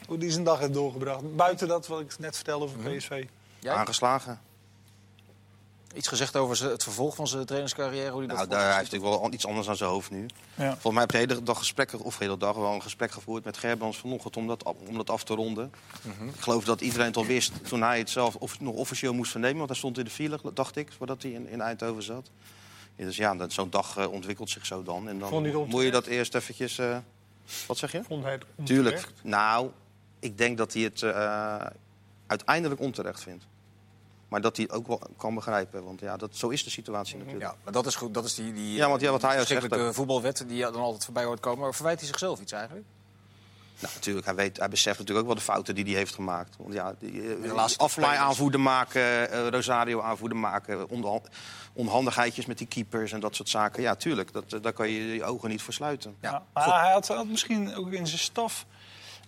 hoe 0.08 0.18
die 0.18 0.32
zijn 0.32 0.44
dag 0.44 0.60
heeft 0.60 0.74
doorgebracht. 0.74 1.36
Buiten 1.36 1.68
dat 1.68 1.88
wat 1.88 2.00
ik 2.00 2.20
net 2.20 2.36
vertelde 2.36 2.66
over 2.66 2.78
PSV. 2.78 3.26
Jij? 3.60 3.74
Aangeslagen. 3.74 4.40
Iets 5.98 6.08
gezegd 6.08 6.36
over 6.36 6.70
het 6.70 6.84
vervolg 6.84 7.16
van 7.16 7.28
zijn 7.28 7.46
trainerscarrière? 7.46 8.10
Hoe 8.10 8.20
hij 8.20 8.28
dat 8.28 8.38
Nou, 8.38 8.48
voor 8.48 8.58
daar 8.58 8.68
zich 8.68 8.78
heeft 8.78 8.92
natuurlijk 8.92 9.22
wel 9.22 9.34
iets 9.34 9.46
anders 9.48 9.70
aan 9.70 9.76
zijn 9.78 9.90
hoofd 9.90 10.12
nu. 10.12 10.26
Ja. 10.56 10.70
Volgens 10.72 10.92
mij 10.94 11.02
heb 11.02 11.12
je 11.12 11.18
de 11.28 11.34
hele 11.34 11.44
dag 11.46 11.58
gesprekken, 11.58 12.00
of 12.00 12.18
de 12.18 12.24
hele 12.24 12.38
dag 12.38 12.56
wel 12.56 12.74
een 12.74 12.82
gesprek 12.82 13.12
gevoerd 13.12 13.44
met 13.44 13.58
Gerbrands 13.58 13.98
vanochtend 13.98 14.38
om 14.38 14.48
dat, 14.48 14.66
af- 14.66 14.76
om 14.88 14.98
dat 14.98 15.10
af 15.10 15.24
te 15.24 15.34
ronden. 15.34 15.72
Mhm. 16.02 16.28
Ik 16.28 16.40
geloof 16.40 16.64
dat 16.64 16.82
iedereen 16.82 17.06
het 17.08 17.18
al 17.18 17.26
wist 17.26 17.52
toen 17.68 17.82
hij 17.82 17.98
het 17.98 18.10
zelf 18.10 18.36
of, 18.36 18.60
nog 18.60 18.74
officieel 18.76 19.14
moest 19.14 19.32
vernemen. 19.32 19.58
Want 19.58 19.70
hij 19.70 19.78
stond 19.78 19.98
in 19.98 20.04
de 20.04 20.10
file, 20.10 20.40
dacht 20.54 20.76
ik, 20.76 20.92
voordat 20.98 21.22
hij 21.22 21.32
in, 21.32 21.48
in 21.50 21.62
Eindhoven 21.62 22.04
zat. 22.04 22.30
Ja, 22.96 23.06
dus 23.06 23.16
ja, 23.16 23.36
dat- 23.36 23.54
zo'n 23.54 23.70
dag 23.70 23.98
eh, 23.98 24.12
ontwikkelt 24.12 24.50
zich 24.50 24.66
zo 24.66 24.84
dan. 24.84 25.08
En 25.10 25.20
dan 25.20 25.44
hij 25.44 25.52
moet 25.52 25.84
je 25.84 25.92
dat 25.92 26.06
eerst 26.06 26.36
eventjes... 26.36 26.78
eh, 26.78 26.98
wat 27.68 27.78
zeg 27.78 27.92
je? 27.92 28.04
Vond 28.04 28.24
hij 28.24 28.32
het 28.34 28.46
Tuurlijk. 28.66 29.08
Nou, 29.24 29.70
ik 30.20 30.38
denk 30.38 30.58
dat 30.58 30.74
hij 30.74 30.82
het 30.82 31.02
eh, 31.02 31.66
uiteindelijk 32.28 32.82
onterecht 32.82 33.22
vindt. 33.24 33.46
Maar 34.28 34.42
dat 34.42 34.56
hij 34.58 34.66
het 34.70 34.78
ook 34.78 34.88
wel 34.88 35.02
kan 35.18 35.36
begrijpen. 35.36 35.84
Want 35.84 36.00
ja, 36.00 36.18
dat, 36.18 36.36
zo 36.36 36.50
is 36.50 36.64
de 36.64 36.70
situatie 36.70 37.18
natuurlijk. 37.18 37.44
Ja, 37.46 37.56
maar 37.64 37.74
dat 37.74 37.86
is 37.86 37.96
goed. 37.96 38.14
Dat 38.14 38.26
is 38.26 38.36
die, 38.36 38.54
die 38.54 38.76
Ja, 38.76 38.90
want 38.90 39.02
ja, 39.02 39.12
wat 39.12 39.22
hij 39.22 39.40
ook 39.40 39.46
zegt 39.48 39.74
ook. 39.74 39.94
voetbalwet 39.94 40.44
die 40.48 40.62
dan 40.62 40.76
altijd 40.76 41.06
voorbij 41.06 41.24
hoort 41.24 41.40
komen. 41.40 41.60
Maar 41.64 41.74
verwijt 41.74 42.00
hij 42.00 42.08
zichzelf 42.08 42.40
iets 42.40 42.52
eigenlijk? 42.52 42.86
Nou, 43.80 43.94
natuurlijk, 43.94 44.26
hij, 44.26 44.36
weet, 44.36 44.58
hij 44.58 44.70
beseft 44.70 44.98
natuurlijk 45.00 45.20
ook 45.28 45.34
wel 45.34 45.44
de 45.44 45.52
fouten 45.52 45.76
die 45.76 45.84
hij 45.84 45.94
heeft 45.94 46.14
gemaakt. 46.16 46.56
Want 46.58 46.74
ja, 46.74 46.96
die, 47.00 47.36
eh, 47.44 47.68
aflaai 47.78 48.18
aanvoerder 48.18 48.60
maken, 48.60 49.32
eh, 49.32 49.48
Rosario 49.48 50.02
aanvoerder 50.02 50.38
maken, 50.38 50.90
onha- 50.90 51.22
onhandigheidjes 51.74 52.46
met 52.46 52.58
die 52.58 52.68
keepers 52.68 53.12
en 53.12 53.20
dat 53.20 53.36
soort 53.36 53.50
zaken. 53.50 53.82
Ja, 53.82 53.96
tuurlijk, 53.96 54.34
dat, 54.34 54.54
eh, 54.54 54.62
daar 54.62 54.74
kan 54.74 54.90
je 54.90 55.14
je 55.14 55.24
ogen 55.24 55.50
niet 55.50 55.62
voor 55.62 55.74
sluiten. 55.74 56.16
Ja. 56.22 56.32
Ja, 56.32 56.44
maar 56.54 56.82
hij 56.82 56.92
had, 56.92 57.08
had 57.08 57.28
misschien 57.28 57.76
ook 57.76 57.92
in 57.92 58.08
zijn 58.08 58.20
staf. 58.20 58.66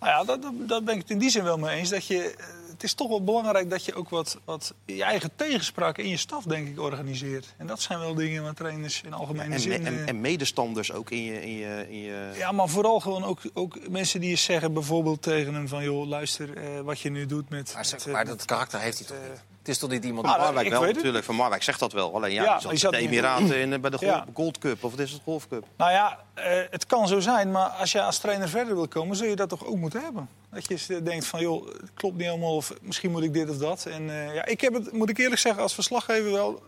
Nou 0.00 0.12
ja, 0.12 0.24
dat, 0.24 0.42
dat, 0.42 0.52
dat 0.68 0.84
ben 0.84 0.94
ik 0.94 1.00
het 1.00 1.10
in 1.10 1.18
die 1.18 1.30
zin 1.30 1.44
wel 1.44 1.58
mee 1.58 1.76
eens. 1.78 1.88
Dat 1.88 2.06
je, 2.06 2.34
het 2.80 2.88
is 2.88 2.94
toch 2.94 3.08
wel 3.08 3.24
belangrijk 3.24 3.70
dat 3.70 3.84
je 3.84 3.94
ook 3.94 4.08
wat, 4.08 4.38
wat 4.44 4.74
je 4.86 5.02
eigen 5.02 5.30
tegenspraak 5.36 5.98
in 5.98 6.08
je 6.08 6.16
staf, 6.16 6.44
denk 6.44 6.68
ik, 6.68 6.80
organiseert. 6.80 7.54
En 7.56 7.66
dat 7.66 7.80
zijn 7.80 7.98
wel 7.98 8.14
dingen 8.14 8.42
waar 8.42 8.54
trainers 8.54 9.02
in 9.02 9.12
algemene 9.12 9.54
En, 9.54 9.60
zin. 9.60 9.86
en, 9.86 9.98
eh, 9.98 10.08
en 10.08 10.20
medestanders 10.20 10.92
ook 10.92 11.10
in 11.10 11.22
je... 11.22 11.42
In 11.42 11.52
je, 11.56 11.86
in 11.88 11.98
je... 12.00 12.30
Ja, 12.36 12.52
maar 12.52 12.68
vooral 12.68 13.00
gewoon 13.00 13.24
ook, 13.24 13.40
ook 13.52 13.88
mensen 13.88 14.20
die 14.20 14.30
eens 14.30 14.42
zeggen 14.44 14.72
bijvoorbeeld 14.72 15.22
tegen 15.22 15.54
hem 15.54 15.68
van... 15.68 15.82
joh, 15.84 16.06
luister, 16.08 16.56
eh, 16.56 16.80
wat 16.80 17.00
je 17.00 17.10
nu 17.10 17.26
doet 17.26 17.48
met... 17.48 17.72
Maar, 17.74 17.88
met, 17.90 18.06
eh, 18.06 18.12
maar 18.12 18.26
met- 18.26 18.38
dat 18.38 18.44
karakter 18.46 18.80
heeft 18.80 18.98
hij 18.98 19.06
toch 19.06 19.16
niet? 19.30 19.40
Het 19.60 19.68
is 19.68 19.78
toch 19.78 19.90
niet 19.90 20.04
iemand... 20.04 20.26
Die- 20.26 20.34
dat- 20.36 20.44
Marwijk 20.44 20.64
ik 20.66 20.70
wel, 20.72 20.80
weet 20.80 20.88
het. 20.88 20.96
natuurlijk. 20.98 21.24
Van 21.24 21.34
Marwijk 21.34 21.62
zegt 21.62 21.80
dat 21.80 21.92
wel. 21.92 22.14
Alleen 22.14 22.32
ja, 22.32 22.60
zat 22.60 22.92
de 22.92 22.96
Emiraten 22.96 23.56
in, 23.56 23.72
eh, 23.72 23.80
bij 23.80 23.90
de 23.90 23.96
Ja. 24.00 24.24
Gold 24.34 24.58
Cup. 24.58 24.84
Of 24.84 24.90
wat 24.90 25.00
is 25.00 25.12
het, 25.12 25.20
Golf 25.24 25.48
Cup? 25.48 25.64
Nou 25.76 25.90
ja, 25.90 26.18
eh, 26.34 26.60
het 26.70 26.86
kan 26.86 27.08
zo 27.08 27.20
zijn, 27.20 27.50
maar 27.50 27.68
als 27.68 27.92
je 27.92 28.02
als 28.02 28.18
trainer 28.18 28.48
verder 28.48 28.74
wil 28.74 28.88
komen... 28.88 29.16
zul 29.16 29.26
je 29.28 29.36
dat 29.36 29.48
toch 29.48 29.64
ook 29.64 29.76
moeten 29.76 30.00
hebben. 30.02 30.28
Dat 30.50 30.66
je 30.66 30.72
eens, 30.72 30.86
denkt 30.86 31.26
van, 31.26 31.40
joh, 31.40 31.66
het 31.66 31.90
klopt 31.94 32.16
niet 32.16 32.26
helemaal 32.26 32.54
of 32.56 32.72
misschien 32.82 33.10
moet 33.10 33.22
ik 33.22 33.32
dit 33.32 33.50
of 33.50 33.56
dat. 33.56 33.86
En 33.86 34.10
eh, 34.10 34.34
ja, 34.34 34.44
ik 34.44 34.60
heb 34.60 34.74
het, 34.74 34.92
moet 34.92 35.10
ik 35.10 35.18
eerlijk 35.18 35.40
zeggen, 35.40 35.62
als 35.62 35.74
verslaggever 35.74 36.32
wel 36.32 36.62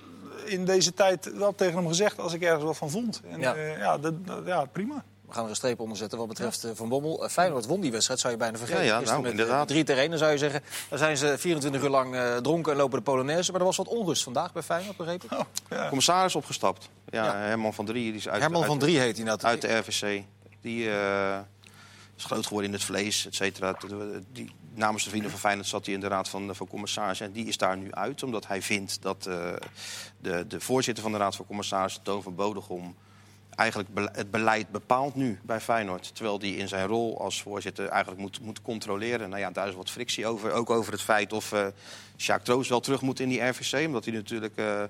in 0.44 0.64
deze 0.64 0.94
tijd 0.94 1.32
wel 1.36 1.54
tegen 1.54 1.74
hem 1.76 1.88
gezegd... 1.88 2.18
als 2.18 2.32
ik 2.32 2.42
ergens 2.42 2.64
wat 2.64 2.76
van 2.76 2.90
vond. 2.90 3.20
En 3.30 3.40
Ja. 3.40 3.54
ja, 3.56 3.76
ja, 3.78 3.98
dat, 3.98 4.26
dat- 4.26 4.46
ja 4.46 4.64
prima. 4.64 5.04
We 5.32 5.38
gaan 5.38 5.46
er 5.46 5.52
een 5.54 5.60
streep 5.60 5.80
onder 5.80 5.96
zetten 5.96 6.18
wat 6.18 6.28
betreft 6.28 6.64
eh, 6.64 6.70
Van 6.74 6.88
Bommel. 6.88 7.24
Eh, 7.24 7.30
Feyenoord 7.30 7.66
won 7.66 7.80
die 7.80 7.90
wedstrijd, 7.92 8.20
zou 8.20 8.32
je 8.32 8.38
bijna 8.38 8.58
vergeten. 8.58 8.84
Ja, 8.84 8.98
ja, 8.98 9.04
nou, 9.04 9.16
met, 9.16 9.24
eh, 9.24 9.30
inderdaad. 9.30 9.68
Drie 9.68 9.84
terreinen 9.84 10.18
zou 10.18 10.30
je 10.32 10.38
zeggen. 10.38 10.62
Daar 10.88 10.98
zijn 10.98 11.16
ze 11.16 11.34
24 11.38 11.82
uur 11.82 11.88
lang 11.88 12.14
eh, 12.14 12.36
dronken 12.36 12.72
en 12.72 12.78
lopen 12.78 12.98
de 12.98 13.04
Polonaise. 13.04 13.50
Maar 13.50 13.60
er 13.60 13.66
was 13.66 13.76
wat 13.76 13.88
onrust 13.88 14.22
vandaag 14.22 14.52
bij 14.52 14.62
Feyenoord, 14.62 14.96
begrepen? 14.96 15.38
Oh, 15.38 15.44
ja. 15.70 15.88
Commissaris 15.88 16.34
opgestapt. 16.34 16.88
Ja, 17.08 17.24
Ja. 17.24 17.36
Herman 17.36 17.74
van 17.74 17.84
Drie. 17.84 18.04
Die 18.04 18.14
is 18.14 18.28
uit, 18.28 18.40
Herman 18.40 18.60
uit- 18.60 18.70
van 18.70 18.78
Drie 18.78 18.98
heet 18.98 19.16
hij 19.16 19.24
nou. 19.24 19.40
uit 19.42 19.60
de 19.60 19.76
RVC. 19.76 20.24
Die 20.60 20.90
eh, 20.90 21.38
is 22.16 22.24
groot 22.24 22.44
geworden 22.46 22.70
in 22.70 22.76
het 22.76 22.84
vlees, 22.86 23.26
et 23.26 23.34
cetera. 23.34 23.76
Die, 24.32 24.52
namens 24.74 25.04
de 25.04 25.10
vrienden 25.10 25.30
van 25.30 25.40
Feyenoord 25.40 25.68
zat 25.68 25.84
hij 25.84 25.94
in 25.94 26.00
de 26.00 26.08
raad 26.08 26.28
van, 26.28 26.54
van 26.54 26.68
commissarissen. 26.68 27.26
En 27.26 27.32
die 27.32 27.46
is 27.46 27.56
daar 27.56 27.76
nu 27.76 27.92
uit, 27.92 28.22
omdat 28.22 28.46
hij 28.46 28.62
vindt 28.62 29.02
dat 29.02 29.26
eh, 29.26 29.52
de, 30.20 30.46
de 30.46 30.60
voorzitter 30.60 31.02
van 31.02 31.12
de 31.12 31.18
raad 31.18 31.36
van 31.36 31.46
commissarissen, 31.46 32.02
Toon 32.02 32.22
van 32.22 32.34
Bodegom... 32.34 32.96
eigenlijk 33.54 33.88
het 34.12 34.30
beleid 34.30 34.68
bepaalt 34.70 35.14
nu 35.14 35.38
bij 35.42 35.60
Feyenoord. 35.60 36.14
Terwijl 36.14 36.38
die 36.38 36.56
in 36.56 36.68
zijn 36.68 36.86
rol 36.86 37.20
als 37.20 37.42
voorzitter 37.42 37.88
eigenlijk 37.88 38.20
moet, 38.20 38.40
moet 38.40 38.62
controleren. 38.62 39.28
Nou 39.28 39.40
ja, 39.40 39.50
daar 39.50 39.68
is 39.68 39.74
wat 39.74 39.90
frictie 39.90 40.26
over. 40.26 40.52
Ook 40.52 40.70
over 40.70 40.92
het 40.92 41.02
feit 41.02 41.32
of 41.32 41.52
uh, 41.52 41.66
Sjaak 42.16 42.44
Troost 42.44 42.68
wel 42.68 42.80
terug 42.80 43.00
moet 43.00 43.20
in 43.20 43.28
die 43.28 43.40
RVC. 43.40 43.86
Omdat 43.86 44.04
hij 44.04 44.14
natuurlijk 44.14 44.56
uh, 44.56 44.82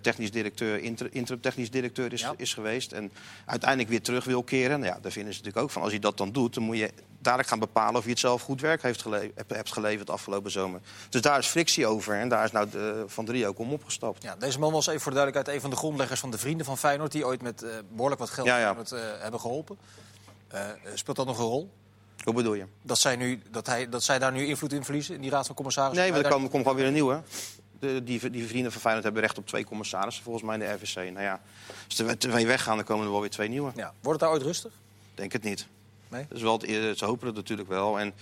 technisch 0.00 0.30
directeur, 0.30 0.78
inter, 0.78 1.08
interim 1.10 1.40
technisch 1.40 1.70
directeur 1.70 2.12
is, 2.12 2.26
is 2.36 2.54
geweest. 2.54 2.92
En 2.92 3.12
uiteindelijk 3.44 3.90
weer 3.90 4.02
terug 4.02 4.24
wil 4.24 4.42
keren. 4.42 4.80
Nou 4.80 4.92
ja, 4.92 4.98
daar 5.00 5.12
vinden 5.12 5.32
ze 5.32 5.38
natuurlijk 5.38 5.64
ook 5.64 5.70
van. 5.70 5.82
Als 5.82 5.90
hij 5.90 6.00
dat 6.00 6.16
dan 6.16 6.32
doet, 6.32 6.54
dan 6.54 6.62
moet 6.62 6.78
je 6.78 6.90
dadelijk 7.18 7.48
gaan 7.48 7.58
bepalen 7.58 7.96
of 7.96 8.04
je 8.04 8.10
het 8.10 8.18
zelf 8.18 8.42
goed 8.42 8.60
werk 8.60 8.82
heeft 8.82 9.02
gele 9.02 9.32
hebt 9.46 9.72
geleverd 9.72 10.10
afgelopen 10.10 10.50
zomer. 10.50 10.80
Dus 11.08 11.20
daar 11.20 11.38
is 11.38 11.46
frictie 11.46 11.86
over 11.86 12.14
en 12.14 12.28
daar 12.28 12.44
is 12.44 12.52
nou 12.52 12.70
de, 12.70 13.04
Van 13.06 13.24
Drie 13.24 13.46
ook 13.46 13.58
om 13.58 13.72
opgestapt. 13.72 14.22
Ja, 14.22 14.36
deze 14.36 14.58
man 14.58 14.72
was 14.72 14.86
even 14.86 15.00
voor 15.00 15.12
de 15.12 15.16
duidelijkheid 15.16 15.56
een 15.56 15.62
van 15.62 15.70
de 15.70 15.76
grondleggers 15.76 16.20
van 16.20 16.30
de 16.30 16.38
Vrienden 16.38 16.66
van 16.66 16.78
Feyenoord... 16.78 17.12
die 17.12 17.26
ooit 17.26 17.42
met 17.42 17.62
uh, 17.62 17.70
behoorlijk 17.90 18.20
wat 18.20 18.30
geld 18.30 18.46
ja, 18.46 18.58
ja. 18.58 18.76
Het, 18.76 18.90
uh, 18.90 19.00
hebben 19.18 19.40
geholpen. 19.40 19.78
Uh, 20.54 20.60
speelt 20.94 21.16
dat 21.16 21.26
nog 21.26 21.38
een 21.38 21.44
rol? 21.44 21.70
Hoe 22.24 22.34
bedoel 22.34 22.54
je? 22.54 22.64
Dat 22.82 22.98
zij, 22.98 23.16
nu, 23.16 23.42
dat, 23.50 23.66
hij, 23.66 23.88
dat 23.88 24.02
zij 24.02 24.18
daar 24.18 24.32
nu 24.32 24.46
invloed 24.46 24.72
in 24.72 24.84
verliezen, 24.84 25.14
in 25.14 25.20
die 25.20 25.30
raad 25.30 25.46
van 25.46 25.54
commissarissen? 25.54 26.02
Nee, 26.02 26.12
want 26.12 26.24
er 26.24 26.32
komt, 26.32 26.50
komt 26.50 26.62
gewoon 26.62 26.76
weer 26.76 26.86
een 26.86 26.92
nieuwe. 26.92 27.22
De, 27.80 28.04
die, 28.04 28.30
die, 28.30 28.46
vrienden 28.46 28.72
van 28.72 28.80
Feyenoord 28.80 29.04
hebben 29.04 29.22
recht 29.22 29.38
op 29.38 29.46
twee 29.46 29.64
commissarissen 29.64 30.24
volgens 30.24 30.44
mij 30.44 30.54
in 30.54 30.60
de 30.60 30.72
RVC. 30.72 30.94
Nou 30.94 31.22
ja, 31.22 31.40
als 31.88 31.98
er 31.98 32.18
twee 32.18 32.46
weggaan, 32.46 32.76
dan 32.76 32.84
komen 32.84 33.04
er 33.04 33.10
wel 33.10 33.20
weer 33.20 33.30
twee 33.30 33.48
nieuwe. 33.48 33.72
Ja. 33.74 33.92
Wordt 34.00 34.20
het 34.20 34.28
daar 34.28 34.38
ooit 34.38 34.46
rustig? 34.46 34.72
Denk 35.14 35.32
het 35.32 35.42
niet. 35.42 35.66
Nee? 36.08 36.26
Dus 36.28 36.42
wel 36.42 36.58
het, 36.58 36.98
ze 36.98 37.04
hopen 37.04 37.26
het 37.26 37.36
natuurlijk 37.36 37.68
wel. 37.68 38.00
En 38.00 38.14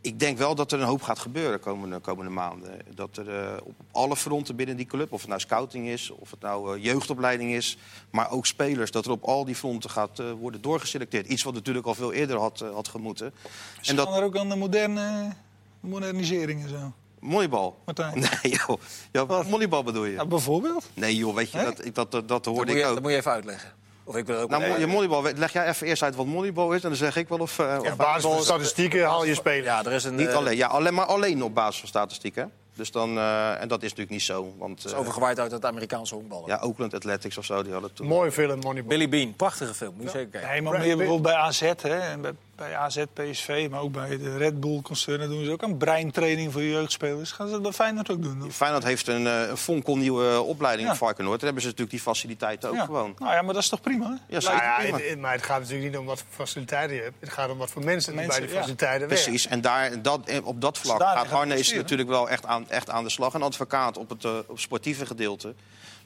ik 0.00 0.18
denk 0.18 0.38
wel 0.38 0.54
dat 0.54 0.72
er 0.72 0.80
een 0.80 0.86
hoop 0.86 1.02
gaat 1.02 1.18
gebeuren 1.18 1.52
de 1.52 1.58
komende, 1.58 1.98
komende 1.98 2.30
maanden. 2.30 2.78
Dat 2.94 3.16
er 3.16 3.28
uh, 3.28 3.56
op 3.62 3.74
alle 3.90 4.16
fronten 4.16 4.56
binnen 4.56 4.76
die 4.76 4.86
club, 4.86 5.12
of 5.12 5.20
het 5.20 5.28
nou 5.28 5.40
scouting 5.40 5.88
is, 5.88 6.10
of 6.10 6.30
het 6.30 6.40
nou 6.40 6.76
uh, 6.76 6.84
jeugdopleiding 6.84 7.52
is, 7.52 7.76
maar 8.10 8.30
ook 8.30 8.46
spelers, 8.46 8.90
dat 8.90 9.04
er 9.04 9.10
op 9.10 9.22
al 9.22 9.44
die 9.44 9.54
fronten 9.54 9.90
gaat 9.90 10.18
uh, 10.18 10.32
worden 10.32 10.62
doorgeselecteerd. 10.62 11.26
Iets 11.26 11.42
wat 11.42 11.54
natuurlijk 11.54 11.86
al 11.86 11.94
veel 11.94 12.12
eerder 12.12 12.38
had, 12.38 12.58
had 12.72 12.88
gemoeten. 12.88 13.32
Ze 13.80 13.90
en 13.90 13.96
dat... 13.96 14.16
er 14.16 14.22
ook 14.22 14.36
aan 14.36 14.48
de 14.48 14.56
moderne 14.56 15.32
modernisering 15.80 16.62
en 16.62 16.68
zo. 16.68 16.92
Molybal? 17.24 17.78
Martijn? 17.84 18.12
Nee, 18.42 18.58
joh. 18.66 18.80
Ja, 19.12 19.42
molybal 19.48 19.82
bedoel 19.82 20.04
je? 20.04 20.12
Ja, 20.12 20.26
bijvoorbeeld? 20.26 20.90
Nee, 20.94 21.16
joh, 21.16 21.34
weet 21.34 21.50
je, 21.50 21.58
dat, 21.62 21.94
dat, 21.94 22.10
dat, 22.10 22.28
dat 22.28 22.44
hoorde 22.44 22.72
ik 22.72 22.86
ook. 22.86 22.94
Dat 22.94 23.02
moet 23.02 23.10
je 23.10 23.16
even 23.16 23.30
uitleggen. 23.30 23.72
Of 24.04 24.16
ik 24.16 24.24
ben 24.24 24.38
ook 24.38 24.50
nou, 24.50 24.80
je 24.80 24.88
volleybal, 24.88 25.22
leg 25.22 25.52
jij 25.52 25.68
even 25.68 25.86
eerst 25.86 26.02
uit 26.02 26.14
wat 26.14 26.26
volleybal 26.32 26.72
is, 26.72 26.82
en 26.82 26.88
dan 26.88 26.98
zeg 26.98 27.16
ik 27.16 27.28
wel 27.28 27.38
of. 27.38 27.58
Uh, 27.58 27.76
ja, 27.82 27.96
basis 27.96 28.22
van 28.22 28.42
statistieken 28.42 29.04
haal 29.04 29.24
je 29.24 29.34
spelen. 29.34 29.64
Ja, 29.64 29.84
er 29.84 29.92
is 29.92 30.04
een. 30.04 30.14
Niet 30.14 30.28
uh, 30.28 30.34
alleen, 30.34 30.56
ja, 30.56 30.66
alleen, 30.66 30.94
maar 30.94 31.06
alleen 31.06 31.42
op 31.42 31.54
basis 31.54 31.80
van 31.80 31.88
statistieken. 31.88 32.52
Dus 32.74 32.90
dan, 32.90 33.16
uh, 33.16 33.60
en 33.60 33.68
dat 33.68 33.78
is 33.78 33.88
natuurlijk 33.88 34.10
niet 34.10 34.22
zo. 34.22 34.54
Want, 34.58 34.82
het 34.82 34.92
is 34.92 34.98
overgewaaid 34.98 35.40
uit 35.40 35.50
het 35.50 35.64
Amerikaanse 35.64 36.14
honkballen. 36.14 36.46
Ja, 36.48 36.60
Oakland 36.62 36.94
Athletics 36.94 37.38
of 37.38 37.44
zo, 37.44 37.62
die 37.62 37.72
hadden 37.72 37.92
toen. 37.92 38.06
Mooie 38.06 38.32
film, 38.32 38.58
Moneyball. 38.58 38.98
Billy 38.98 39.08
Bean, 39.08 39.34
prachtige 39.34 39.74
film, 39.74 39.94
moet 39.94 40.02
je 40.02 40.10
zeker 40.10 40.30
kijken. 40.30 40.50
Nee, 40.50 40.62
maar 40.62 40.78
meer 40.78 40.96
bijvoorbeeld 40.96 41.34
bij 41.34 41.42
AZ, 41.42 41.60
hè, 41.60 41.98
en 41.98 42.20
bij, 42.20 42.32
bij 42.56 42.76
AZ, 42.76 43.04
PSV, 43.12 43.66
maar 43.70 43.80
ook 43.80 43.92
bij 43.92 44.18
de 44.18 44.36
Red 44.36 44.60
Bull-concernen 44.60 45.28
doen 45.28 45.44
ze 45.44 45.50
ook 45.50 45.62
een 45.62 45.76
breintraining 45.76 46.52
voor 46.52 46.62
jeugdspelers. 46.62 47.32
Gaan 47.32 47.46
ze 47.46 47.52
dat 47.52 47.62
bij 47.62 47.72
Feyenoord 47.72 48.10
ook 48.10 48.22
doen? 48.22 48.44
Of? 48.44 48.56
Feyenoord 48.56 48.84
heeft 48.84 49.06
een, 49.06 49.22
uh, 49.22 49.48
een 49.48 49.56
fonkelnieuwe 49.56 50.42
opleiding 50.42 50.86
ja. 50.86 50.92
in 50.92 50.98
Varkenoord. 50.98 51.34
Daar 51.34 51.44
hebben 51.44 51.62
ze 51.62 51.68
natuurlijk 51.68 51.96
die 51.96 52.12
faciliteiten 52.12 52.68
ook 52.68 52.74
ja. 52.74 52.84
gewoon. 52.84 53.14
Nou 53.18 53.32
ja, 53.32 53.42
maar 53.42 53.54
dat 53.54 53.62
is 53.62 53.68
toch 53.68 53.80
prima? 53.80 54.18
Ja, 54.28 54.40
nou 54.40 54.54
ja, 54.54 54.76
prima. 54.78 54.98
Het, 54.98 55.18
maar 55.18 55.32
het 55.32 55.42
gaat 55.42 55.60
natuurlijk 55.60 55.90
niet 55.90 55.98
om 55.98 56.06
wat 56.06 56.18
voor 56.18 56.46
faciliteiten 56.46 56.96
je 56.96 57.02
hebt. 57.02 57.16
Het 57.20 57.30
gaat 57.30 57.50
om 57.50 57.58
wat 57.58 57.70
voor 57.70 57.84
mensen, 57.84 58.14
mensen 58.14 58.40
bij 58.40 58.48
de 58.48 58.54
faciliteiten 58.54 59.08
werken. 59.08 59.24
Precies, 59.24 59.46
en 59.46 59.60
daar, 59.60 60.02
dat, 60.02 60.40
op 60.42 60.60
dat 60.60 60.78
vlak 60.78 61.00
gaat 61.00 61.26
Harnees 61.26 61.74
natuurlijk 61.74 62.08
wel 62.08 62.30
echt 62.30 62.46
aan, 62.46 62.70
echt 62.70 62.90
aan 62.90 63.04
de 63.04 63.10
slag. 63.10 63.34
Een 63.34 63.42
advocaat 63.42 63.96
op 63.96 64.08
het, 64.08 64.24
op 64.46 64.58
sportieve 64.58 65.06
gedeelte 65.06 65.54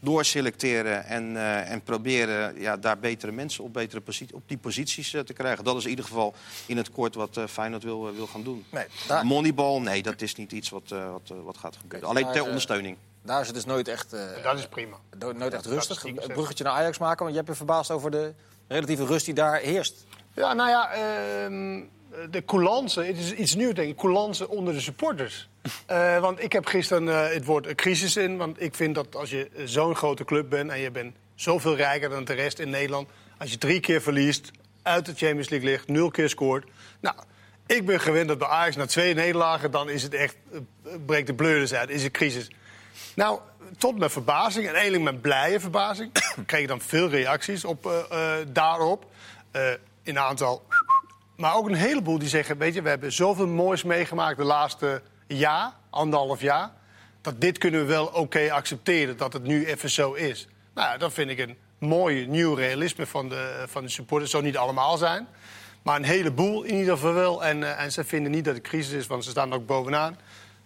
doorselecteren 0.01 1.05
en, 1.05 1.33
uh, 1.33 1.71
en 1.71 1.83
proberen 1.83 2.61
ja, 2.61 2.77
daar 2.77 2.99
betere 2.99 3.33
mensen 3.33 3.65
op, 3.65 3.73
betere 3.73 4.01
positie, 4.01 4.35
op 4.35 4.43
die 4.47 4.59
posities 4.59 5.13
uh, 5.13 5.21
te 5.21 5.33
krijgen. 5.33 5.65
Dat 5.65 5.77
is 5.77 5.85
in 5.85 5.91
ieder 5.91 6.05
geval 6.05 6.35
in 6.67 6.77
het 6.77 6.91
kort 6.91 7.15
wat 7.15 7.37
uh, 7.37 7.47
Feyenoord 7.47 7.83
wil, 7.83 8.15
wil 8.15 8.27
gaan 8.27 8.43
doen. 8.43 8.65
Nee, 8.71 8.85
daar... 9.07 9.27
Moneyball, 9.27 9.81
nee, 9.81 10.03
dat 10.03 10.23
is 10.23 10.35
niet 10.35 10.53
iets 10.53 10.69
wat, 10.69 10.89
wat, 10.89 11.33
wat 11.45 11.57
gaat 11.57 11.77
gebeuren. 11.77 12.09
Alleen 12.09 12.33
ter 12.33 12.45
ondersteuning. 12.45 12.97
Daar 13.23 13.41
is 13.41 13.47
het 13.47 13.57
dus 13.57 13.65
nooit 13.65 13.89
echt, 13.89 14.11
dat 14.43 14.59
is 14.59 14.69
prima. 14.69 14.97
nooit 15.37 15.55
echt 15.55 15.67
rustig. 15.67 16.05
Een 16.05 16.15
bruggetje 16.15 16.65
naar 16.65 16.73
Ajax 16.73 16.99
maken, 16.99 17.19
want 17.19 17.31
je 17.31 17.37
hebt 17.37 17.49
je 17.49 17.57
verbaasd 17.57 17.91
over 17.91 18.11
de 18.11 18.35
relatieve 18.69 19.05
rust 19.05 19.25
die 19.25 19.35
daar 19.35 19.59
heerst. 19.59 20.07
Ja, 20.35 20.53
nou 20.53 20.69
ja, 20.69 20.91
ehm, 20.91 21.83
de 22.31 22.45
coulance, 22.45 23.03
het 23.03 23.19
is 23.19 23.33
iets 23.33 23.55
nieuws 23.55 23.75
denk 23.75 23.91
ik, 23.91 23.97
coulance 23.97 24.49
onder 24.49 24.75
de 24.75 24.81
supporters. 24.81 25.49
Uh, 25.91 26.19
want 26.27 26.43
ik 26.43 26.53
heb 26.53 26.67
gisteren 26.67 27.07
uh, 27.07 27.29
het 27.29 27.45
woord 27.45 27.75
crisis 27.75 28.17
in. 28.17 28.37
Want 28.37 28.63
ik 28.63 28.75
vind 28.75 28.95
dat 28.95 29.17
als 29.17 29.31
je 29.31 29.51
zo'n 29.65 29.97
grote 29.97 30.25
club 30.25 30.51
bent 30.51 30.71
en 30.71 30.81
je 30.81 30.91
bent 30.91 31.15
zoveel 31.35 31.77
rijker 31.77 32.09
dan 32.09 32.25
de 32.25 32.33
rest 32.33 32.59
in 32.59 32.71
Nederland. 32.71 33.09
Als 33.39 33.51
je 33.51 33.59
drie 33.59 33.81
keer 33.81 34.03
verliest, 34.03 34.51
uit 34.83 35.07
de 35.07 35.15
Champions 35.15 35.49
League 35.49 35.69
ligt, 35.69 35.89
nul 35.89 36.11
keer 36.11 36.29
scoort. 36.29 36.67
Nou, 37.01 37.17
ik 37.67 37.87
ben 37.87 38.01
gewend 38.01 38.29
dat 38.29 38.39
bij 38.39 38.49
Ajax 38.49 38.77
na 38.77 38.87
twee 38.87 39.15
nederlagen, 39.15 39.71
dan 39.71 39.91
is 39.91 40.03
het 40.03 40.15
echt, 40.15 40.37
uh, 40.53 40.61
breekt 41.07 41.27
de 41.27 41.35
bleurders 41.35 41.75
uit, 41.75 41.91
is 41.91 42.03
het 42.03 42.13
crisis. 42.13 42.51
Nou, 43.15 43.41
tot 43.79 43.99
mijn 43.99 44.11
verbazing 44.11 44.67
en 44.67 44.73
eigenlijk 44.73 45.03
mijn 45.05 45.21
blije 45.21 45.61
verbazing, 45.61 46.13
kreeg 46.47 46.61
ik 46.61 46.69
dan 46.69 46.81
veel 46.81 47.09
reacties 47.09 47.65
op, 47.65 48.07
daarop. 48.53 49.07
in 50.03 50.17
een 50.17 50.19
aantal. 50.19 50.63
Maar 51.39 51.55
ook 51.55 51.69
een 51.69 51.75
heleboel 51.75 52.19
die 52.19 52.29
zeggen: 52.29 52.59
Weet 52.59 52.75
je, 52.75 52.83
we 52.83 52.89
hebben 52.89 53.13
zoveel 53.13 53.47
moois 53.47 53.83
meegemaakt 53.83 54.37
de 54.37 54.45
laatste 54.45 55.03
jaar, 55.27 55.73
anderhalf 55.91 56.41
jaar, 56.41 56.71
dat 57.21 57.41
dit 57.41 57.59
kunnen 57.59 57.81
we 57.81 57.87
wel 57.87 58.07
oké 58.07 58.53
accepteren, 58.53 59.17
dat 59.17 59.33
het 59.33 59.43
nu 59.43 59.67
even 59.67 59.91
zo 59.91 60.13
is. 60.13 60.49
Nou, 60.75 60.89
ja, 60.89 60.97
dat 60.97 61.13
vind 61.13 61.31
ik 61.31 61.39
een 61.39 61.57
mooi 61.79 62.27
nieuw 62.27 62.55
realisme 62.55 63.07
van 63.07 63.29
de, 63.29 63.65
van 63.67 63.83
de 63.83 63.89
supporters. 63.89 64.33
Het 64.33 64.41
zou 64.41 64.53
niet 64.53 64.63
allemaal 64.63 64.97
zijn, 64.97 65.27
maar 65.83 65.97
een 65.97 66.05
heleboel 66.05 66.63
in 66.63 66.75
ieder 66.75 66.95
geval 66.95 67.15
wel. 67.15 67.45
En, 67.45 67.61
uh, 67.61 67.81
en 67.81 67.93
ze 67.93 68.05
vinden 68.05 68.33
niet 68.33 68.45
dat 68.45 68.55
het 68.55 68.65
crisis 68.65 68.93
is, 68.93 69.07
want 69.07 69.25
ze 69.25 69.31
staan 69.31 69.53
ook 69.53 69.67
bovenaan. 69.67 70.19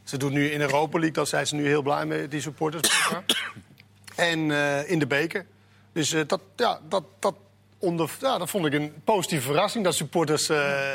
Ze 0.03 0.17
doen 0.17 0.33
nu 0.33 0.51
in 0.51 0.61
Europa 0.61 0.99
League, 0.99 1.13
daar 1.13 1.27
zijn 1.27 1.47
ze 1.47 1.55
nu 1.55 1.67
heel 1.67 1.83
blij 1.83 2.07
mee, 2.07 2.29
die 2.29 2.41
supporters. 2.41 3.11
en 4.17 4.39
uh, 4.39 4.91
in 4.91 4.99
de 4.99 5.07
beker. 5.07 5.47
Dus 5.93 6.13
uh, 6.13 6.23
dat, 6.27 6.41
ja, 6.57 6.81
dat, 6.89 7.05
dat, 7.19 7.35
onder, 7.83 8.11
ja, 8.21 8.39
dat 8.39 8.51
vond 8.51 8.67
ik 8.67 8.73
een 8.73 8.93
positieve 9.05 9.47
verrassing. 9.47 9.85
Dat 9.85 9.95
supporters 9.95 10.47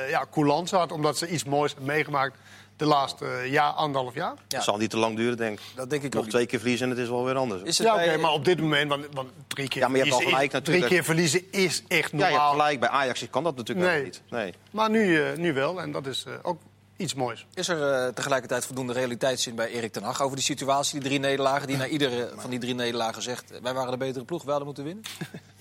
ja, 0.09 0.25
coulant 0.31 0.71
hadden, 0.71 0.97
omdat 0.97 1.17
ze 1.17 1.29
iets 1.29 1.43
moois 1.43 1.71
hebben 1.71 1.89
meegemaakt 1.93 2.37
de 2.77 2.85
laatste 2.85 3.25
uh, 3.25 3.51
jaar, 3.51 3.71
anderhalf 3.71 4.13
jaar. 4.13 4.33
Ja. 4.35 4.43
Dat 4.47 4.63
zal 4.63 4.77
niet 4.77 4.89
te 4.89 4.97
lang 4.97 5.15
duren, 5.15 5.37
denk 5.37 5.59
ik. 5.59 5.65
Dat 5.75 5.89
denk 5.89 6.03
ik 6.03 6.13
Nog 6.13 6.23
ook 6.23 6.29
twee 6.29 6.45
keer 6.45 6.59
verliezen 6.59 6.85
en 6.85 6.91
het 6.91 7.01
is 7.01 7.09
wel 7.09 7.25
weer 7.25 7.35
anders. 7.35 7.61
Is 7.61 7.77
het 7.77 7.87
ja, 7.87 7.93
oké, 7.93 8.17
maar 8.17 8.31
op 8.31 8.45
dit 8.45 8.61
moment, 8.61 8.89
want, 8.89 9.05
want 9.11 9.29
drie 9.47 9.67
keer 9.67 9.81
ja, 9.81 9.87
maar 9.87 9.97
je 9.97 10.03
hebt 10.03 10.23
gelijk, 10.23 10.47
is, 10.47 10.53
natuurlijk. 10.53 10.85
Drie 10.85 10.97
keer 10.97 11.05
verliezen 11.05 11.51
is 11.51 11.83
echt 11.87 12.11
normaal. 12.11 12.29
Ja, 12.29 12.35
je 12.35 12.41
hebt 12.41 12.55
gelijk. 12.55 12.79
Bij 12.79 12.89
Ajax 12.89 13.29
kan 13.29 13.43
dat 13.43 13.55
natuurlijk 13.55 13.87
nee. 13.87 14.03
niet. 14.03 14.21
Nee. 14.29 14.53
Maar 14.71 14.89
nu, 14.89 15.05
uh, 15.05 15.37
nu 15.37 15.53
wel, 15.53 15.81
en 15.81 15.91
dat 15.91 16.05
is 16.05 16.25
uh, 16.27 16.33
ook 16.41 16.61
iets 16.97 17.13
moois. 17.13 17.45
Is 17.53 17.67
er 17.67 18.05
uh, 18.05 18.13
tegelijkertijd 18.13 18.65
voldoende 18.65 18.93
realiteitszin 18.93 19.55
bij 19.55 19.69
Erik 19.69 19.91
ten 19.91 20.03
Hag 20.03 20.21
over 20.21 20.35
die 20.35 20.45
situatie, 20.45 20.99
die 20.99 21.09
drie 21.09 21.19
nederlagen, 21.19 21.67
die 21.67 21.77
na 21.77 21.87
iedere 21.87 22.31
van 22.35 22.49
die 22.49 22.59
drie 22.59 22.75
nederlagen 22.75 23.21
zegt: 23.21 23.59
wij 23.61 23.73
waren 23.73 23.91
de 23.91 23.97
betere 23.97 24.25
ploeg, 24.25 24.43
we 24.43 24.49
hadden 24.49 24.65
moeten 24.65 24.83
winnen? 24.83 25.03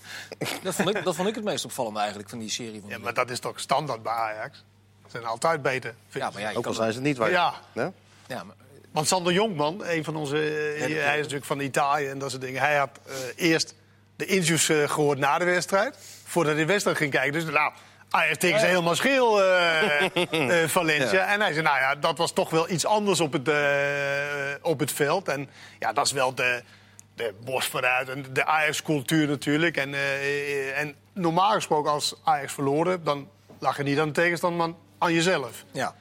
dat, 0.63 0.75
vond 0.75 0.89
ik, 0.89 1.03
dat 1.03 1.15
vond 1.15 1.27
ik 1.27 1.35
het 1.35 1.43
meest 1.43 1.65
opvallende 1.65 1.99
eigenlijk 1.99 2.29
van 2.29 2.39
die 2.39 2.49
serie. 2.49 2.81
Van 2.81 2.89
ja, 2.89 2.97
maar 2.97 3.13
dat 3.13 3.29
is 3.29 3.39
toch 3.39 3.59
standaard 3.59 4.03
bij 4.03 4.13
Ajax? 4.13 4.63
zijn 5.11 5.25
altijd 5.25 5.61
beter. 5.61 5.95
Ja, 6.09 6.29
maar 6.29 6.41
ja, 6.41 6.51
Ook 6.53 6.65
al 6.65 6.73
zijn 6.73 6.93
ze 6.93 7.01
niet 7.01 7.17
waar. 7.17 7.29
Ja. 7.29 7.53
ja? 7.73 7.91
ja 8.27 8.43
maar... 8.43 8.55
Want 8.91 9.07
Sander 9.07 9.33
Jonkman, 9.33 9.85
een 9.85 10.03
van 10.03 10.15
onze... 10.15 10.35
Uh, 10.75 10.81
hij 10.81 11.15
is 11.15 11.21
natuurlijk 11.21 11.45
van 11.45 11.59
Italië 11.59 12.07
en 12.07 12.19
dat 12.19 12.29
soort 12.29 12.41
dingen. 12.41 12.61
Hij 12.61 12.75
had 12.75 12.99
uh, 13.07 13.13
eerst 13.35 13.75
de 14.15 14.25
interviews 14.25 14.69
uh, 14.69 14.89
gehoord 14.89 15.17
na 15.17 15.37
de 15.37 15.45
wedstrijd. 15.45 15.97
Voordat 16.23 16.53
hij 16.53 16.61
de 16.61 16.67
wedstrijd 16.67 16.97
ging 16.97 17.11
kijken. 17.11 17.31
Dus 17.31 17.43
nou, 17.43 17.71
Ajax 18.09 18.37
tegen 18.37 18.59
ze 18.59 18.65
helemaal 18.65 18.95
scheel, 18.95 19.31
Valencia. 20.67 21.11
Ja. 21.11 21.25
En 21.33 21.41
hij 21.41 21.53
zei, 21.53 21.65
nou 21.65 21.77
ja, 21.77 21.95
dat 21.95 22.17
was 22.17 22.33
toch 22.33 22.49
wel 22.49 22.69
iets 22.69 22.85
anders 22.85 23.19
op 23.19 23.33
het, 23.33 23.49
op 24.61 24.79
het 24.79 24.91
veld. 24.91 25.27
En 25.27 25.49
ja, 25.79 25.93
dat 25.93 26.05
is 26.05 26.11
wel 26.11 26.35
de, 26.35 26.63
de 27.17 27.33
bos 27.43 27.65
vooruit 27.65 28.09
en 28.09 28.25
de 28.33 28.45
Ajax-cultuur 28.45 29.27
natuurlijk. 29.27 29.77
En, 29.77 29.93
en 30.75 30.95
normaal 31.13 31.51
gesproken, 31.51 31.91
als 31.91 32.15
Ajax 32.23 32.53
verloren, 32.53 33.03
dan 33.03 33.29
lag 33.59 33.77
je 33.77 33.83
niet 33.83 33.99
aan 33.99 34.07
de 34.07 34.13
tegenstander, 34.13 34.67
maar 34.67 34.77
aan 34.97 35.13
jezelf. 35.13 35.63
Ja. 35.71 35.95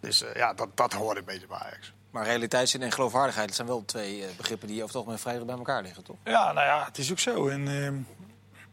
Dus 0.00 0.22
uh, 0.22 0.34
ja, 0.34 0.54
dat, 0.54 0.68
dat 0.74 0.92
hoort 0.92 1.16
een 1.16 1.24
beetje 1.24 1.46
bij 1.46 1.58
Ajax. 1.58 1.92
Maar 2.10 2.24
realiteitszin 2.24 2.82
en 2.82 2.92
geloofwaardigheid 2.92 3.54
zijn 3.54 3.66
wel 3.66 3.84
twee 3.84 4.18
uh, 4.18 4.24
begrippen 4.36 4.68
die 4.68 4.76
over 4.76 4.86
het 4.86 4.96
algemeen 4.96 5.18
vrij 5.18 5.44
bij 5.44 5.56
elkaar 5.56 5.82
liggen, 5.82 6.04
toch? 6.04 6.16
Ja, 6.24 6.52
nou 6.52 6.66
ja, 6.66 6.84
het 6.84 6.98
is 6.98 7.10
ook 7.10 7.18
zo. 7.18 7.48
En 7.48 7.66
uh, 7.66 7.90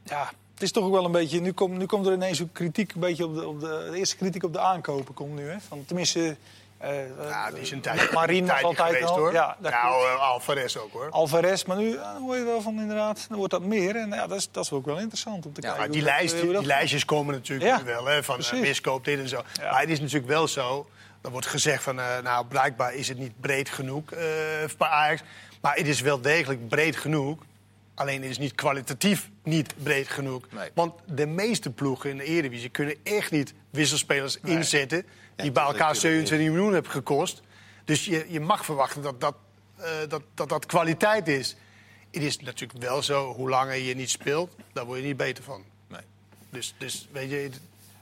ja, 0.04 0.32
het 0.54 0.64
is 0.64 0.72
toch 0.72 0.86
ook 0.86 0.92
wel 0.92 1.06
een 1.06 1.12
beetje. 1.12 1.42
Nu, 1.42 1.52
komt 1.52 1.78
nu 1.78 1.86
komt 1.86 2.06
er 2.06 2.14
ineens 2.14 2.42
ook 2.42 2.54
kritiek, 2.54 2.94
een 2.94 3.00
beetje 3.00 3.26
op 3.26 3.36
de, 3.36 3.48
op 3.48 3.60
de, 3.60 3.88
de 3.92 3.98
eerste 3.98 4.16
kritiek 4.16 4.44
op 4.44 4.54
de 4.54 4.60
aankopen 4.60 5.14
komt 5.14 5.34
nu. 5.34 5.50
Hè? 5.50 5.60
Van, 5.60 5.86
tenminste, 5.86 6.38
uh, 6.84 7.30
ja, 7.30 7.52
die 7.52 7.60
is 7.60 7.72
een 7.72 7.82
tijd, 7.82 8.12
Marien 8.12 8.46
tijd 8.46 8.64
altijd 8.64 8.94
geweest, 8.94 9.10
al. 9.10 9.18
hoor. 9.18 9.34
Ja, 9.34 9.58
nou, 9.60 10.06
uh, 10.06 10.20
Alvarez 10.20 10.76
ook 10.76 10.92
hoor. 10.92 11.10
Alvarez, 11.10 11.64
maar 11.64 11.78
nu 11.78 11.88
uh, 11.90 12.16
hoor 12.16 12.36
je 12.36 12.44
wel 12.44 12.62
van 12.62 12.80
inderdaad, 12.80 13.26
dan 13.28 13.38
wordt 13.38 13.52
dat 13.54 13.64
meer. 13.64 13.96
En 13.96 14.10
ja, 14.10 14.28
dat 14.28 14.38
is, 14.38 14.52
dat 14.52 14.64
is 14.64 14.72
ook 14.72 14.86
wel 14.86 14.98
interessant 14.98 15.46
om 15.46 15.54
te 15.54 15.62
ja, 15.62 15.74
kijken. 15.74 15.92
Die, 15.92 16.02
lijst, 16.02 16.42
dat, 16.42 16.58
die 16.58 16.66
lijstjes 16.66 17.06
komen 17.06 17.34
natuurlijk 17.34 17.70
ja, 17.70 17.84
wel, 17.84 18.06
hè, 18.06 18.24
van 18.24 18.42
miskoop 18.54 19.06
dit 19.06 19.20
en 19.20 19.28
zo. 19.28 19.42
Ja. 19.54 19.72
Maar 19.72 19.80
het 19.80 19.90
is 19.90 20.00
natuurlijk 20.00 20.28
wel 20.28 20.48
zo, 20.48 20.90
er 21.22 21.32
wordt 21.32 21.48
gezegd 21.48 21.84
van, 21.84 21.96
nou 22.24 22.46
blijkbaar 22.46 22.94
is 22.94 23.08
het 23.08 23.18
niet 23.18 23.42
breed 23.42 23.70
genoeg 23.70 24.04
bij 24.78 24.88
Ajax. 24.88 25.22
Maar 25.62 25.76
het 25.76 25.88
is 25.88 26.02
wel 26.02 26.22
degelijk 26.22 26.68
breed 26.68 26.96
genoeg 26.96 27.38
Alleen 28.02 28.24
is 28.24 28.38
niet 28.38 28.56
kwalitatief 28.56 29.30
niet 29.44 29.74
breed 29.84 30.08
genoeg. 30.08 30.48
Nee. 30.52 30.70
Want 30.74 30.94
de 31.06 31.26
meeste 31.26 31.70
ploegen 31.70 32.10
in 32.10 32.18
de 32.18 32.24
Eredivisie 32.24 32.70
kunnen 32.70 32.96
echt 33.04 33.32
niet 33.32 33.54
wisselspelers 33.70 34.38
inzetten... 34.44 35.06
die 35.42 35.52
bij 35.52 35.64
elkaar 35.64 35.94
natuurlijk 35.94 36.28
27 36.28 36.48
miljoen 36.48 36.74
hebben 36.74 36.92
gekost. 36.92 37.42
Dus 37.86 38.06
je, 38.06 38.26
je 38.30 38.40
mag 38.40 38.66
verwachten 38.66 39.02
dat 39.02 39.22
dat, 39.22 39.36
eh, 39.78 39.90
dat, 40.08 40.22
dat 40.34 40.50
dat 40.50 40.66
kwaliteit 40.66 41.28
is. 41.28 41.56
Het 42.12 42.24
is 42.24 42.40
natuurlijk 42.40 42.80
wel 42.84 43.02
zo, 43.04 43.34
hoe 43.34 43.50
langer 43.50 43.76
je 43.76 43.96
niet 43.96 44.10
speelt, 44.10 44.56
daar 44.74 44.86
word 44.86 45.00
je 45.00 45.06
niet 45.06 45.18
beter 45.18 45.44
van. 45.44 45.64
Nee. 45.88 46.02
Dus, 46.50 46.74
dus 46.78 47.08
weet 47.12 47.30
je, 47.30 47.50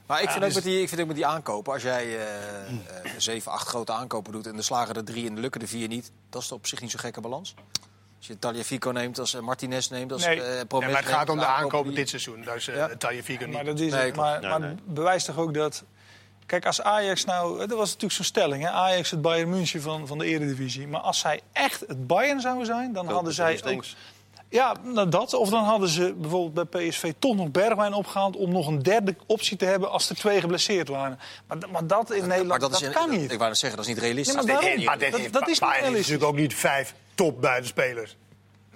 Maar 0.05 0.21
ik 0.21 0.29
vind, 0.29 0.43
ook 0.43 0.45
dus- 0.45 0.55
met 0.55 0.63
die, 0.63 0.81
ik 0.81 0.87
vind 0.89 1.01
ook 1.01 1.07
met 1.07 1.15
die 1.15 1.25
aankopen, 1.25 1.73
als 1.73 1.81
jij 1.81 2.05
eh, 2.17 2.67
eh, 2.67 2.75
zeven, 3.17 3.51
acht 3.51 3.67
grote 3.67 3.91
aankopen 3.91 4.31
doet... 4.31 4.47
en 4.47 4.57
er 4.57 4.63
slagen 4.63 4.95
er 4.95 5.03
drie 5.03 5.27
en 5.27 5.35
er 5.35 5.41
lukken 5.41 5.61
er 5.61 5.67
vier 5.67 5.87
niet... 5.87 6.11
dat 6.29 6.41
is 6.41 6.51
op 6.51 6.67
zich 6.67 6.81
niet 6.81 6.91
zo'n 6.91 6.99
gekke 6.99 7.21
balans. 7.21 7.53
Als 8.17 8.27
je 8.27 8.39
Taliafico 8.39 8.89
neemt, 8.91 9.19
als 9.19 9.39
Martinez 9.39 9.87
neemt, 9.87 10.11
als 10.11 10.25
Nee. 10.25 10.41
eh 10.41 10.57
ja, 10.57 10.65
Promes 10.65 10.91
maar 10.91 10.97
het 11.01 11.07
gaat 11.09 11.17
neemt, 11.17 11.29
om 11.29 11.37
de 11.37 11.45
aankopen 11.45 11.63
aankopen 11.63 11.87
die- 11.87 11.95
dit 11.99 12.09
seizoen. 12.09 12.41
Dus 12.41 12.67
uh, 12.67 12.75
Ja. 12.75 12.95
Tagliafico 12.97 13.45
niet. 13.45 13.53
Maar 13.53 13.65
dat 13.65 13.79
is 13.79 13.91
Nee. 13.91 14.13
Maar, 14.13 14.39
Nee, 14.41 14.49
maar 14.49 14.59
nee. 14.59 14.75
bewijst 14.85 15.25
toch 15.25 15.37
ook 15.37 15.53
dat. 15.53 15.83
Kijk, 16.49 16.65
als 16.65 16.81
Ajax 16.81 17.25
nou. 17.25 17.57
Dat 17.59 17.77
was 17.77 17.87
natuurlijk 17.87 18.13
zo'n 18.13 18.25
stelling. 18.25 18.63
Hè? 18.63 18.69
Ajax 18.69 19.11
het 19.11 19.21
Bayern 19.21 19.49
München 19.49 19.81
van, 19.81 20.07
van 20.07 20.17
de 20.17 20.25
Eredivisie. 20.25 20.87
Maar 20.87 21.01
als 21.01 21.19
zij 21.19 21.39
echt 21.51 21.79
het 21.87 22.07
Bayern 22.07 22.39
zouden 22.41 22.65
zijn, 22.65 22.93
dan 22.93 23.07
hadden 23.07 23.33
zij. 23.33 23.61
Ook, 23.65 23.83
ja, 24.49 24.75
nou 24.83 25.09
dat. 25.09 25.33
Of 25.33 25.49
dan 25.49 25.63
hadden 25.63 25.89
ze 25.89 26.13
bijvoorbeeld 26.17 26.69
bij 26.69 26.87
PSV 26.89 27.13
toch 27.19 27.35
nog 27.35 27.51
Bergwijn 27.51 27.93
opgehaald. 27.93 28.35
om 28.35 28.51
nog 28.51 28.67
een 28.67 28.83
derde 28.83 29.15
optie 29.25 29.57
te 29.57 29.65
hebben 29.65 29.91
als 29.91 30.09
er 30.09 30.15
twee 30.15 30.39
geblesseerd 30.39 30.87
waren. 30.87 31.19
Maar, 31.47 31.57
maar 31.71 31.87
dat 31.87 32.11
in 32.11 32.19
Nederland. 32.21 32.47
Maar 32.47 32.59
dat, 32.59 32.71
dat, 32.71 32.81
is 32.81 32.89
kan 32.89 33.09
dat- 33.09 33.19
niet. 33.19 33.31
Ik 33.31 33.39
wou 33.39 33.55
zeggen, 33.55 33.79
dat 33.79 33.87
is 33.87 33.93
niet 33.93 34.03
realistisch. 34.03 34.35
Nee, 34.35 34.43
maar 34.45 34.53
Maar 34.53 34.61
daarom. 34.61 34.77
dit- 34.79 34.85
maar 34.87 34.97
dit 34.99 35.11
Dat- 35.11 35.19
heeft 35.19 35.33
dat 35.33 35.41
is 35.41 35.47
niet 35.49 35.59
Bayern 35.59 35.75
heeft 35.77 35.89
realistisch. 35.89 36.13
natuurlijk 36.13 36.37
ook 36.43 36.49
niet 36.49 36.59
vijf 36.59 36.93
top 37.15 37.41
buitenspelers. 37.41 38.15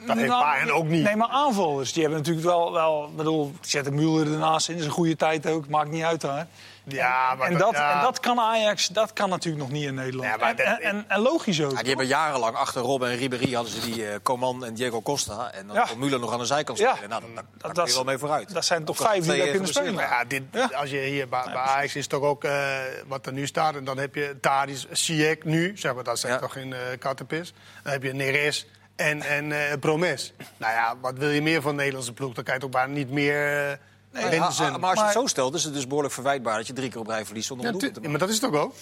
Dat 0.06 0.16
heeft 0.18 0.28
Nou, 0.30 0.44
Bayern 0.44 0.72
ook 0.72 0.88
niet. 0.88 1.04
Nee, 1.04 1.16
maar 1.16 1.28
aanvallers. 1.30 1.94
Die 1.94 2.02
hebben 2.02 2.20
natuurlijk 2.20 2.46
wel. 2.46 2.72
wel 2.72 3.06
ik 3.10 3.16
bedoel, 3.16 3.54
zet 3.62 3.86
een 3.86 3.94
Müller 4.00 4.32
ernaast 4.32 4.70
in. 4.70 4.76
is 4.78 4.86
een 4.86 4.92
goede 4.92 5.16
tijd 5.16 5.48
ook. 5.48 5.68
Maakt 5.68 5.90
niet 5.90 6.04
uit 6.04 6.22
daar. 6.22 6.48
Ja, 6.86 7.36
maar 7.36 7.48
en, 7.48 7.58
dat, 7.58 7.72
ja. 7.72 7.96
en 7.96 8.02
dat 8.02 8.20
kan 8.20 8.40
Ajax, 8.40 8.88
dat 8.88 9.14
kan 9.14 9.30
natuurlijk 9.30 9.64
nog 9.64 9.72
niet 9.72 9.84
in 9.84 9.94
Nederland. 9.96 10.30
Ja, 10.30 10.38
maar 10.38 10.56
en, 10.56 10.96
dat- 10.96 11.06
en, 11.08 11.22
logisch 11.22 11.62
ook. 11.62 11.72
Ja, 11.72 11.78
die 11.78 11.88
hebben 11.88 12.06
jarenlang 12.08 12.56
achter 12.56 12.82
Robben 12.82 13.10
en 13.10 13.16
Ribéry 13.18 13.54
hadden 13.54 13.74
ze 13.74 13.80
die 13.92 14.08
eh, 14.10 14.16
Coman 14.24 14.66
en 14.66 14.74
Diego 14.74 15.02
Costa. 15.02 15.52
En 15.52 15.68
dan 15.68 15.76
Ja. 15.76 15.84
kon 15.84 15.98
Müller 16.10 16.20
nog 16.20 16.32
aan 16.34 16.40
de 16.40 16.46
zijkant 16.46 16.78
Ja. 16.78 16.92
spelen. 16.92 17.10
Nou, 17.10 17.22
dan, 17.22 17.46
Dat- 17.58 17.72
kun 17.74 17.86
je 17.86 17.94
wel 17.94 18.04
mee 18.04 18.18
vooruit. 18.18 18.54
dat 18.54 18.66
zijn 18.66 18.84
toch 18.86 18.98
vijf 18.98 19.24
die 19.24 19.38
daar 19.38 19.46
eh, 19.46 19.52
kunnen 19.52 19.68
spelen. 19.70 19.94
ja, 19.94 20.24
dit, 20.26 20.44
Ja. 20.52 20.70
als 20.74 20.90
je 20.90 20.98
hier 20.98 21.30
bij, 21.30 21.44
bij 21.46 21.56
Ajax 21.56 21.96
is 21.96 22.08
toch 22.08 22.22
ook 22.22 22.44
eh, 22.44 22.78
wat 23.08 23.26
er 23.26 23.34
nu 23.34 23.48
staat. 23.48 23.76
En 23.76 23.84
dan 23.84 23.98
heb 23.98 24.16
je 24.16 24.38
Tadis, 24.42 24.88
Ziyech 24.92 25.44
nu, 25.44 25.78
zeg 25.78 25.94
maar, 25.96 26.04
dat 26.04 26.20
zijn 26.20 26.34
Ja. 26.34 26.40
toch 26.40 26.56
in 26.56 26.68
uh, 26.70 26.78
Kattenpis. 27.00 27.54
Dan 27.84 27.92
heb 27.92 28.04
je 28.04 28.14
Neres 28.14 28.68
en, 28.96 29.22
en 29.22 29.52
eh, 29.52 29.80
Promes. 29.80 30.34
Nou 30.58 30.74
ja, 30.74 30.96
wat 31.02 31.18
wil 31.18 31.30
je 31.30 31.42
meer 31.42 31.62
van 31.62 31.72
de 31.72 31.78
Nederlandse 31.78 32.14
ploeg? 32.14 32.34
Dan 32.34 32.44
kan 32.44 32.54
je 32.54 32.60
toch 32.60 32.70
bijna 32.70 32.94
niet 32.94 33.10
meer 33.12 33.80
Nee, 34.14 34.32
ja, 34.32 34.78
maar 34.78 34.90
als 34.90 35.00
je 35.00 35.04
het 35.04 35.12
zo 35.14 35.28
stelt, 35.28 35.56
is 35.56 35.64
het 35.64 35.74
dus 35.74 35.88
behoorlijk 35.88 36.14
verwijtbaar 36.14 36.58
dat 36.58 36.68
je 36.68 36.74
drie 36.74 36.90
keer 36.90 37.00
op 37.00 37.08
rij 37.08 37.26
verliest 37.26 37.48
zonder 37.48 37.66
Ja, 37.66 37.72
een 37.72 37.80
doelpunt 37.80 38.04
te 38.04 38.10
ja, 38.10 38.10
maar 38.10 38.20
maken. 38.20 38.36
dat 38.38 38.52
is 38.52 38.56
het 38.56 38.62
ook 38.62 38.74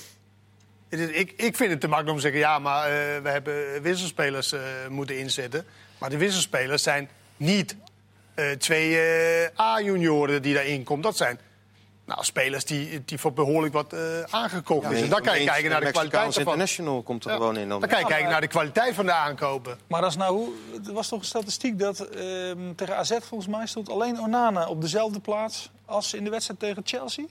is, 0.91 1.19
ik, 1.19 1.33
ik 1.35 1.55
vind 1.55 1.71
het 1.71 1.79
te 1.81 1.87
makkelijk 1.87 2.09
om 2.09 2.15
te 2.15 2.21
zeggen... 2.21 2.39
ja, 2.39 2.59
maar 2.59 2.85
eh, 2.85 3.21
we 3.21 3.29
hebben 3.29 3.81
wisselspelers 3.81 4.51
eh, 4.51 4.61
moeten 4.89 5.17
inzetten. 5.17 5.65
Maar 5.97 6.09
de 6.09 6.17
wisselspelers 6.17 6.83
zijn 6.83 7.09
niet 7.37 7.75
eh, 8.33 8.51
twee 8.51 8.99
eh, 8.99 9.59
A-junioren 9.59 10.41
die 10.41 10.53
daarin 10.53 10.83
komen. 10.83 11.03
Dat 11.03 11.17
zijn 11.17 11.39
nou, 12.11 12.23
spelers 12.25 12.65
die, 12.65 13.01
die 13.05 13.17
voor 13.17 13.33
behoorlijk 13.33 13.73
wat 13.73 13.93
eh, 13.93 13.99
aangekocht 14.29 14.91
is. 14.91 15.01
En 15.01 15.09
dan 15.09 15.21
kan 15.21 15.39
je 15.39 15.45
kijken 15.45 15.69
naar 15.69 15.79
de 15.81 15.91
kwaliteit 15.91 16.25
ervan. 16.27 16.39
International 16.41 17.01
komt 17.01 17.23
er 17.23 17.29
Ja. 17.31 17.35
gewoon 17.37 17.57
in. 17.57 17.69
Dan. 17.69 17.79
Dan 17.79 17.89
kan 17.89 17.99
je 17.99 18.05
kijken 18.05 18.23
maar- 18.23 18.31
naar 18.31 18.41
de 18.41 18.47
kwaliteit 18.47 18.95
van 18.95 19.05
de 19.05 19.11
aankopen. 19.13 19.77
Maar 19.87 20.03
als 20.03 20.17
nou, 20.17 20.35
hoe- 20.37 20.53
er 20.87 20.93
was 20.93 21.07
toch 21.07 21.19
een 21.19 21.25
statistiek 21.25 21.79
dat 21.79 21.99
ehm, 21.99 22.75
tegen 22.75 22.97
AZ 22.97 23.11
volgens 23.21 23.49
mij 23.49 23.67
stond 23.67 23.89
alleen 23.89 24.19
Onana 24.19 24.67
op 24.67 24.81
dezelfde 24.81 25.19
plaats 25.19 25.69
als 25.85 26.13
in 26.13 26.23
de 26.23 26.29
wedstrijd 26.29 26.59
tegen 26.59 26.81
Chelsea. 26.85 27.25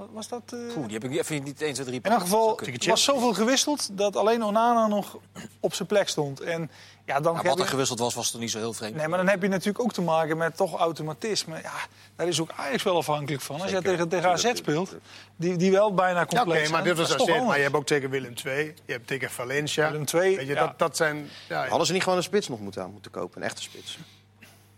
Wa- 0.00 0.06
Was 0.12 0.28
dat? 0.28 0.42
eh, 0.46 0.58
Oeh, 0.76 0.84
die 0.84 0.92
heb 0.94 1.04
ik 1.04 1.10
niet- 1.10 1.18
even 1.20 1.42
niet 1.42 1.62
1, 1.62 1.72
2, 1.74 1.86
3 1.86 2.00
In 2.02 2.10
elk 2.10 2.20
geval 2.20 2.60
er 2.60 2.88
was 2.88 3.04
zoveel 3.04 3.32
gewisseld 3.34 3.88
dat 3.98 4.16
alleen 4.16 4.44
Onana 4.44 4.86
nog 4.86 5.18
op 5.60 5.74
zijn 5.74 5.88
plek 5.88 6.08
stond. 6.08 6.40
En 6.40 6.70
ja, 7.06 7.14
dan 7.14 7.22
Nou, 7.22 7.36
heb 7.36 7.44
wat 7.46 7.56
je- 7.56 7.62
er 7.62 7.68
gewisseld 7.68 7.98
was, 7.98 8.14
was 8.14 8.30
toch 8.30 8.40
niet 8.40 8.50
zo 8.50 8.58
heel 8.58 8.72
vreemd. 8.72 8.94
Nee, 8.94 9.08
maar 9.08 9.18
dan 9.18 9.28
heb 9.28 9.42
je 9.42 9.48
natuurlijk 9.48 9.80
ook 9.84 9.92
te 9.92 10.00
maken 10.02 10.36
met 10.36 10.56
toch 10.56 10.74
automatisme. 10.74 11.56
Ja, 11.62 11.72
daar 12.16 12.28
is 12.28 12.40
ook 12.40 12.50
Ajax 12.56 12.82
wel 12.82 12.96
afhankelijk 12.96 13.42
van. 13.42 13.60
Als 13.60 13.70
jij 13.70 13.80
tegen, 13.80 14.08
tegen 14.08 14.30
AZ 14.30 14.50
speelt, 14.54 14.94
die, 15.36 15.56
die 15.56 15.70
wel 15.70 15.94
bijna 15.94 16.18
Ja, 16.18 16.22
Oké, 16.24 16.36
compleet 16.36 16.58
zijn. 16.60 16.72
maar 16.72 16.84
dit 16.84 16.96
was 16.96 17.14
AZ, 17.14 17.26
maar 17.46 17.56
je 17.56 17.62
hebt 17.62 17.74
ook 17.74 17.86
tegen 17.86 18.10
Willem 18.10 18.34
II. 18.44 18.74
Je 18.84 18.92
hebt 18.92 19.06
tegen 19.06 19.30
Valencia. 19.30 19.90
Willem 19.90 20.06
II, 20.14 20.36
Weet 20.36 20.46
je, 20.46 20.54
ja. 20.54 20.66
dat, 20.66 20.78
dat 20.78 20.96
zijn... 20.96 21.28
Ja, 21.48 21.68
Hadden 21.68 21.86
ze 21.86 21.92
niet 21.92 22.02
gewoon 22.02 22.18
een 22.18 22.24
spits 22.24 22.48
nog 22.48 22.60
moeten, 22.60 22.90
moeten 22.90 23.10
kopen? 23.10 23.36
Een 23.40 23.46
echte 23.46 23.62
spits? 23.62 23.98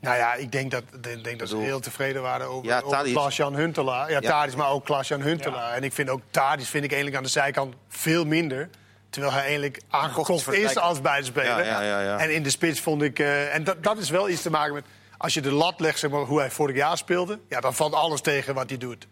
Nou 0.03 0.17
ja, 0.17 0.35
ik 0.35 0.53
denk 0.53 0.71
dat, 0.71 0.83
ik 1.03 1.25
denk 1.25 1.39
dat 1.39 1.49
ze 1.49 1.57
heel 1.57 1.81
tevreden 1.81 2.23
waren 2.23 2.47
over, 2.47 2.69
Ja, 2.69 2.81
over. 2.81 3.11
Klaas-Jan 3.13 3.55
Huntelaar. 3.55 4.11
Ja, 4.11 4.19
Ja. 4.21 4.47
Maar 4.57 4.71
ook 4.71 4.85
Klaas-Jan 4.85 5.21
Huntelaar. 5.21 5.73
En 5.73 5.85
ik 5.85 5.93
vind 5.93 6.09
ook 6.09 6.21
Tadic 6.31 6.67
vind 6.67 6.85
ik 6.85 6.91
eigenlijk 6.91 7.17
aan 7.17 7.23
de 7.27 7.29
zijkant 7.41 7.75
veel 7.89 8.25
minder. 8.25 8.69
Terwijl 9.11 9.33
hij 9.33 9.43
eigenlijk 9.43 9.81
aangekocht 9.89 10.53
is 10.53 10.77
als 10.77 11.01
buitenspeler. 11.01 11.65
Ja, 11.65 11.81
ja, 11.81 11.81
ja, 11.83 12.01
ja. 12.01 12.19
En 12.19 12.35
in 12.35 12.43
de 12.43 12.51
spits 12.51 12.81
vond 12.81 13.03
ik... 13.03 13.19
eh, 13.19 13.55
en 13.55 13.65
dat, 13.65 13.83
dat 13.83 13.99
is 13.99 14.11
wel 14.11 14.29
iets 14.29 14.43
te 14.43 14.51
maken 14.51 14.75
met... 14.75 14.85
Als 15.19 15.35
je 15.35 15.41
de 15.41 15.51
lat 15.53 15.81
legt, 15.81 15.99
zeg 15.99 16.11
maar, 16.11 16.21
hoe 16.21 16.39
hij 16.39 16.51
vorig 16.51 16.77
jaar 16.77 16.97
speelde... 16.97 17.39
Ja, 17.49 17.61
dan 17.61 17.75
valt 17.75 17.95
alles 17.95 18.21
tegen 18.21 18.55
wat 18.55 18.69
hij 18.69 18.79
doet. 18.79 19.07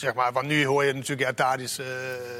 Zeg 0.00 0.14
maar, 0.14 0.32
want 0.32 0.46
nu 0.46 0.64
hoor 0.66 0.84
je 0.84 0.92
natuurlijk... 0.92 1.20
Ja, 1.20 1.32
Tadic 1.34 1.76
eh, 1.78 1.86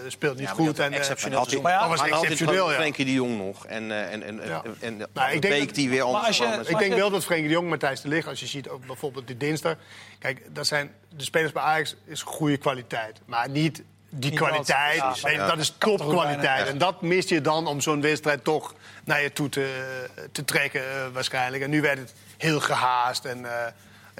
speelt 0.08 0.36
niet 0.38 0.48
Ja, 0.48 0.54
goed. 0.54 0.78
En, 0.78 0.92
eh, 0.92 0.98
exceptioneel 0.98 1.46
Maar 1.62 1.72
ja, 1.72 1.80
dat 1.80 1.88
was 1.88 2.08
exceptioneel, 2.08 2.70
ja. 2.70 2.76
Frenkie 2.76 3.04
de 3.04 3.12
Jong 3.12 3.36
nog. 3.38 3.66
En, 3.66 3.90
eh, 3.90 4.12
en, 4.12 4.22
en, 4.22 4.40
Ja. 4.46 4.62
en, 4.64 4.76
en 4.80 5.08
Nou, 5.12 5.32
ik 5.32 5.42
denk 5.42 5.54
week 5.54 5.66
dat- 5.66 5.74
die 5.74 5.88
weer 5.90 6.02
anders 6.02 6.26
als 6.26 6.36
je- 6.36 6.70
Ik 6.70 6.78
denk 6.78 6.92
je- 6.92 6.98
wel 6.98 7.10
dat 7.10 7.24
Frenkie 7.24 7.46
de 7.48 7.52
Jong, 7.54 7.68
Matthijs 7.68 8.00
de 8.00 8.08
Ligt, 8.08 8.28
als 8.28 8.40
je 8.40 8.46
ziet 8.46 8.68
ook 8.68 8.86
bijvoorbeeld 8.86 9.26
die 9.26 9.36
dinsdag. 9.36 9.74
Kijk, 10.18 10.42
dat 10.54 10.66
zijn 10.66 10.90
de 11.16 11.24
spelers 11.24 11.52
bij 11.52 11.62
Ajax 11.62 11.96
is 12.04 12.22
goede 12.22 12.56
kwaliteit, 12.56 13.20
maar 13.24 13.48
niet 13.48 13.82
die 14.10 14.30
Niet 14.30 14.38
kwaliteit. 14.40 15.00
dat, 15.00 15.18
ja, 15.20 15.28
Nee, 15.28 15.36
maar 15.38 15.46
dat 15.48 15.58
is 15.58 15.74
topkwaliteit. 15.78 16.68
En 16.68 16.78
dat 16.78 17.02
mist 17.02 17.28
je 17.28 17.40
dan 17.40 17.66
om 17.66 17.80
zo'n 17.80 18.00
wedstrijd 18.00 18.44
toch 18.44 18.74
naar 19.04 19.22
je 19.22 19.32
toe 19.32 19.48
te, 19.48 20.04
te 20.32 20.44
trekken 20.44 21.12
waarschijnlijk. 21.12 21.62
En 21.62 21.70
nu 21.70 21.80
werd 21.80 21.98
het 21.98 22.14
heel 22.38 22.60
gehaast 22.60 23.24
en 23.24 23.38
uh, 23.40 23.50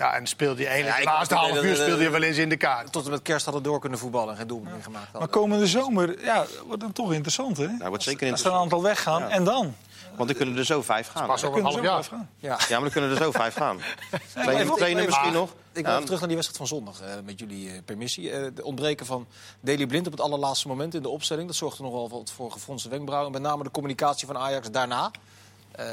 ja, 0.00 0.14
en 0.14 0.26
speelde 0.26 0.62
je 0.62 0.68
eigenlijk 0.68 1.02
Ja, 1.04 1.12
laatste 1.12 1.34
half 1.34 1.56
uur 1.56 1.62
de- 1.62 1.74
speelde 1.82 2.02
je 2.02 2.10
wel 2.10 2.22
eens 2.22 2.36
in 2.36 2.48
de 2.48 2.56
kaart. 2.56 2.92
Tot 2.92 3.04
en 3.04 3.10
met 3.10 3.22
kerst 3.22 3.44
hadden 3.44 3.62
door 3.62 3.80
kunnen 3.80 3.98
voetballen 3.98 4.30
en 4.30 4.36
geen 4.36 4.46
doelpunt 4.46 4.72
meer 4.72 4.82
gemaakt. 4.82 5.12
Maar 5.12 5.20
hadden. 5.20 5.40
komende 5.40 5.66
zomer, 5.66 6.24
ja, 6.24 6.46
wordt 6.66 6.80
dan 6.80 6.92
toch 6.92 7.12
interessant, 7.12 7.56
hè? 7.56 7.88
wordt 7.88 8.02
zeker 8.02 8.30
Als 8.30 8.44
er 8.44 8.50
een 8.52 8.58
aantal 8.58 8.82
weggaan, 8.82 9.20
Ja. 9.20 9.28
en 9.28 9.44
dan? 9.44 9.74
Want 10.16 10.30
er 10.30 10.36
kunnen 10.36 10.56
er 10.56 10.64
zo 10.64 10.82
vijf 10.82 11.06
gaan. 11.08 11.26
Pas 11.26 11.44
over 11.44 11.58
een 11.58 11.64
Kunnen 11.64 11.72
half 11.72 11.84
jaar. 11.84 11.94
afgaan. 11.98 12.28
Ja. 12.38 12.58
Ja, 12.68 12.76
maar 12.76 12.86
er 12.86 12.92
kunnen 12.92 13.10
er 13.10 13.16
zo 13.16 13.30
vijf 13.42 13.54
gaan. 13.54 13.76
even- 13.76 14.20
Trainen, 14.32 14.66
trainen 14.66 14.88
even- 14.88 15.04
misschien 15.04 15.22
maar- 15.24 15.32
nog. 15.40 15.50
Ik 15.50 15.56
wil 15.72 15.84
Ja, 15.84 15.90
even 15.90 16.04
terug 16.04 16.18
naar 16.18 16.28
die 16.28 16.36
wedstrijd 16.36 16.68
van 16.68 16.78
zondag, 16.78 17.00
eh, 17.00 17.14
met 17.24 17.38
jullie 17.38 17.70
eh, 17.70 17.78
permissie. 17.84 18.30
Eh 18.30 18.46
de 18.54 18.64
ontbreken 18.64 19.06
van 19.06 19.26
Daley 19.60 19.86
Blind 19.86 20.06
op 20.06 20.12
het 20.12 20.20
allerlaatste 20.20 20.68
moment 20.68 20.94
in 20.94 21.02
de 21.02 21.08
opstelling... 21.08 21.46
dat 21.46 21.56
zorgde 21.56 21.82
nogal 21.82 22.08
wat 22.08 22.30
voor 22.36 22.52
gefronste 22.52 22.88
wenkbrauwen. 22.88 23.32
Met 23.32 23.42
name 23.42 23.62
de 23.62 23.70
communicatie 23.70 24.26
van 24.26 24.38
Ajax 24.38 24.70
daarna. 24.70 25.10
Eh, 25.72 25.86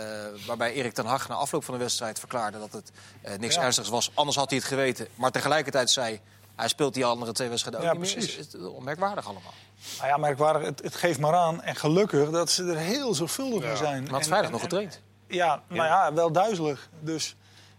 waarbij 0.46 0.74
Erik 0.74 0.94
ten 0.94 1.06
Hag 1.06 1.28
na 1.28 1.36
afloop 1.36 1.64
van 1.64 1.74
de 1.74 1.80
wedstrijd 1.80 2.20
verklaarde 2.20 2.60
dat 2.60 2.72
het 2.72 2.92
eh, 3.22 3.38
niks 3.38 3.56
Ja. 3.56 3.62
ernstigs 3.62 3.90
was. 3.90 4.12
Anders 4.14 4.38
had 4.38 4.50
hij 4.50 4.58
het 4.60 4.68
geweten. 4.68 5.08
Maar 5.16 5.32
tegelijkertijd 5.32 5.90
zei 5.90 6.20
hij 6.56 6.68
speelt 6.68 6.94
die 6.94 7.06
andere 7.06 7.32
twee 7.32 7.50
wedstrijden 7.50 7.82
ook 7.82 7.88
Ja, 7.88 8.00
niet 8.02 8.16
meer. 8.16 8.24
Is, 8.24 8.36
het 8.38 8.68
onmerkwaardig 8.68 9.26
allemaal. 9.26 9.54
Nou 9.98 10.08
ja, 10.10 10.18
merkwaardig, 10.18 10.62
het, 10.68 10.82
het 10.84 10.96
geeft 10.96 11.20
maar 11.20 11.34
aan. 11.34 11.62
En 11.62 11.76
gelukkig 11.76 12.30
dat 12.30 12.50
ze 12.52 12.64
er 12.64 12.78
heel 12.78 13.14
zorgvuldig 13.14 13.64
in 13.70 13.78
zijn. 13.78 14.04
Maar 14.12 14.20
En- 14.20 14.26
vrijdag 14.26 14.52
nog 14.52 14.62
getraind. 14.62 15.02
Ja, 15.28 15.62
nou 15.68 15.84
ja, 15.88 16.14
wel 16.14 16.32
duizelig. 16.32 16.90
Dus 17.00 17.36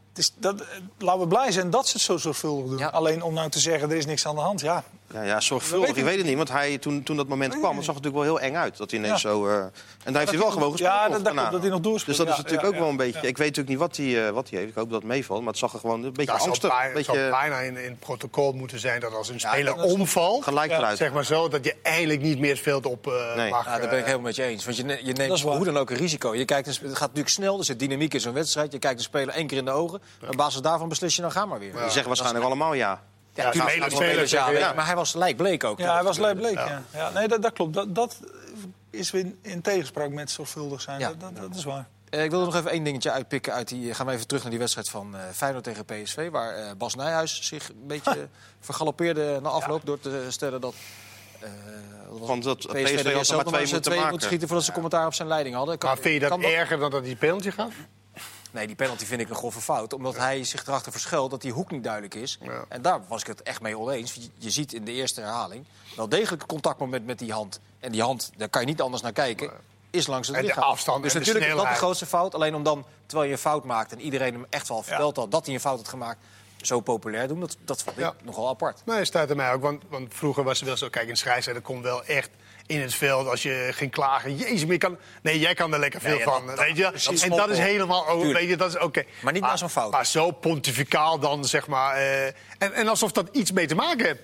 het 0.09 0.19
is, 0.19 0.33
dat, 0.37 0.65
laten 0.99 1.21
we 1.21 1.27
blij 1.29 1.53
zijn 1.53 1.71
dat 1.71 1.87
ze 1.87 1.93
het 1.93 2.03
zo 2.03 2.17
zorgvuldig 2.17 2.79
doen. 2.79 2.93
Alleen 2.93 3.23
om 3.23 3.35
nou 3.35 3.51
te 3.51 3.59
zeggen, 3.59 3.91
er 3.91 3.97
is 3.97 4.07
niks 4.07 4.27
aan 4.27 4.35
de 4.35 4.41
hand. 4.41 4.61
Ja, 4.61 4.85
ja, 5.13 5.23
ja, 5.23 5.41
zorgvuldig. 5.41 5.97
Ik 5.97 6.05
weet 6.05 6.17
het 6.17 6.27
niet, 6.27 6.37
want 6.37 6.51
hij, 6.51 6.79
toen, 6.79 7.03
toen 7.03 7.17
dat 7.17 7.29
moment 7.29 7.59
kwam, 7.59 7.77
het 7.77 7.85
zag 7.85 7.95
natuurlijk 7.95 8.25
wel 8.25 8.35
heel 8.39 8.49
eng 8.51 8.57
uit. 8.57 8.77
Dat 8.77 8.91
hij 8.91 9.01
ineens 9.01 9.23
Ja. 9.23 9.29
zo... 9.31 9.47
eh, 9.47 9.55
en 9.55 9.71
daar 10.05 10.17
heeft 10.17 10.31
hij 10.31 10.39
wel 10.41 10.51
gewoon 10.51 10.71
gespeeld. 10.71 10.93
Ja, 10.93 11.09
dat, 11.09 11.25
dat, 11.25 11.51
dat 11.53 11.61
hij 11.61 11.71
nog 11.71 11.81
doorspeelt. 11.81 12.17
Dus 12.17 12.27
dat 12.27 12.29
is 12.29 12.43
natuurlijk 12.43 12.63
ja, 12.63 12.69
ook 12.69 12.75
wel 12.75 12.85
een 12.85 12.91
ja. 12.91 12.97
beetje... 13.13 13.29
Ik 13.29 13.37
weet 13.39 13.57
natuurlijk 13.57 13.69
niet 13.69 13.79
wat 13.79 13.97
hij, 13.97 14.27
eh, 14.27 14.33
wat 14.33 14.51
hij 14.51 14.59
heeft. 14.59 14.71
Ik 14.71 14.77
hoop 14.77 14.91
dat 14.91 14.99
het 15.01 15.09
meevalt. 15.11 15.39
Maar 15.41 15.49
het 15.49 15.59
zag 15.59 15.73
er 15.73 15.79
gewoon 15.81 16.05
een 16.05 16.13
beetje 16.13 16.37
zou 16.37 16.49
angstig. 16.49 16.71
het 16.73 16.81
zou 16.81 16.95
beetje 16.95 17.31
bijna 17.31 17.59
in, 17.59 17.77
in 17.77 17.91
het 17.91 17.99
protocol 17.99 18.53
moeten 18.53 18.79
zijn 18.79 19.01
dat 19.01 19.15
als 19.15 19.29
een 19.29 19.37
Ja, 19.39 19.51
speler 19.53 19.83
omvalt, 19.83 20.45
gelijk 20.45 20.71
Ja, 20.71 20.79
eruit. 20.79 20.99
zeg 20.99 21.13
maar 21.13 21.25
zo, 21.25 21.49
dat 21.49 21.65
je 21.65 21.75
eigenlijk 21.83 22.21
niet 22.23 22.39
meer 22.39 22.51
het 22.51 22.61
veld 22.61 22.87
op 22.87 23.07
eh, 23.07 23.37
Nee. 23.37 23.51
mag. 23.51 23.65
Ja, 23.65 23.79
daar 23.79 23.89
ben 23.89 23.99
ik 23.99 24.05
helemaal 24.05 24.27
met 24.27 24.37
je 24.37 24.43
eens. 24.43 24.65
Want 24.65 24.77
je, 24.77 24.85
ne- 24.85 25.01
je 25.03 25.13
neemt 25.13 25.41
hoe 25.41 25.65
dan 25.65 25.77
ook 25.77 25.91
een 25.91 25.97
risico. 25.97 26.35
Je 26.35 26.45
kijkt, 26.45 26.67
het 26.67 26.77
gaat 26.83 26.99
natuurlijk 27.01 27.29
snel, 27.29 27.59
er 27.59 27.65
zit 27.65 27.79
dynamiek 27.79 28.15
in 28.15 28.21
zo'n 28.21 28.33
wedstrijd. 28.33 28.73
Je 28.73 28.79
kijkt 28.79 28.99
de 28.99 29.05
speler 29.05 29.35
één 29.35 29.47
keer 29.47 29.59
in 29.59 29.65
de 29.65 29.71
ogen. 29.71 30.03
Op 30.29 30.37
basis 30.37 30.61
daarvan 30.61 30.89
beslis 30.89 31.17
je, 31.17 31.23
dan 31.23 31.33
ga 31.33 31.47
maar 31.47 31.59
weer. 31.59 31.73
Die 31.73 31.81
zeggen 31.81 32.07
waarschijnlijk 32.07 32.45
allemaal 32.45 32.73
ja. 32.75 33.03
Ja, 33.39 33.45
Ja, 33.45 33.51
tuurlijk, 33.51 33.73
spelers- 33.73 33.95
spelers, 33.95 34.31
spelers 34.31 34.61
ja, 34.61 34.73
maar 34.73 34.87
hij 34.87 34.95
was 34.95 35.15
lijkbleek 35.15 35.65
ook. 35.65 35.79
Ja, 35.79 35.95
hij 35.95 36.03
was 36.03 36.19
lijkbleek, 36.19 36.55
ja. 36.55 36.83
ja. 36.95 37.11
nee, 37.11 37.29
dat, 37.29 37.43
dat 37.43 37.53
klopt. 37.53 37.75
Dat, 37.75 37.95
dat 37.95 38.17
is 38.91 39.11
weer 39.11 39.27
in 39.43 39.61
tegenspraak 39.63 40.11
met 40.11 40.31
zorgvuldig 40.31 40.81
zijn. 40.81 41.01
Ja. 41.01 41.09
Dat, 41.09 41.21
dat, 41.21 41.37
dat 41.37 41.55
is 41.55 41.65
waar. 41.65 41.87
Eh, 42.11 42.25
ik 42.25 42.31
wil 42.31 42.41
er 42.41 42.47
nog 42.47 42.57
even 42.57 42.71
één 42.71 42.85
dingetje 42.85 43.11
uitpikken. 43.11 43.53
Uit 43.53 43.69
die, 43.69 43.95
gaan 43.95 44.07
we 44.07 44.13
even 44.13 44.27
terug 44.27 44.43
naar 44.43 44.51
die 44.51 44.61
wedstrijd 44.61 44.89
van 44.89 45.17
eh 45.17 45.21
Feyenoord 45.35 45.65
tegen 45.65 45.85
PSV. 45.85 46.31
Waar 46.31 46.55
eh, 46.55 46.71
Bas 46.79 46.95
Nijhuis 46.95 47.43
zich 47.47 47.69
een 47.69 47.87
beetje 47.97 48.29
vergalopeerde 48.61 49.39
na 49.43 49.49
afloop. 49.49 49.81
Door 49.85 50.01
te 50.01 50.27
stellen 50.29 50.61
dat... 50.61 50.75
eh, 51.41 51.49
was 52.09 52.29
Want 52.29 52.43
dat 52.43 52.63
het? 52.63 52.73
PSV 52.73 53.15
had 53.15 53.29
er 53.29 53.37
maar 53.37 53.45
twee 53.45 53.61
moeten 53.61 53.83
twee 53.83 53.95
maken. 53.97 54.11
moeten 54.11 54.27
schieten 54.27 54.49
voordat 54.49 54.67
ze 54.67 54.73
commentaar 54.73 55.07
op 55.07 55.15
zijn 55.15 55.29
leiding 55.29 55.55
hadden. 55.55 55.79
Kan- 55.79 55.89
Maar 55.91 55.99
vind 55.99 56.15
je 56.15 56.21
dat 56.21 56.29
kan 56.31 56.43
erger 56.43 56.79
dan 56.79 56.91
dat 56.91 57.05
hij 57.05 57.17
penalty 57.17 57.51
gaf? 57.51 57.73
Nee, 58.59 58.67
die 58.67 58.77
penalty 58.77 59.05
vind 59.05 59.21
ik 59.21 59.29
een 59.29 59.37
grove 59.37 59.61
fout. 59.61 59.93
Omdat 59.93 60.17
hij 60.17 60.45
zich 60.45 60.67
erachter 60.67 60.93
verschuilt 60.93 61.31
dat 61.31 61.43
die 61.43 61.53
hoek 61.53 61.71
niet 61.71 61.85
duidelijk 61.85 62.15
is. 62.15 62.39
En 62.69 62.83
daar 62.83 63.01
was 63.09 63.21
ik 63.21 63.27
het 63.27 63.43
echt 63.43 63.61
mee 63.61 63.79
oneens. 63.79 64.19
Je 64.39 64.51
ziet 64.51 64.73
in 64.73 64.85
de 64.85 64.93
eerste 64.93 65.21
herhaling 65.21 65.65
wel 65.97 66.09
degelijk 66.09 66.47
contactmoment 66.47 67.07
met 67.07 67.19
die 67.19 67.33
hand. 67.33 67.61
En 67.81 67.93
die 67.93 68.03
hand, 68.03 68.31
daar 68.37 68.49
kan 68.49 68.61
je 68.61 68.67
niet 68.67 68.81
anders 68.81 69.03
naar 69.03 69.13
kijken. 69.13 69.51
Is 69.91 70.07
langs 70.07 70.29
het 70.29 70.37
en 70.37 70.43
lichaam. 70.43 70.63
De 70.63 70.69
afstand 70.69 71.03
dus 71.03 71.13
natuurlijk 71.13 71.47
is 71.47 71.55
dat 71.55 71.69
de 71.69 71.75
grootste 71.75 72.07
fout. 72.07 72.35
Alleen 72.35 72.55
om 72.55 72.63
dan, 72.63 72.85
terwijl 73.07 73.29
je 73.29 73.35
een 73.35 73.41
fout 73.41 73.65
maakt 73.65 73.93
en 73.93 74.01
iedereen 74.01 74.33
hem 74.33 74.47
echt 74.51 74.69
wel 74.69 74.83
vertelt 74.83 75.17
ja. 75.17 75.23
al 75.23 75.29
dat 75.29 75.45
hij 75.45 75.55
een 75.55 75.61
fout 75.61 75.77
had 75.77 75.89
gemaakt, 75.89 76.19
zo 76.61 76.81
populair 76.81 77.29
doen, 77.29 77.41
dat, 77.41 77.57
dat 77.65 77.83
vond 77.83 77.97
ik 77.97 78.03
ja. 78.03 78.15
nogal 78.23 78.49
apart. 78.49 78.83
Nee, 78.85 79.05
staat 79.05 79.31
er 79.31 79.37
mij 79.37 79.53
ook. 79.53 79.63
Want, 79.63 79.83
want 79.89 80.15
vroeger 80.15 80.45
was 80.45 80.59
het 80.59 80.69
wel 80.69 80.77
zo, 80.77 80.89
kijk, 80.89 81.09
een 81.09 81.17
scheidsrechter 81.17 81.63
komt 81.63 81.83
wel 81.83 82.05
echt 82.05 82.31
in 82.69 82.81
het 82.81 82.95
veld 82.95 83.29
als 83.29 83.43
je 83.43 83.69
ging 83.73 83.91
klagen. 83.91 84.37
Jezus, 84.37 84.67
maar 84.67 84.79
kan... 84.79 84.99
Nee, 85.23 85.39
jij 85.39 85.55
kan 85.55 85.73
er 85.73 85.79
lekker 85.79 86.01
veel 86.01 86.11
Nee, 86.11 86.19
ja, 86.19 86.25
van. 86.25 86.47
dat- 86.47 86.59
weet 86.59 86.77
je? 86.77 86.83
dat- 86.83 87.21
en 87.23 87.31
dat 87.31 87.51
is 87.51 87.59
helemaal... 87.59 88.03
Oh, 88.03 88.33
weet 88.33 88.49
je, 88.49 88.57
dat 88.57 88.69
is 88.75 88.79
oké. 88.79 89.05
Maar 89.23 89.33
niet 89.33 89.43
na 89.43 89.57
zo'n 89.57 89.69
fout. 89.71 89.91
Maar 89.93 90.07
zo 90.07 90.31
pontificaal 90.31 91.19
dan, 91.19 91.45
zeg 91.45 91.67
maar. 91.67 91.95
eh, 91.97 92.27
en, 92.27 92.73
en 92.75 92.89
alsof 92.89 93.13
dat 93.13 93.29
iets 93.33 93.53
mee 93.53 93.67
te 93.67 93.75
maken 93.75 94.07
heeft. 94.07 94.21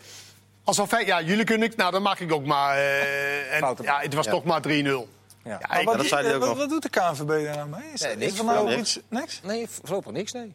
Alsof 0.64 0.90
hij, 0.90 1.06
ja, 1.06 1.20
jullie 1.22 1.44
kunnen 1.44 1.68
ik, 1.70 1.76
nou 1.76 1.92
dan 1.92 2.02
mag 2.02 2.20
ik 2.20 2.32
ook 2.32 2.44
maar. 2.46 2.76
eh, 2.76 3.54
en, 3.62 3.76
ja, 3.82 4.00
het 4.00 4.14
was 4.14 4.24
Ja. 4.24 4.30
toch 4.30 4.44
maar 4.44 4.60
3-0. 4.60 5.08
Ja. 5.44 5.58
Ja, 5.68 5.78
ik- 5.78 5.86
wat, 5.86 5.96
dat 5.96 6.06
zei 6.06 6.34
ook 6.34 6.44
wat, 6.44 6.56
wat 6.56 6.68
doet 6.68 6.82
de 6.82 6.88
KNVB 6.88 7.26
daar 7.44 7.56
nou 7.56 7.68
mee? 7.68 7.92
Is, 7.92 8.00
Nee, 8.00 8.12
is 8.12 8.18
niks. 8.18 8.38
er 8.38 8.44
nou 8.44 8.58
ook 8.58 8.68
Niks. 8.68 8.80
iets... 8.96 9.00
Niks? 9.08 9.40
Nee, 9.42 9.66
voorlopig 9.82 10.12
niks, 10.12 10.32
nee. 10.32 10.54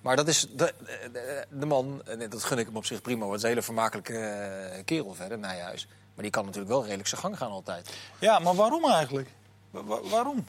Maar 0.00 0.16
dat 0.16 0.28
is 0.28 0.46
de, 0.50 0.72
de, 1.12 1.44
de 1.50 1.66
man, 1.66 2.02
dat 2.30 2.44
gun 2.44 2.58
ik 2.58 2.66
hem 2.66 2.76
op 2.76 2.86
zich 2.86 3.00
prima, 3.02 3.20
want 3.20 3.30
het 3.32 3.38
is 3.38 3.42
een 3.42 3.48
hele 3.48 3.62
vermakelijke 3.62 4.18
eh, 4.18 4.84
kerel 4.84 5.14
verder, 5.14 5.38
Nijhuis. 5.38 5.88
Maar 6.14 6.22
die 6.24 6.30
kan 6.30 6.44
natuurlijk 6.44 6.72
wel 6.72 6.82
redelijk 6.82 7.08
zijn 7.08 7.20
gang 7.20 7.36
gaan 7.38 7.50
altijd. 7.50 7.90
Ja, 8.18 8.38
maar 8.38 8.54
waarom 8.54 8.84
eigenlijk? 8.90 9.28
Wa- 9.70 9.84
wa- 9.84 10.00
waarom? 10.10 10.44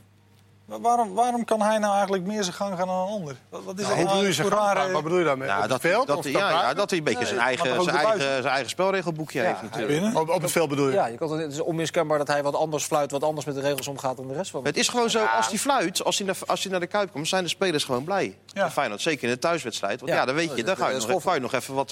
Wa- 0.66 0.80
Waarom, 0.80 1.14
waarom 1.14 1.46
kan 1.46 1.62
hij 1.62 1.78
nou 1.78 1.94
eigenlijk 1.94 2.24
meer 2.24 2.44
zijn 2.44 2.56
gang 2.56 2.78
gaan 2.78 2.88
dan 2.88 2.96
een 3.02 3.08
ander? 3.08 3.36
Wat, 3.50 3.80
is 3.80 3.86
Nou, 3.88 3.98
dat 4.04 4.14
nou 4.14 4.34
voor 4.34 4.50
rare... 4.50 4.92
Wat 4.92 5.04
bedoel 5.04 5.18
je 5.18 5.24
daarmee? 5.26 5.50
Het 5.50 5.70
dat, 5.70 5.82
veld? 5.82 6.08
dat, 6.08 6.24
ja, 6.24 6.74
dat 6.74 6.90
hij 6.90 7.00
een 7.00 7.06
beetje 7.06 7.20
Nee, 7.20 7.28
zijn, 7.28 7.40
eigen, 7.40 7.84
zijn, 7.84 7.96
eigen, 7.96 8.20
zijn 8.20 8.46
eigen 8.46 8.70
spelregelboekje 8.70 9.42
heeft 9.42 9.62
natuurlijk. 9.62 10.18
Op, 10.18 10.30
op 10.30 10.42
het 10.42 10.52
veld 10.52 10.70
bedoel 10.70 10.88
je? 10.88 10.94
Ja, 10.94 11.06
je 11.08 11.18
kan, 11.18 11.40
het 11.40 11.52
is 11.52 11.60
onmiskenbaar 11.60 12.18
dat 12.18 12.28
hij 12.28 12.44
wat 12.44 12.56
anders 12.56 12.84
fluit, 12.84 13.12
wat 13.12 13.24
anders 13.24 13.46
met 13.46 13.56
de 13.56 13.62
regels 13.62 13.88
omgaat 13.88 14.18
dan 14.18 14.28
de 14.28 14.34
rest 14.34 14.52
van 14.52 14.66
Het 14.66 14.78
is 14.78 14.88
gewoon 14.88 15.10
zo, 15.10 15.24
als 15.26 15.48
hij 15.48 15.58
fluit, 15.58 16.04
als 16.04 16.18
hij, 16.18 16.28
naar, 16.28 16.36
als 16.46 16.62
hij 16.64 16.72
naar 16.72 16.80
de 16.80 16.88
Kuip 16.88 17.12
komt, 17.12 17.28
zijn 17.28 17.44
de 17.44 17.50
spelers 17.50 17.84
gewoon 17.84 18.04
blij. 18.04 18.38
Ja. 18.46 18.72
Feyenoord, 18.72 19.02
zeker 19.02 19.24
in 19.28 19.34
de 19.34 19.40
thuiswedstrijd. 19.40 20.00
Want 20.00 20.12
Ja, 20.12 20.18
ja, 20.18 20.26
dan 20.26 20.36
weet 20.36 20.56
je, 20.56 20.64
dan 20.64 20.78
ga 20.78 20.88
je, 20.88 20.94
nog, 20.94 21.02
schoffel. 21.02 21.30
ga 21.30 21.36
je 21.36 21.42
nog 21.42 21.54
even 21.54 21.74
wat, 21.74 21.90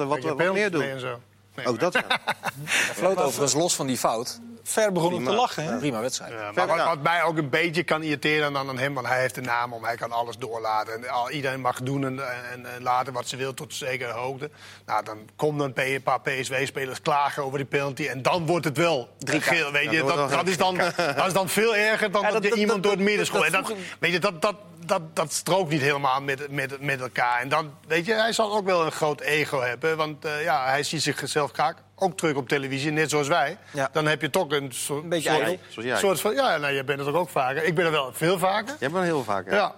meer 0.54 0.72
doen. 0.72 0.82
en 0.82 1.00
zo. 1.00 1.20
Nee, 1.56 1.66
Ook 1.66 1.80
dat, 1.80 1.94
ja. 1.94 2.04
Hij 2.66 2.96
floot 2.96 3.18
overigens 3.18 3.54
los 3.54 3.76
van 3.76 3.88
die 3.88 3.98
fout. 3.98 4.40
Ver 4.64 4.92
begonnen 4.92 5.24
te 5.24 5.32
lachen, 5.32 5.64
hè? 5.64 5.78
Prima 5.78 6.02
wedstrijd. 6.02 6.32
Ja, 6.32 6.52
maar 6.66 6.86
wat, 6.86 7.02
mij 7.02 7.24
ook 7.24 7.38
een 7.38 7.50
beetje 7.50 7.84
kan 7.84 8.02
irriteren 8.04 8.54
dan 8.54 8.70
aan 8.70 8.78
hem, 8.78 8.94
want 8.94 9.08
hij 9.08 9.20
heeft 9.20 9.38
een 9.38 9.44
naam 9.44 9.74
om, 9.74 9.84
hij 9.84 9.96
kan 9.96 10.12
alles 10.12 10.38
doorlaten. 10.38 10.94
En 10.94 11.10
al, 11.10 11.30
iedereen 11.30 11.62
mag 11.62 11.82
doen 11.82 12.06
en, 12.06 12.20
en, 12.52 12.66
en 12.76 12.84
laten 12.84 13.14
wat 13.14 13.28
ze 13.28 13.36
wil 13.36 13.54
tot 13.54 13.74
zekere 13.74 14.12
hoogte. 14.12 14.50
Nou, 14.86 15.04
dan 15.04 15.18
komen 15.36 15.74
dan 15.74 15.84
een 15.86 16.04
paar 16.04 16.22
PSV-spelers 16.22 17.02
klagen 17.02 17.44
over 17.44 17.58
die 17.58 17.68
penalty 17.68 18.08
en 18.08 18.22
dan 18.22 18.46
wordt 18.46 18.66
het 18.66 18.78
wel 18.78 19.10
drie 19.18 19.42
geel. 19.42 19.72
Weet 19.72 19.92
je, 19.92 20.04
dat, 20.04 20.30
dat, 20.30 20.48
is 20.48 20.58
dan, 20.58 20.78
dat 21.16 21.28
is 21.28 21.34
dan 21.34 21.50
veel 21.50 21.76
erger 21.76 22.12
dan 22.12 22.22
Ja, 22.22 22.28
dat, 22.32 22.36
dat- 22.36 22.44
je 22.44 22.50
dat- 22.50 22.58
iemand 22.60 22.84
dat- 22.84 22.92
door 22.92 23.00
het 23.02 23.10
midden 23.10 23.26
schoot. 23.26 23.74
Weet 24.00 24.12
je, 24.12 24.20
dat, 24.20 24.42
dat, 24.42 24.56
dat, 24.86 25.16
dat 25.16 25.34
strookt 25.34 25.70
niet 25.70 25.82
helemaal 25.82 26.22
met, 26.22 26.52
met, 26.52 26.82
met 26.82 27.02
elkaar. 27.02 27.40
En 27.42 27.50
dan, 27.50 27.74
weet 27.88 28.06
je, 28.06 28.14
hij 28.14 28.34
zal 28.34 28.56
ook 28.56 28.66
wel 28.66 28.86
een 28.86 28.92
groot 28.92 29.22
ego 29.22 29.62
hebben. 29.62 29.98
Want 29.98 30.26
eh, 30.26 30.44
ja, 30.44 30.66
hij 30.66 30.84
ziet 30.84 31.02
zichzelf 31.02 31.52
graag 31.52 31.74
ook 32.04 32.18
terug 32.18 32.36
op 32.36 32.48
televisie, 32.48 32.92
net 32.92 33.10
zoals 33.10 33.28
wij. 33.28 33.58
Ja. 33.72 33.90
Dan 33.92 34.06
heb 34.08 34.22
je 34.22 34.30
toch 34.30 34.52
een, 34.52 34.72
soort- 34.72 35.04
Een 35.04 35.10
beetje 35.10 35.30
soort, 35.30 35.42
ijdel. 35.42 35.58
Zoals 35.70 35.88
jij. 35.88 35.98
soort 35.98 36.22
van... 36.22 36.34
Ja, 36.34 36.58
nou, 36.58 36.74
jij 36.74 36.84
bent 36.86 37.00
het 37.00 37.08
ook, 37.08 37.16
ook 37.16 37.30
vaker. 37.30 37.64
Ik 37.64 37.76
ben 37.76 37.86
er 37.86 37.92
wel 37.92 38.14
veel 38.14 38.38
vaker. 38.40 38.76
Jij 38.80 38.90
bent 38.90 39.04
heel 39.04 39.24
vaak, 39.24 39.46
hè? 39.50 39.56
Ja. 39.56 39.76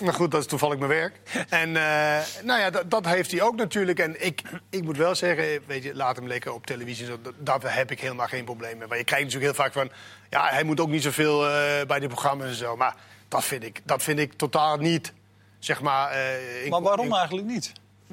Maar 0.00 0.14
goed, 0.14 0.30
dat 0.30 0.40
is 0.40 0.46
toevallig 0.46 0.78
mijn 0.78 0.90
werk. 0.90 1.20
En 1.48 1.76
eh, 1.76 2.18
nou 2.42 2.60
ja, 2.60 2.70
dat, 2.70 2.90
dat 2.90 3.06
heeft 3.06 3.30
hij 3.30 3.42
ook 3.42 3.56
natuurlijk. 3.56 3.98
En 3.98 4.24
ik, 4.24 4.40
ik 4.70 4.82
moet 4.84 4.96
wel 4.96 5.14
zeggen, 5.14 5.60
weet 5.66 5.82
je, 5.82 5.94
laat 5.94 6.16
hem 6.16 6.26
lekker 6.26 6.52
op 6.52 6.66
televisie. 6.66 7.06
Zo, 7.06 7.18
daar 7.38 7.76
heb 7.76 7.90
ik 7.90 8.00
helemaal 8.00 8.26
geen 8.26 8.44
probleem 8.44 8.78
mee. 8.78 8.88
Maar 8.88 8.98
je 8.98 9.04
krijgt 9.04 9.24
natuurlijk 9.24 9.52
heel 9.54 9.64
vaak 9.64 9.72
van... 9.72 9.90
Ja, 10.30 10.48
hij 10.48 10.62
moet 10.64 10.80
ook 10.80 10.88
niet 10.88 11.02
zoveel 11.02 11.48
eh 11.48 11.86
bij 11.86 11.98
de 12.00 12.06
programma's 12.08 12.48
en 12.48 12.54
zo. 12.54 12.76
Maar 12.76 12.94
dat 13.28 13.44
vind 13.44 13.64
ik, 13.64 13.80
dat 13.84 14.02
vind 14.02 14.18
ik 14.18 14.32
totaal 14.32 14.76
niet, 14.76 15.12
zeg 15.58 15.80
maar... 15.80 16.10
eh, 16.10 16.64
in- 16.64 16.70
Maar 16.70 16.82
waarom 16.82 17.06
in- 17.06 17.12
eigenlijk 17.14 17.46
niet? 17.46 17.72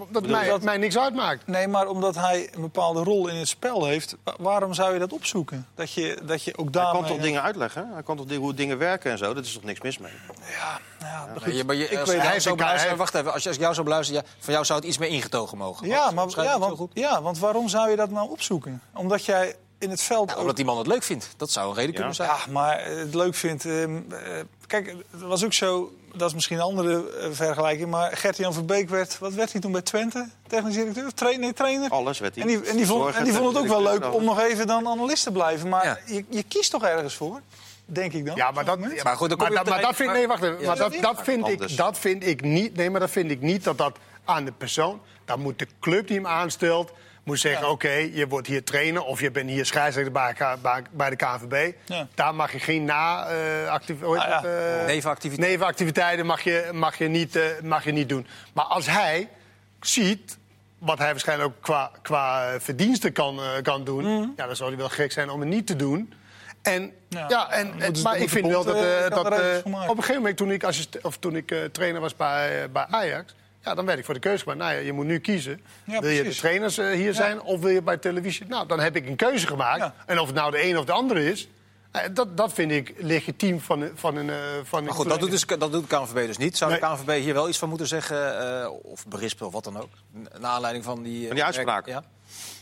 Dat 0.10 0.28
mij, 0.28 0.47
dat- 0.47 0.62
mij 0.64 0.78
niks 0.78 0.97
uitmaakt. 0.97 1.47
Nee, 1.47 1.68
maar 1.68 1.88
omdat 1.88 2.16
hij 2.16 2.50
een 2.56 2.62
bepaalde 2.62 3.04
rol 3.04 3.28
in 3.28 3.36
het 3.36 3.47
spel 3.47 3.86
heeft, 3.86 4.16
wa- 4.24 4.36
waarom 4.39 4.74
zou 4.74 4.93
je 4.93 5.00
dat 5.00 5.14
opzoeken? 5.14 5.68
Dat 5.76 5.91
je, 5.93 6.18
dat 6.24 6.43
je 6.43 6.58
ook 6.58 6.64
Hij 6.64 6.84
daarmee... 6.84 7.02
kan 7.02 7.12
toch 7.12 7.22
dingen 7.22 7.41
uitleggen? 7.41 7.89
Hij 7.93 8.04
kan 8.04 8.18
toch 8.18 8.36
hoe 8.36 8.54
dingen 8.54 8.78
werken 8.78 9.12
en 9.12 9.18
zo? 9.18 9.34
Dat 9.34 9.45
is 9.45 9.54
toch 9.54 9.64
niks 9.64 9.82
mis 9.82 9.97
mee? 9.97 10.12
Ja, 10.60 10.80
ja, 11.00 11.64
maar 11.66 11.76
je, 11.76 11.88
ik 11.89 11.97
als 12.00 12.10
weet 12.10 12.18
jou 12.18 12.20
hij 12.20 12.22
zo 12.22 12.32
heeft 12.32 12.45
een- 12.45 12.56
beluisteren- 12.56 12.88
hij- 12.88 12.97
wacht 12.97 13.16
even, 13.16 13.34
als, 13.34 13.41
je, 13.43 13.47
als 13.47 13.58
ik 13.58 13.64
jou 13.64 13.76
zo 13.76 13.84
beluister, 13.84 14.16
ja, 14.16 14.24
van 14.39 14.54
jou 14.54 14.66
zou 14.66 14.80
het 14.80 14.88
iets 14.88 14.97
meer 14.97 15.10
ingetogen 15.10 15.58
mogen. 15.58 15.88
Ja, 15.88 16.12
maar, 16.12 16.26
ja, 16.36 16.60
want, 16.60 16.78
goed? 16.78 16.91
ja, 16.93 17.22
want 17.22 17.39
waarom 17.39 17.68
zou 17.70 17.89
je 17.89 17.95
dat 17.95 18.10
nou 18.10 18.30
opzoeken? 18.30 18.82
Omdat 18.93 19.26
jij 19.26 19.56
in 19.78 19.89
het 19.89 20.02
veld... 20.02 20.36
Omdat 20.38 20.56
die 20.56 20.66
man 20.66 20.78
het 20.78 20.88
leuk 20.88 21.04
vindt. 21.04 21.30
Dat 21.38 21.52
zou 21.52 21.70
een 21.70 21.76
reden 21.76 21.93
kunnen 21.95 22.16
zijn. 22.16 22.30
Ja, 22.30 22.38
maar 22.52 22.86
het 22.86 23.14
leuk 23.16 23.36
vindt. 23.36 23.66
ehm, 23.66 24.02
eh, 24.12 24.18
kijk, 24.68 24.95
het 25.12 25.22
was 25.22 25.43
ook 25.45 25.54
zo. 25.54 25.91
Dat 26.16 26.28
is 26.28 26.34
misschien 26.34 26.57
een 26.57 26.64
andere 26.64 27.12
eh, 27.12 27.28
vergelijking. 27.32 27.89
Maar 27.89 28.18
Gert-Jan 28.18 28.53
Verbeek 28.53 28.89
werd. 28.89 29.20
Wat 29.20 29.34
werd 29.34 29.51
hij 29.51 29.62
toen 29.62 29.72
bij 29.72 29.82
Twente? 29.82 30.30
Technisch 30.47 30.76
directeur? 30.76 31.05
Of 31.05 31.12
trainer? 31.12 31.41
Nee, 31.41 31.53
trainer? 31.53 31.89
Alles 31.89 32.20
werd 32.20 32.36
hij. 32.36 32.43
En 32.43 32.49
die, 32.49 32.70
en, 32.70 32.76
die 32.78 32.86
vond, 32.86 33.01
Zorgen, 33.01 33.20
en 33.20 33.24
die 33.24 33.34
vond 33.34 33.47
het 33.47 33.57
ook 33.57 33.68
wel 33.68 33.82
leuk 33.84 34.14
om 34.14 34.24
nog 34.24 34.39
even 34.41 34.68
dan 34.68 34.88
analist 34.88 35.24
te 35.24 35.32
blijven. 35.32 35.70
Maar 35.70 35.86
Ja. 35.86 35.99
je, 36.05 36.26
je 36.30 36.43
kiest 36.43 36.72
toch 36.72 36.84
ergens 36.84 37.16
voor? 37.16 37.41
Denk 37.86 38.14
ik 38.14 38.26
dan. 38.26 38.36
Ja, 38.36 38.51
maar 38.51 38.66
dat, 38.66 38.80
ja, 38.95 39.03
Maar 39.03 39.16
goed, 39.18 39.30
dan 39.30 39.38
kom 39.38 39.53
maar, 39.53 39.66
maar 39.66 39.82
dat 39.82 39.95
vind 39.95 40.12
nee, 40.12 40.28
wacht 40.28 40.43
even. 40.43 40.60
Ja, 40.60 40.66
maar 40.68 40.78
dat 40.78 40.91
dat, 40.91 41.01
dat, 41.01 41.20
vind 41.24 41.47
ik, 41.47 41.78
dat 41.78 41.97
vind 41.99 42.26
ik 42.26 42.41
niet. 42.41 42.76
Nee, 42.76 42.89
maar 42.89 42.99
dat 42.99 43.10
vind 43.10 43.32
ik 43.32 43.41
niet 43.41 43.64
dat 43.64 43.78
dat 43.78 43.97
aan 44.26 44.45
de 44.45 44.51
persoon. 44.51 45.01
Dan 45.26 45.39
moet 45.41 45.60
de 45.60 45.68
club 45.80 46.07
die 46.07 46.16
hem 46.16 46.28
aanstelt. 46.28 46.91
Moet 47.24 47.39
zeggen, 47.39 47.65
Ja. 47.65 47.72
oké, 47.72 47.89
je 48.13 48.28
wordt 48.28 48.47
hier 48.47 48.63
trainer 48.63 49.03
of 49.03 49.20
je 49.22 49.32
bent 49.32 49.49
hier 49.49 49.65
scheidsrechter 49.65 50.11
bij, 50.13 50.36
bij, 50.91 51.09
de 51.09 51.15
KNVB. 51.15 51.74
Ja. 51.86 52.07
Daar 52.15 52.36
mag 52.36 52.51
je 52.51 52.59
geen 52.59 52.86
na, 52.86 53.26
eh, 53.28 53.74
Ah, 53.74 53.80
ja. 54.15 54.43
eh, 54.43 54.86
Nevenactiviteit. 54.86 55.49
nevenactiviteiten 55.49 56.26
mag 56.26 56.41
je, 56.41 56.70
mag, 56.74 56.97
je 56.97 57.07
niet, 57.07 57.36
eh, 57.36 57.43
mag 57.63 57.84
je 57.84 57.91
niet 57.91 58.09
doen. 58.09 58.28
Maar 58.53 58.65
als 58.65 58.86
hij 58.86 59.28
ziet 59.82 60.38
wat 60.78 60.97
hij 60.97 61.11
waarschijnlijk 61.11 61.49
ook 61.49 61.61
qua, 61.63 61.91
qua 62.01 62.55
verdiensten 62.59 63.11
kan, 63.11 63.39
kan 63.61 63.84
doen... 63.84 64.34
Ja, 64.36 64.45
dan 64.45 64.55
zou 64.55 64.70
hij 64.70 64.78
wel 64.78 64.89
gek 64.89 65.11
zijn 65.11 65.30
om 65.30 65.39
het 65.39 65.49
niet 65.49 65.67
te 65.67 65.76
doen. 65.76 66.13
En, 66.61 66.91
ja. 67.09 67.26
Ja. 67.28 67.51
en, 67.51 67.74
maar 68.03 68.17
ik 68.17 68.30
vind 68.30 68.47
wel 68.47 68.63
dat, 68.63 68.76
dat 69.09 69.26
op 69.65 69.65
een 69.65 69.88
gegeven 69.88 70.15
moment 70.15 70.38
toen 70.38 70.51
ik, 70.51 70.63
assist, 70.63 70.97
of 71.01 71.17
toen 71.17 71.36
ik 71.36 71.55
trainer 71.72 72.01
was 72.01 72.15
bij, 72.15 72.72
bij 72.72 72.86
Ajax... 72.89 73.36
Ja, 73.70 73.76
dan 73.76 73.86
werd 73.86 73.99
ik 73.99 74.05
voor 74.05 74.13
de 74.13 74.20
keuze 74.20 74.43
gemaakt. 74.43 74.59
Nou 74.59 74.74
ja, 74.74 74.80
je 74.80 74.93
moet 74.93 75.05
nu 75.05 75.20
kiezen. 75.20 75.61
Ja, 75.84 75.99
wil 75.99 76.09
je 76.09 76.24
de 76.24 76.36
trainers 76.36 76.78
eh, 76.78 76.91
hier 76.91 77.13
zijn 77.13 77.41
of 77.41 77.59
wil 77.59 77.70
je 77.70 77.82
bij 77.82 77.97
televisie? 77.97 78.45
Nou, 78.47 78.67
dan 78.67 78.80
heb 78.80 78.95
ik 78.95 79.07
een 79.07 79.15
keuze 79.15 79.47
gemaakt. 79.47 79.80
Ja. 79.80 79.93
En 80.05 80.20
of 80.20 80.26
het 80.28 80.36
nou 80.36 80.51
de 80.51 80.63
een 80.63 80.78
of 80.78 80.86
de 80.86 80.91
andere 80.91 81.32
is... 81.32 81.47
eh, 81.91 82.01
dat, 82.13 82.38
dat 82.38 82.53
vind 82.53 82.72
ik 82.72 82.93
legitiem 82.97 83.59
van, 83.61 83.82
een- 83.82 83.91
van 83.95 84.15
een... 84.15 84.30
eh, 84.30 84.36
van 84.63 84.80
Maar 84.84 84.89
een 84.89 84.95
goed, 84.95 85.09
dat 85.09 85.20
doet, 85.20 85.32
dus, 85.32 85.45
dat 85.45 85.72
doet 85.72 85.89
de 85.89 85.95
KNVB 85.97 86.28
dus 86.28 86.38
niet. 86.38 86.57
Zou 86.57 86.72
de. 86.74 86.78
KNVB 86.80 87.22
hier 87.22 87.34
wel 87.34 87.49
iets 87.49 87.57
van 87.57 87.70
moeten 87.70 87.88
zeggen? 87.88 88.39
eh, 88.61 88.70
of 88.82 89.07
berispen 89.07 89.47
of 89.47 89.53
wat 89.53 89.63
dan 89.63 89.78
ook? 89.78 89.89
Naar 90.39 90.51
aanleiding 90.51 90.84
van 90.86 91.03
die... 91.03 91.22
eh, 91.22 91.26
Van 91.28 91.36
die 91.36 91.45
uitspraak? 91.45 91.86
Ja? 91.86 92.03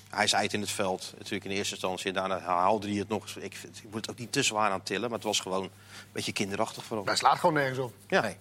Hij 0.09 0.27
zei 0.27 0.43
het 0.43 0.53
in 0.53 0.61
het 0.61 0.71
veld, 0.71 1.13
natuurlijk 1.17 1.45
in 1.45 1.51
eerste 1.51 1.73
instantie. 1.73 2.07
En 2.07 2.13
daarna 2.13 2.39
haalde 2.39 2.87
hij 2.87 2.97
het 2.97 3.09
nog 3.09 3.21
eens. 3.23 3.35
Ik, 3.35 3.53
ik 3.63 3.83
moet 3.83 3.93
het 4.01 4.09
ook 4.09 4.17
niet 4.17 4.31
te 4.31 4.43
zwaar 4.43 4.71
aan 4.71 4.83
tillen, 4.83 5.09
maar 5.09 5.17
het 5.17 5.27
was 5.27 5.39
gewoon 5.39 5.63
een 5.63 5.69
beetje 6.11 6.31
kinderachtig 6.33 6.83
vooral. 6.83 7.05
Hij 7.05 7.15
slaat 7.15 7.39
gewoon 7.39 7.55
nergens 7.55 7.79
op. 7.79 7.93
Ja. 8.07 8.21
Nee. 8.21 8.37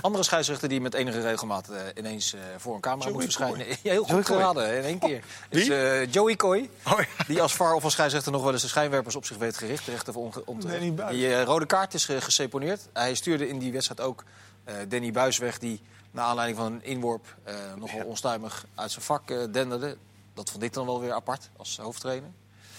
Andere 0.00 0.24
scheidsrechter 0.24 0.68
die 0.68 0.80
met 0.80 0.94
enige 0.94 1.20
regelmaat 1.20 1.68
eh, 1.68 1.80
ineens 1.96 2.34
eh, 2.34 2.40
voor 2.56 2.74
een 2.74 2.80
camera 2.80 3.10
moet 3.10 3.22
verschijnen. 3.22 3.66
Ja, 3.82 3.90
heel 3.90 4.04
goed 4.04 4.26
geraden 4.26 4.76
in 4.76 4.82
één 4.82 4.98
keer. 4.98 5.24
Is, 5.48 5.68
eh, 5.68 6.12
Joey 6.12 6.36
Coy, 6.36 6.70
Oh, 6.84 6.98
ja. 6.98 7.24
die 7.26 7.42
als 7.42 7.54
VAR 7.54 7.74
of 7.74 7.84
als 7.84 7.92
scheidsrechter 7.92 8.32
nog 8.32 8.42
wel 8.42 8.52
eens 8.52 8.62
de 8.62 8.68
schijnwerpers 8.68 9.16
op 9.16 9.24
zich 9.24 9.36
weet 9.36 9.56
gericht. 9.56 9.84
Terecht 9.84 10.08
of 10.08 10.16
onge- 10.16 10.42
onterecht. 10.46 10.94
Buis. 10.94 11.10
Die 11.16 11.42
rode 11.44 11.66
kaart 11.66 11.94
is 11.94 12.04
geseponeerd. 12.04 12.80
Hij 12.92 13.14
stuurde 13.14 13.48
in 13.48 13.58
die 13.58 13.72
wedstrijd 13.72 14.00
ook 14.00 14.24
eh, 14.64 14.74
Danny 14.88 15.10
Buis 15.12 15.38
weg... 15.38 15.58
die 15.58 15.80
naar 16.10 16.24
aanleiding 16.24 16.58
van 16.58 16.72
een 16.72 16.84
inworp 16.84 17.34
eh, 17.44 17.54
nogal 17.76 18.00
onstuimig 18.04 18.66
uit 18.74 18.90
zijn 18.90 19.04
vak 19.04 19.28
denderde. 19.52 19.96
Dat 20.36 20.50
vond 20.50 20.62
ik 20.62 20.72
dan 20.72 20.86
wel 20.86 21.00
weer 21.00 21.12
apart 21.12 21.50
als 21.56 21.78
hoofdtrainer. 21.82 22.30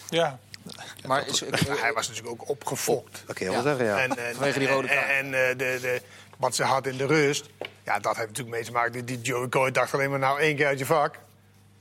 Ja. 0.10 0.40
Maar 1.06 1.28
is, 1.28 1.42
ik- 1.42 1.60
hij 1.86 1.94
was 1.94 2.08
natuurlijk 2.08 2.42
ook 2.42 2.50
opgefokt. 2.50 3.24
Dat 3.26 3.36
kan 3.36 3.48
je 3.48 3.54
Ja. 3.54 3.62
zeggen, 3.62 3.86
ja. 3.86 3.98
En, 4.00 4.18
en, 4.18 4.36
Vanwege 4.36 4.60
die 4.60 4.68
rode 4.68 4.88
kaart. 4.88 5.08
En, 5.10 5.26
eh, 5.26 5.48
de, 5.50 5.78
de, 5.82 6.02
wat 6.38 6.56
ze 6.56 6.64
had 6.64 6.88
in 6.88 6.98
de 6.98 7.06
rust, 7.06 7.46
ja, 7.86 8.00
dat 8.00 8.16
heeft 8.16 8.28
natuurlijk 8.28 8.56
mee 8.56 8.66
te 8.66 8.72
maken. 8.72 8.92
Die, 8.92 9.04
die 9.04 9.22
Joey 9.22 9.50
Coy 9.50 9.72
dacht 9.72 9.94
alleen 9.94 10.10
maar 10.10 10.20
nou 10.20 10.40
één 10.40 10.56
keer 10.56 10.66
uit 10.68 10.80
je 10.80 10.86
vak. 10.86 11.16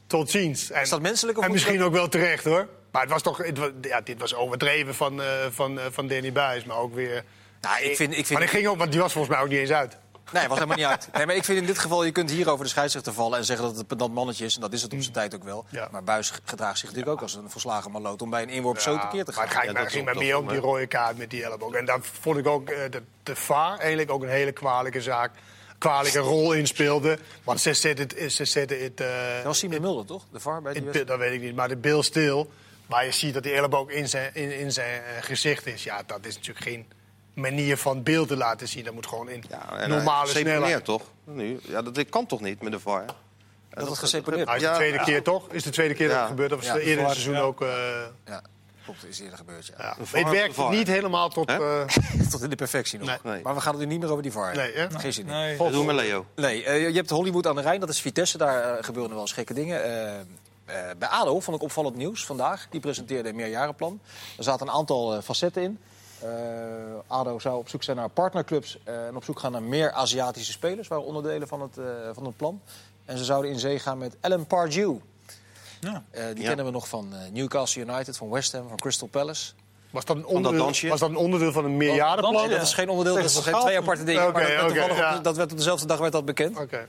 Tot 0.06 0.30
ziens. 0.30 0.70
En, 0.70 0.80
Is 0.82 0.88
dat 0.88 1.00
menselijk 1.00 1.38
of 1.38 1.44
En 1.44 1.50
misschien 1.50 1.76
dat- 1.78 1.86
ook 1.86 1.92
wel 1.92 2.08
terecht 2.08 2.44
hoor. 2.44 2.68
Maar 2.90 3.02
het 3.02 3.10
was 3.10 3.22
toch, 3.22 3.38
het 3.38 3.58
was- 3.58 3.70
ja, 3.82 4.00
dit 4.00 4.20
was 4.20 4.34
overdreven 4.34 4.94
van, 4.94 5.22
eh, 5.22 5.28
van, 5.50 5.78
eh, 5.80 5.84
van 5.90 6.06
Danny 6.06 6.32
Buis. 6.32 6.64
Maar 6.64 6.76
ook 6.76 6.94
weer. 6.94 7.24
Nou, 7.60 7.82
ik 7.82 7.96
vind, 7.96 8.10
ik 8.10 8.16
vind, 8.16 8.28
Maar 8.28 8.40
die, 8.40 8.48
ging 8.48 8.66
ook, 8.66 8.78
want 8.78 8.92
die 8.92 9.00
was 9.00 9.12
volgens 9.12 9.34
mij 9.34 9.42
ook 9.44 9.50
niet 9.50 9.58
eens 9.58 9.70
uit. 9.70 9.96
Nee, 10.32 10.48
was 10.48 10.58
helemaal 10.58 10.76
niet 10.76 10.86
uit. 10.86 11.08
Nee, 11.12 11.26
maar 11.26 11.34
ik 11.34 11.44
vind 11.44 11.58
in 11.58 11.66
dit 11.66 11.78
geval, 11.78 12.04
je 12.04 12.12
kunt 12.12 12.30
hier 12.30 12.50
over 12.50 12.64
de 12.64 12.70
scheidsrechter 12.70 13.12
vallen 13.12 13.38
en 13.38 13.44
zeggen 13.44 13.66
dat 13.66 13.84
het 13.88 13.98
dat 13.98 14.10
mannetje 14.10 14.44
is. 14.44 14.54
En 14.54 14.60
dat 14.60 14.72
is 14.72 14.82
het 14.82 14.92
op 14.92 15.00
zijn 15.00 15.12
tijd 15.12 15.34
ook 15.34 15.44
wel. 15.44 15.64
Ja. 15.68 15.88
Maar 15.90 16.04
Buis 16.04 16.32
gedraagt 16.44 16.78
zich 16.78 16.88
natuurlijk 16.88 17.16
ook 17.16 17.22
als 17.22 17.34
een 17.34 17.50
verslagen 17.50 17.90
maloot 17.90 18.22
om 18.22 18.30
bij 18.30 18.42
een 18.42 18.48
inworp 18.48 18.80
zo 18.80 18.98
tekeer 18.98 19.24
te 19.24 19.32
Maar 19.36 19.48
gaan. 19.48 19.48
het 19.48 19.52
ging, 19.52 19.64
Ja, 19.66 19.72
maar 19.72 19.82
dat 19.82 19.92
ging 19.92 20.08
is 20.08 20.14
maar 20.14 20.14
ook 20.14 20.22
meer 20.22 20.32
toch, 20.32 20.40
om 20.42 20.48
die 20.48 20.58
rode 20.58 20.86
kaart 20.86 21.18
met 21.18 21.30
die 21.30 21.44
elleboog. 21.44 21.72
En 21.74 21.84
dat 21.84 22.06
vond 22.20 22.36
ik 22.38 22.46
ook 22.46 22.68
eh, 22.68 22.90
de, 22.90 23.02
de 23.22 23.36
VAR 23.36 23.78
eigenlijk 23.78 24.10
ook 24.10 24.22
een 24.22 24.28
hele 24.28 24.52
kwalijke 24.52 25.00
zaak. 25.02 25.32
kwalijke 25.78 26.18
rol 26.18 26.52
inspeelde. 26.52 27.18
Want 27.44 27.60
ze 27.60 27.74
zetten 27.74 28.08
het... 28.18 28.32
Ze 28.32 28.44
zetten 28.44 28.82
het 28.82 29.00
uh, 29.00 29.06
dat 29.36 29.44
was 29.44 29.58
Simon 29.58 29.80
Mulder, 29.80 30.04
toch? 30.06 30.24
De 30.32 30.40
VAR 30.40 30.62
bij 30.62 30.72
die 30.72 31.04
Dat 31.04 31.18
weet 31.18 31.32
ik 31.32 31.40
niet, 31.40 31.56
maar 31.56 31.68
de 31.68 31.76
beeld 31.76 32.04
stil. 32.04 32.50
Maar 32.86 33.04
je 33.04 33.12
ziet 33.12 33.34
dat 33.34 33.42
die 33.42 33.52
elleboog 33.52 33.88
in 33.90 34.08
zijn, 34.08 34.30
in, 34.34 34.58
in 34.58 34.72
zijn 34.72 35.02
gezicht 35.20 35.66
is. 35.66 35.84
Ja, 35.84 36.02
dat 36.06 36.26
is 36.26 36.34
natuurlijk 36.34 36.66
geen 36.66 36.86
manier 37.36 37.76
van 37.76 38.02
beelden 38.02 38.36
laten 38.36 38.68
zien. 38.68 38.84
Dat 38.84 38.94
moet 38.94 39.06
gewoon 39.06 39.28
in 39.28 39.44
ja, 39.48 39.86
normale 39.86 40.28
snelheid. 40.28 40.84
toch? 40.84 41.02
Nu. 41.24 41.60
Ja, 41.62 41.82
dat 41.82 42.08
kan 42.08 42.26
toch 42.26 42.40
niet 42.40 42.62
met 42.62 42.72
de 42.72 42.80
VAR? 42.80 43.04
Dat, 43.70 43.88
het 43.88 43.98
geseponeerd 43.98 44.48
is. 44.54 44.60
de 44.60 44.72
tweede 44.74 44.98
keer 44.98 45.22
toch? 45.22 45.48
Is 45.50 45.62
de 45.62 45.70
tweede 45.70 45.94
keer 45.94 46.08
dat 46.08 46.18
het 46.18 46.26
gebeurt? 46.26 46.52
Of 46.52 46.60
is 46.60 46.68
het 46.68 46.76
eerder 46.76 46.98
in 46.98 47.04
het 47.04 47.12
seizoen 47.12 47.36
ook... 47.36 47.62
Uh... 47.62 47.68
Ja. 48.26 48.42
Klopt, 48.84 49.06
is 49.06 49.20
eerder 49.20 49.38
gebeurd. 49.38 49.72
Ja. 49.78 49.96
het 49.98 50.30
werkt 50.30 50.68
niet 50.68 50.88
helemaal 50.88 51.28
tot, 51.28 51.50
uh... 51.50 51.84
tot 52.30 52.42
in 52.42 52.50
de 52.50 52.56
perfectie 52.56 52.98
nog. 52.98 53.22
Nee. 53.22 53.42
Maar 53.42 53.54
we 53.54 53.60
gaan 53.60 53.72
het 53.72 53.82
nu 53.82 53.88
niet 53.88 54.00
meer 54.00 54.10
over 54.10 54.22
die 54.22 54.32
VAR. 54.32 54.56
Nee, 54.56 54.72
hè? 54.74 54.90
Geen 54.90 55.12
zin 55.12 55.26
nee. 55.26 55.56
Dat 55.56 55.72
doen 55.72 55.86
we 55.86 55.94
Leo. 55.94 56.26
Nee, 56.34 56.64
uh, 56.64 56.88
je 56.88 56.94
hebt 56.94 57.10
Hollywood 57.10 57.46
aan 57.46 57.54
de 57.56 57.62
Rijn, 57.62 57.80
dat 57.80 57.88
is 57.88 58.00
Vitesse. 58.00 58.38
Daar 58.38 58.78
uh, 58.78 58.84
gebeuren 58.84 59.12
wel 59.12 59.20
eens 59.20 59.32
gekke 59.32 59.54
dingen. 59.54 59.80
bij 60.98 61.08
ADO 61.08 61.40
vond 61.40 61.56
ik 61.56 61.62
opvallend 61.62 61.96
nieuws 61.96 62.26
vandaag. 62.26 62.66
Die 62.70 62.80
presenteerde 62.80 63.28
een 63.28 63.36
meerjarenplan. 63.36 64.00
Er 64.36 64.44
zaten 64.44 64.66
een 64.66 64.72
aantal 64.72 65.22
facetten 65.22 65.62
in. 65.62 65.78
ADO 67.06 67.38
zou 67.38 67.58
op 67.58 67.68
zoek 67.68 67.82
zijn 67.82 67.96
naar 67.96 68.08
partnerclubs 68.08 68.78
en 68.84 69.16
op 69.16 69.24
zoek 69.24 69.38
gaan 69.38 69.52
naar 69.52 69.62
meer 69.62 69.92
Aziatische 69.92 70.52
spelers. 70.52 70.88
waren 70.88 71.04
onderdelen 71.04 71.48
van 71.48 71.60
het, 71.60 71.78
van 72.12 72.24
het 72.24 72.36
plan. 72.36 72.60
En 73.04 73.18
ze 73.18 73.24
zouden 73.24 73.50
in 73.50 73.58
zee 73.58 73.78
gaan 73.78 73.98
met 73.98 74.16
Alan 74.20 74.46
Pardew. 74.46 74.96
Ja. 75.80 76.02
Uh, 76.12 76.24
die 76.34 76.44
kennen 76.44 76.64
we 76.64 76.70
nog 76.70 76.88
van 76.88 77.08
uh, 77.12 77.18
Newcastle 77.32 77.82
United, 77.82 78.16
van 78.16 78.30
West 78.30 78.52
Ham, 78.52 78.68
van 78.68 78.76
Crystal 78.76 79.08
Palace. 79.08 79.52
Was 79.90 80.04
dat, 80.04 80.16
een 80.16 80.26
onderdeel, 80.26 80.88
was 80.88 81.00
dat 81.00 81.10
een 81.10 81.16
onderdeel 81.16 81.52
van 81.52 81.64
een 81.64 81.76
meerjarenplan? 81.76 82.50
Dat 82.50 82.62
is 82.62 82.74
geen 82.74 82.88
onderdeel, 82.88 83.14
dat 83.14 83.24
is 83.24 83.36
geen 83.36 83.60
twee 83.60 83.76
aparte 83.76 84.04
dingen. 84.04 84.26
Okay, 84.26 84.42
maar 84.42 84.70
dat, 84.72 84.84
okay, 84.84 84.96
ja. 84.96 85.18
dat 85.18 85.36
werd 85.36 85.50
op 85.50 85.56
dezelfde 85.56 85.86
dag 85.86 85.98
werd 85.98 86.12
dat 86.12 86.24
bekend. 86.24 86.58
Okay. 86.58 86.86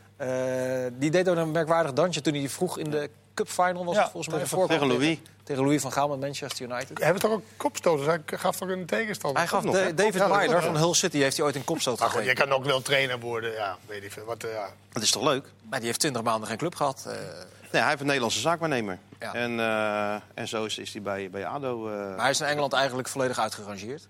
Uh, 0.85 0.91
die 0.99 1.11
deed 1.11 1.29
ook 1.29 1.37
een 1.37 1.51
merkwaardig 1.51 1.93
dansje 1.93 2.21
toen 2.21 2.33
hij 2.33 2.49
vroeg 2.49 2.77
in 2.77 2.89
de 2.89 3.09
Cup 3.37 3.49
Final 3.49 3.85
was 3.85 3.97
het 3.97 4.09
volgens 4.11 4.35
mij. 4.35 4.43
Tegen, 4.43 4.67
tegen 4.67 4.87
Louis. 4.87 5.17
Tegen 5.43 5.63
Louis 5.63 5.81
van 5.81 5.91
Gaal 5.91 6.07
met 6.07 6.19
Manchester 6.19 6.65
United. 6.65 6.97
Hij 6.97 7.07
heeft 7.07 7.19
toch 7.19 7.31
ook 7.31 7.43
kopstoot, 7.57 7.97
dus 7.97 8.07
hij 8.07 8.21
gaf 8.25 8.57
toch 8.57 8.69
een 8.69 8.85
tegenstander? 8.85 9.39
Hij 9.39 9.47
gaf 9.47 9.63
nog, 9.63 9.75
David 9.93 10.13
Wilder 10.13 10.63
van 10.63 10.77
Hull 10.77 10.93
City 10.93 11.17
heeft 11.17 11.37
hij 11.37 11.45
ooit 11.45 11.55
een 11.55 11.63
kopstoot 11.63 12.01
gegeven. 12.01 12.25
Je 12.25 12.33
kan 12.33 12.51
ook 12.51 12.63
wel 12.63 12.81
trainer 12.81 13.19
worden, 13.19 13.51
ja, 13.51 13.77
weet 13.85 14.03
ik 14.03 14.11
veel. 14.11 14.25
Wat, 14.25 14.41
ja. 14.41 14.69
Dat 14.91 15.03
is 15.03 15.11
toch 15.11 15.23
leuk? 15.23 15.45
Maar 15.69 15.79
die 15.79 15.87
heeft 15.87 15.99
20 15.99 16.21
maanden 16.21 16.47
geen 16.47 16.57
club 16.57 16.75
gehad. 16.75 17.03
Uh, 17.07 17.13
Nee, 17.71 17.81
hij 17.81 17.89
heeft 17.89 17.99
een 17.99 18.07
Nederlandse 18.07 18.39
zaakwaarnemer. 18.39 18.99
En, 19.19 19.51
uh, 19.51 20.13
en 20.33 20.47
zo 20.47 20.65
is, 20.65 20.77
is 20.77 20.93
hij 20.93 21.01
bij, 21.01 21.29
bij 21.29 21.45
ADO. 21.45 21.89
Uh, 21.89 21.93
maar 21.93 22.19
hij 22.19 22.29
is 22.29 22.39
in 22.39 22.45
Engeland 22.45 22.73
eigenlijk 22.73 23.07
volledig 23.07 23.39
uitgerangeerd? 23.39 24.07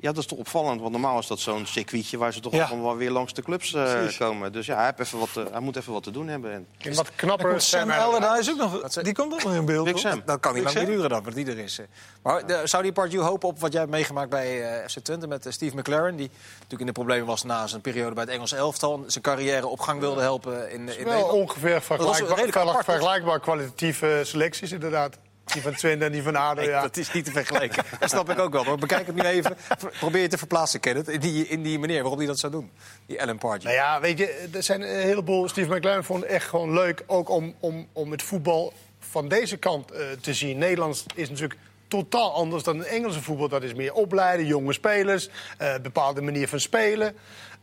Ja, 0.00 0.12
dat 0.12 0.22
is 0.22 0.26
toch 0.26 0.38
opvallend, 0.38 0.80
want 0.80 0.92
normaal 0.92 1.18
is 1.18 1.26
dat 1.26 1.40
zo'n 1.40 1.66
circuitje 1.66 2.18
waar 2.18 2.32
ze 2.32 2.40
toch 2.40 2.52
ja. 2.52 2.80
wel 2.80 2.96
weer 2.96 3.10
langs 3.10 3.32
de 3.32 3.42
clubs 3.42 3.72
uh, 3.72 4.18
komen. 4.18 4.52
Dus 4.52 4.66
ja, 4.66 4.76
hij, 4.76 4.84
heeft 4.84 4.98
even 4.98 5.18
wat, 5.18 5.28
uh, 5.38 5.44
hij 5.50 5.60
moet 5.60 5.76
even 5.76 5.92
wat 5.92 6.02
te 6.02 6.10
doen 6.10 6.28
hebben. 6.28 6.52
En 6.52 6.94
wat 6.94 7.14
knapper 7.14 7.60
Sam 7.60 7.90
Allardyce 7.90 8.38
is 8.38 8.50
ook 8.50 8.56
nog. 8.56 8.92
Die 9.02 9.14
komt 9.14 9.32
ook 9.32 9.42
nog 9.42 9.54
in 9.54 9.64
beeld. 9.64 9.84
Big 9.84 9.98
Sam. 9.98 10.22
Dat 10.24 10.40
kan 10.40 10.54
niet 10.54 10.62
lang 10.64 10.76
meer 10.76 10.86
duren 10.86 11.08
dan, 11.08 11.24
wat 11.24 11.34
die 11.34 11.46
er 11.46 11.58
is. 11.58 11.80
Maar 12.22 12.46
de, 12.46 12.60
zou 12.64 12.82
die 12.82 12.92
Pardew 12.92 13.22
hopen 13.22 13.48
op 13.48 13.60
wat 13.60 13.72
jij 13.72 13.80
hebt 13.80 13.92
meegemaakt 13.92 14.30
bij 14.30 14.80
uh, 14.80 14.88
FC 14.88 14.98
Twente 14.98 15.26
met 15.26 15.46
Steve 15.48 15.76
McLaren, 15.76 16.16
die 16.16 16.30
natuurlijk 16.52 16.80
in 16.80 16.86
de 16.86 16.92
problemen 16.92 17.26
was 17.26 17.42
na 17.42 17.66
zijn 17.66 17.80
periode 17.80 18.14
bij 18.14 18.24
het 18.24 18.32
Engelse 18.32 18.56
elftal, 18.56 19.04
zijn 19.06 19.24
carrière 19.24 19.66
op 19.66 19.80
gang 19.80 20.00
wilde 20.00 20.20
helpen 20.20 20.70
in, 20.72 20.98
in 20.98 21.04
Wel 21.04 21.24
ongeveer 21.24 21.82
vergelijkbaar, 21.82 22.84
vergelijkbaar 22.84 23.40
kwalitatieve 23.40 24.20
selecties 24.24 24.72
inderdaad. 24.72 25.18
Die 25.52 25.62
van 25.62 25.74
Twente 25.74 26.04
en 26.04 26.12
die 26.12 26.22
van 26.22 26.36
ADO, 26.36 26.62
ja. 26.62 26.82
Dat 26.82 26.96
is 26.96 27.12
niet 27.12 27.24
te 27.24 27.30
vergelijken. 27.30 27.84
dat 28.00 28.10
snap 28.10 28.30
ik 28.30 28.38
ook 28.38 28.52
wel. 28.52 28.64
Maar 28.64 28.76
bekijk 28.76 29.06
het 29.06 29.14
nu 29.14 29.22
even. 29.22 29.56
Probeer 29.98 30.22
je 30.22 30.28
te 30.28 30.38
verplaatsen, 30.38 30.80
Kenneth, 30.80 31.08
in 31.08 31.20
die, 31.20 31.46
in 31.46 31.62
die 31.62 31.78
manier 31.78 32.00
waarop 32.00 32.18
hij 32.18 32.26
dat 32.26 32.38
zou 32.38 32.52
doen. 32.52 32.70
Die 33.06 33.22
Alan 33.22 33.38
Pardew. 33.38 33.62
Nou 33.64 33.76
ja, 33.76 34.00
weet 34.00 34.18
je, 34.18 34.48
er 34.52 34.62
zijn 34.62 34.82
een 34.82 35.02
heleboel... 35.02 35.48
Steve 35.48 35.74
McLaren 35.74 36.04
vond 36.04 36.22
het 36.22 36.30
echt 36.30 36.48
gewoon 36.48 36.72
leuk... 36.72 37.02
ook 37.06 37.28
om, 37.28 37.54
om, 37.60 37.86
om 37.92 38.10
het 38.10 38.22
voetbal 38.22 38.72
van 38.98 39.28
deze 39.28 39.56
kant 39.56 39.92
uh, 39.92 39.98
te 40.20 40.34
zien. 40.34 40.58
Nederlands 40.58 41.04
is 41.14 41.28
natuurlijk 41.28 41.60
totaal 41.88 42.32
anders 42.32 42.62
dan 42.62 42.78
het 42.78 42.86
Engelse 42.86 43.22
voetbal. 43.22 43.48
Dat 43.48 43.62
is 43.62 43.74
meer 43.74 43.92
opleiden, 43.92 44.46
jonge 44.46 44.72
spelers, 44.72 45.28
uh, 45.62 45.74
bepaalde 45.82 46.20
manier 46.20 46.48
van 46.48 46.60
spelen. 46.60 47.16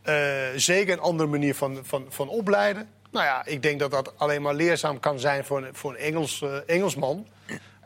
Uh, 0.04 0.14
zeker 0.56 0.92
een 0.92 1.00
andere 1.00 1.28
manier 1.28 1.54
van, 1.54 1.78
van, 1.82 2.06
van 2.08 2.28
opleiden. 2.28 2.88
Nou 3.10 3.24
ja, 3.24 3.44
ik 3.44 3.62
denk 3.62 3.80
dat 3.80 3.90
dat 3.90 4.12
alleen 4.16 4.42
maar 4.42 4.54
leerzaam 4.54 5.00
kan 5.00 5.18
zijn 5.18 5.44
voor 5.44 5.58
een, 5.58 5.74
voor 5.74 5.90
een 5.90 5.98
Engels, 5.98 6.44
Engelsman. 6.66 7.26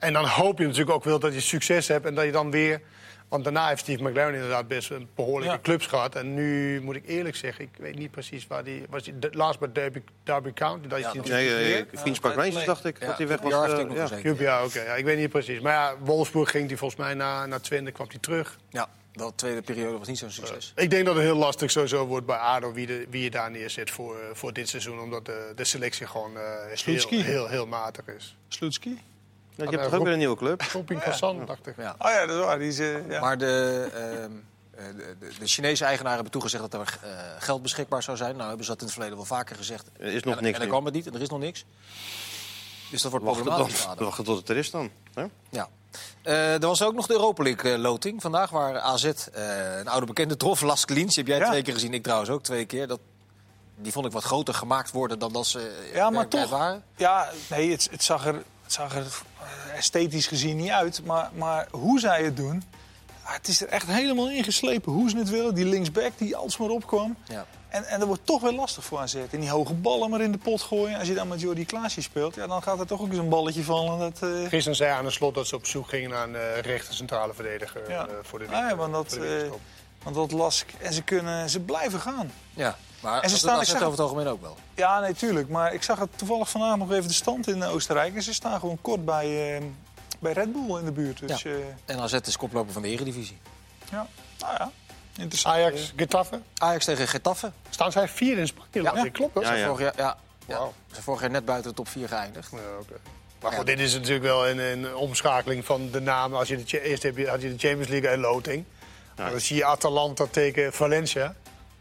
En 0.01 0.12
dan 0.12 0.26
hoop 0.26 0.59
je 0.59 0.64
natuurlijk 0.64 0.90
ook 0.90 1.05
wel 1.05 1.18
dat 1.18 1.34
je 1.34 1.40
succes 1.40 1.88
hebt 1.88 2.07
en 2.07 2.14
dat 2.14 2.24
je 2.24 2.32
dan 2.32 2.51
weer... 2.51 2.80
Want 3.28 3.44
daarna 3.44 3.68
heeft 3.68 3.80
Steve 3.80 4.03
McLaren 4.03 4.34
inderdaad 4.34 4.68
best 4.68 4.90
een 4.90 5.09
behoorlijke 5.14 5.61
clubs 5.61 5.86
gehad. 5.86 6.14
En 6.14 6.34
nu 6.34 6.80
moet 6.80 6.96
ik 6.96 7.07
eerlijk 7.07 7.36
zeggen, 7.36 7.64
ik 7.64 7.70
weet 7.78 7.98
niet 7.98 8.11
precies 8.11 8.46
waar 8.46 8.64
die... 8.64 8.84
Was 8.88 9.03
die 9.03 9.14
laatst 9.30 9.61
bij 9.61 9.72
Derby, 9.72 10.03
Derby 10.22 10.53
County? 10.53 10.88
Dat 10.88 11.01
ja, 11.01 11.12
nee, 11.12 11.78
uh, 11.78 11.84
Queen's 11.94 12.18
Park 12.18 12.34
Rangers 12.34 12.64
dacht 12.64 12.84
ik, 12.84 13.01
dat 13.01 13.16
hij 13.16 13.28
weg 13.28 13.40
was. 13.40 13.53
Uh, 13.53 13.94
ja, 14.22 14.34
ja 14.38 14.64
oké. 14.64 14.82
Ja, 14.82 14.94
ik 14.94 15.05
weet 15.05 15.18
niet 15.18 15.28
precies. 15.28 15.61
Maar 15.61 15.72
ja, 15.72 15.96
Wolfsburg 15.98 16.51
ging 16.51 16.68
hij 16.68 16.76
volgens 16.76 17.01
mij 17.01 17.14
naar, 17.14 17.48
naar 17.48 17.61
Twente, 17.61 17.90
kwam 17.90 18.07
hij 18.11 18.18
terug. 18.18 18.59
Ja, 18.70 18.88
de 19.12 19.32
tweede 19.34 19.62
periode 19.62 19.98
was 19.98 20.09
niet 20.09 20.18
zo'n 20.18 20.30
succes. 20.30 20.72
Uh, 20.76 20.84
ik 20.84 20.90
denk 20.90 21.07
dat 21.07 21.14
het 21.14 21.24
heel 21.24 21.36
lastig 21.36 21.70
sowieso 21.70 22.07
wordt 22.07 22.26
bij 22.26 22.36
ADO 22.36 22.72
wie, 22.72 22.86
de, 22.86 23.07
wie 23.11 23.22
je 23.22 23.30
daar 23.30 23.51
neerzet 23.51 23.90
voor, 23.90 24.16
voor 24.32 24.53
dit 24.53 24.68
seizoen. 24.68 25.01
Omdat 25.01 25.26
de, 25.26 25.53
de 25.57 25.64
selectie 25.64 26.07
gewoon 26.07 26.32
heel, 26.84 27.09
heel, 27.09 27.48
heel, 27.48 27.66
matig 27.66 28.07
is. 28.07 28.36
Slutski? 28.48 28.98
Je 29.57 29.62
hebt 29.62 29.82
toch 29.82 29.94
ook 29.94 30.03
weer 30.03 30.12
een 30.12 30.18
nieuwe 30.18 30.36
club? 30.36 30.62
Shopping 30.62 31.03
Hassan, 31.03 31.46
dacht 31.46 31.66
ik. 31.66 31.76
Ja. 31.76 31.94
Oh 31.98 32.11
ja, 32.11 32.26
dat 32.26 32.36
is 32.36 32.44
waar. 32.44 32.59
Die 32.59 32.68
is, 32.68 32.80
uh, 32.80 33.11
ja. 33.11 33.20
Maar 33.20 33.38
de, 33.38 33.86
uh, 33.94 34.86
de, 34.96 35.16
de, 35.18 35.38
de, 35.38 35.46
Chinese 35.46 35.84
eigenaren 35.84 36.14
hebben 36.14 36.32
toegezegd 36.32 36.70
dat 36.70 36.80
er 36.80 36.98
uh, 37.05 37.11
geld 37.38 37.62
beschikbaar 37.62 38.03
zou 38.03 38.16
zijn. 38.16 38.36
Nou 38.36 38.48
hebben 38.48 38.64
ze 38.64 38.70
dat 38.70 38.80
in 38.80 38.86
het 38.86 38.94
verleden 38.94 39.16
wel 39.16 39.26
vaker 39.26 39.57
gezegd. 39.57 39.90
Er 39.98 40.12
is 40.12 40.22
nog 40.22 40.36
en, 40.36 40.42
niks. 40.42 40.57
En 40.57 40.62
er 40.62 40.68
kwam 40.68 40.84
het 40.84 40.94
niet 40.94 41.07
en 41.07 41.14
er 41.14 41.20
is 41.20 41.28
nog 41.28 41.40
niks. 41.40 41.64
Dus 42.90 43.03
dat 43.03 43.11
wordt 43.11 43.26
problematisch. 43.26 43.86
Wachten 43.98 44.24
tot 44.24 44.36
het 44.38 44.48
er 44.48 44.57
is 44.57 44.70
dan. 44.70 44.90
Hè? 45.14 45.24
Ja. 45.51 45.68
Uh, 46.24 46.53
er 46.53 46.66
was 46.66 46.82
ook 46.82 46.94
nog 46.94 47.07
de 47.07 47.12
Europa 47.12 47.42
League 47.42 47.78
loting 47.78 48.22
vandaag, 48.22 48.51
waar 48.51 48.78
AZ 48.78 49.05
uh, 49.05 49.12
een 49.78 49.88
oude 49.88 50.07
bekende 50.07 50.36
trof, 50.36 50.61
Las 50.61 50.84
Klins. 50.84 51.16
Heb 51.16 51.26
jij 51.26 51.38
ja. 51.38 51.48
twee 51.48 51.62
keer 51.62 51.74
gezien, 51.74 51.94
ik 51.94 52.03
trouwens 52.03 52.30
ook 52.30 52.42
twee 52.42 52.64
keer. 52.64 52.86
Dat, 52.86 53.01
die 53.76 53.92
vond 53.92 54.07
ik 54.07 54.12
wat 54.12 54.24
groter 54.24 54.55
gemaakt 54.55 54.90
worden 54.90 55.18
dan 55.18 55.32
dat 55.32 55.46
ze 55.46 55.90
ja, 55.94 56.11
maar 56.11 56.28
toch, 56.28 56.51
waren. 56.51 56.84
Ja, 56.96 57.28
nee, 57.51 57.70
het, 57.70 57.88
het, 57.90 58.03
zag 58.03 58.26
er, 58.26 58.42
het 58.70 58.78
zag 58.78 58.96
er 58.96 59.22
esthetisch 59.76 60.26
gezien 60.26 60.56
niet 60.56 60.70
uit. 60.70 61.04
Maar, 61.04 61.30
maar 61.34 61.68
hoe 61.70 62.00
zij 62.00 62.22
het 62.22 62.36
doen, 62.36 62.62
ah, 63.22 63.32
het 63.32 63.48
is 63.48 63.62
er 63.62 63.68
echt 63.68 63.86
helemaal 63.86 64.30
ingeslepen 64.30 64.92
hoe 64.92 65.10
ze 65.10 65.16
het 65.16 65.30
willen. 65.30 65.54
Die 65.54 65.64
linksback 65.64 66.12
die 66.16 66.36
alsmaar 66.36 66.68
opkwam. 66.68 67.16
Ja. 67.28 67.46
En, 67.68 67.84
en 67.84 67.98
dat 67.98 68.08
wordt 68.08 68.26
toch 68.26 68.42
weer 68.42 68.52
lastig 68.52 68.84
voor 68.84 68.98
AZ. 68.98 69.14
En 69.14 69.40
die 69.40 69.50
hoge 69.50 69.74
ballen 69.74 70.10
maar 70.10 70.20
in 70.20 70.32
de 70.32 70.38
pot 70.38 70.62
gooien. 70.62 70.98
Als 70.98 71.08
je 71.08 71.14
dan 71.14 71.28
met 71.28 71.40
Jordi 71.40 71.64
Klaasje 71.64 72.02
speelt, 72.02 72.34
ja, 72.34 72.46
dan 72.46 72.62
gaat 72.62 72.80
er 72.80 72.86
toch 72.86 73.00
ook 73.00 73.08
eens 73.08 73.18
een 73.18 73.28
balletje 73.28 73.62
vallen. 73.62 73.98
Dat, 73.98 74.20
uh... 74.30 74.48
Gisteren 74.48 74.76
zei 74.76 74.90
aan 74.90 75.04
de 75.04 75.10
slot 75.10 75.34
dat 75.34 75.46
ze 75.46 75.56
op 75.56 75.66
zoek 75.66 75.88
gingen 75.88 76.10
naar 76.10 76.28
een 76.28 76.34
uh, 76.34 76.60
rechter 76.60 76.94
centrale 76.94 77.34
verdediger 77.34 77.90
ja. 77.90 78.06
uh, 78.08 78.12
voor 78.22 78.38
de 78.38 78.44
ah, 78.44 78.50
ja, 78.50 78.76
want 78.76 78.92
dat, 78.92 79.18
want 80.02 80.16
dat 80.16 80.32
las 80.32 80.62
ik. 80.62 80.74
En 80.78 80.92
ze, 80.92 81.02
kunnen, 81.02 81.50
ze 81.50 81.60
blijven 81.60 82.00
gaan. 82.00 82.32
Ja. 82.54 82.76
Maar 83.01 83.22
en 83.22 83.30
ze 83.30 83.36
staan, 83.36 83.59
het 83.59 83.74
over 83.74 83.90
het 83.90 84.01
algemeen 84.01 84.26
ook 84.26 84.40
wel. 84.40 84.57
Ja, 84.74 85.01
nee, 85.01 85.14
tuurlijk. 85.14 85.48
Maar 85.48 85.74
ik 85.74 85.82
zag 85.82 85.98
het 85.98 86.18
toevallig 86.18 86.51
vandaag 86.51 86.76
nog 86.76 86.92
even 86.92 87.09
de 87.09 87.14
stand 87.14 87.48
in 87.48 87.62
Oostenrijk. 87.62 88.14
En 88.14 88.22
ze 88.22 88.34
staan 88.34 88.61
gewoon 88.61 88.78
kort 88.80 89.05
bij, 89.05 89.59
uh, 89.61 89.64
bij 90.18 90.32
Red 90.32 90.53
Bull 90.53 90.78
in 90.78 90.84
de 90.84 90.92
buurt. 90.92 91.28
Dus, 91.28 91.42
ja. 91.42 91.51
Uh... 91.51 91.57
En 91.84 92.01
AZ 92.01 92.12
is 92.12 92.36
koploper 92.36 92.72
van 92.72 92.82
de 92.82 92.88
Eredivisie. 92.88 93.38
Ja, 93.90 94.07
nou 94.38 94.55
ja. 94.59 94.70
Interessant. 95.18 95.55
Ajax, 95.55 95.92
Getafe? 95.96 96.40
Ajax 96.59 96.84
tegen 96.84 97.09
Getafe. 97.09 97.53
Staan 97.70 97.92
zij 97.92 98.09
vier 98.09 98.38
in 98.38 98.46
Spanje? 98.46 98.82
Ja, 98.82 98.92
ja. 98.94 99.11
klopt 99.11 99.34
dat? 99.34 99.42
Ja, 99.42 99.55
ja. 99.55 99.66
Vorig 99.66 99.80
jaar, 99.80 99.94
ja. 99.96 100.16
Wow. 100.46 100.72
Ze 100.92 101.03
vorig 101.03 101.20
jaar 101.20 101.30
net 101.30 101.44
buiten 101.44 101.70
de 101.70 101.76
top 101.76 101.88
4 101.88 102.09
geëindigd. 102.09 102.51
Ja, 102.51 102.59
okay. 102.80 102.98
Maar 103.40 103.53
goed, 103.53 103.66
dit 103.66 103.78
is 103.78 103.92
natuurlijk 103.92 104.22
wel 104.22 104.48
een, 104.48 104.59
een, 104.59 104.94
omschakeling 104.94 105.64
van 105.64 105.90
de 105.90 106.01
namen. 106.01 106.38
Als 106.38 106.48
je 106.48 106.64
de, 106.64 106.82
eerst 106.82 107.03
heb 107.03 107.16
je, 107.16 107.28
had 107.28 107.42
je 107.42 107.48
de 107.48 107.59
Champions 107.59 107.88
League 107.88 108.09
en 108.09 108.20
loting. 108.20 108.64
Dan 109.14 109.40
zie 109.40 109.57
je 109.57 109.64
Atalanta 109.64 110.26
tegen 110.30 110.72
Valencia. 110.72 111.34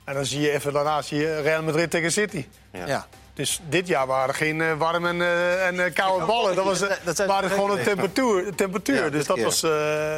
En 0.10 0.16
dan 0.16 0.26
zie 0.26 0.41
je 0.41 0.51
even 0.51 0.74
daarna 0.74 1.01
zie 1.01 1.20
je 1.20 1.41
Real 1.41 1.64
Madrid 1.64 1.91
tegen 1.91 2.12
City. 2.12 2.45
Ja. 2.72 2.88
ja. 2.88 3.07
Dus 3.34 3.60
dit 3.70 3.88
jaar 3.88 4.07
waren 4.07 4.30
er 4.30 4.36
geen 4.36 4.60
uh, 4.60 4.78
warme 4.78 5.10
en, 5.10 5.16
uh, 5.16 5.68
en 5.68 5.76
uh, 5.76 5.93
koude 5.93 6.26
ballen. 6.26 6.55
Dat, 6.55 6.66
was, 6.66 6.84
dat 7.03 7.26
waren 7.26 7.49
gewoon 7.49 7.78
een 7.78 7.84
temperatuur. 7.84 8.55
temperatuur. 8.55 9.03
Ja, 9.03 9.10
dus 9.10 9.26
dat, 9.26 9.39
was, 9.39 9.62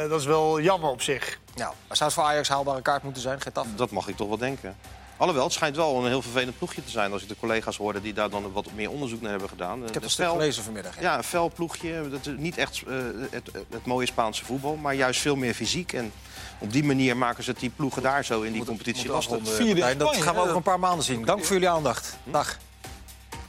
dat 0.08 0.20
is 0.20 0.26
wel 0.26 0.60
jammer 0.60 0.90
op 0.90 1.02
zich. 1.02 1.38
Ja, 1.54 1.72
maar 1.88 1.96
zou 1.96 2.10
het 2.10 2.18
voor 2.18 2.28
Ajax 2.28 2.48
haalbare 2.48 2.82
kaart 2.82 3.02
moeten 3.02 3.22
zijn? 3.22 3.40
Getafe? 3.40 3.74
Dat 3.74 3.90
mag 3.90 4.08
ik 4.08 4.16
toch 4.16 4.28
wel 4.28 4.38
denken. 4.38 4.76
Alhoewel, 5.16 5.44
het 5.44 5.52
schijnt 5.52 5.76
wel 5.76 5.96
een 5.96 6.06
heel 6.06 6.22
vervelend 6.22 6.58
ploegje 6.58 6.84
te 6.84 6.90
zijn... 6.90 7.12
als 7.12 7.22
ik 7.22 7.28
de 7.28 7.36
collega's 7.40 7.76
hoorde 7.76 8.00
die 8.00 8.12
daar 8.12 8.30
dan 8.30 8.52
wat 8.52 8.66
meer 8.74 8.90
onderzoek 8.90 9.20
naar 9.20 9.30
hebben 9.30 9.48
gedaan. 9.48 9.86
Ik 9.86 9.94
heb 9.94 10.02
het 10.02 10.12
gelezen 10.12 10.62
vanmiddag. 10.62 11.00
Ja, 11.00 11.16
een 11.16 11.24
fel 11.24 11.50
ploegje. 11.54 12.08
Dat 12.10 12.26
is 12.26 12.32
niet 12.36 12.56
echt 12.56 12.82
het, 13.30 13.50
het 13.70 13.86
mooie 13.86 14.06
Spaanse 14.06 14.44
voetbal, 14.44 14.76
maar 14.76 14.94
juist 14.94 15.20
veel 15.20 15.36
meer 15.36 15.54
fysiek. 15.54 15.92
En 15.92 16.12
op 16.58 16.72
die 16.72 16.84
manier 16.84 17.16
maken 17.16 17.44
ze 17.44 17.54
die 17.58 17.70
ploegen 17.76 18.02
daar 18.02 18.24
zo 18.24 18.40
in 18.40 18.52
die 18.52 18.64
competitie 18.64 19.10
lastig. 19.10 19.38
Vierde 19.42 19.96
dat 19.96 20.16
gaan 20.16 20.34
we 20.34 20.40
over 20.40 20.56
een 20.56 20.62
paar 20.62 20.80
maanden 20.80 21.04
zien. 21.04 21.24
Dank 21.24 21.44
voor 21.44 21.52
jullie 21.52 21.68
aandacht. 21.68 22.16
Hm? 22.24 22.30
Dag. 22.30 22.58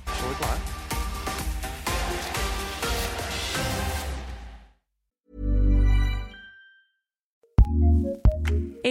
Sorry, 0.05 0.35
klaar. 0.39 0.72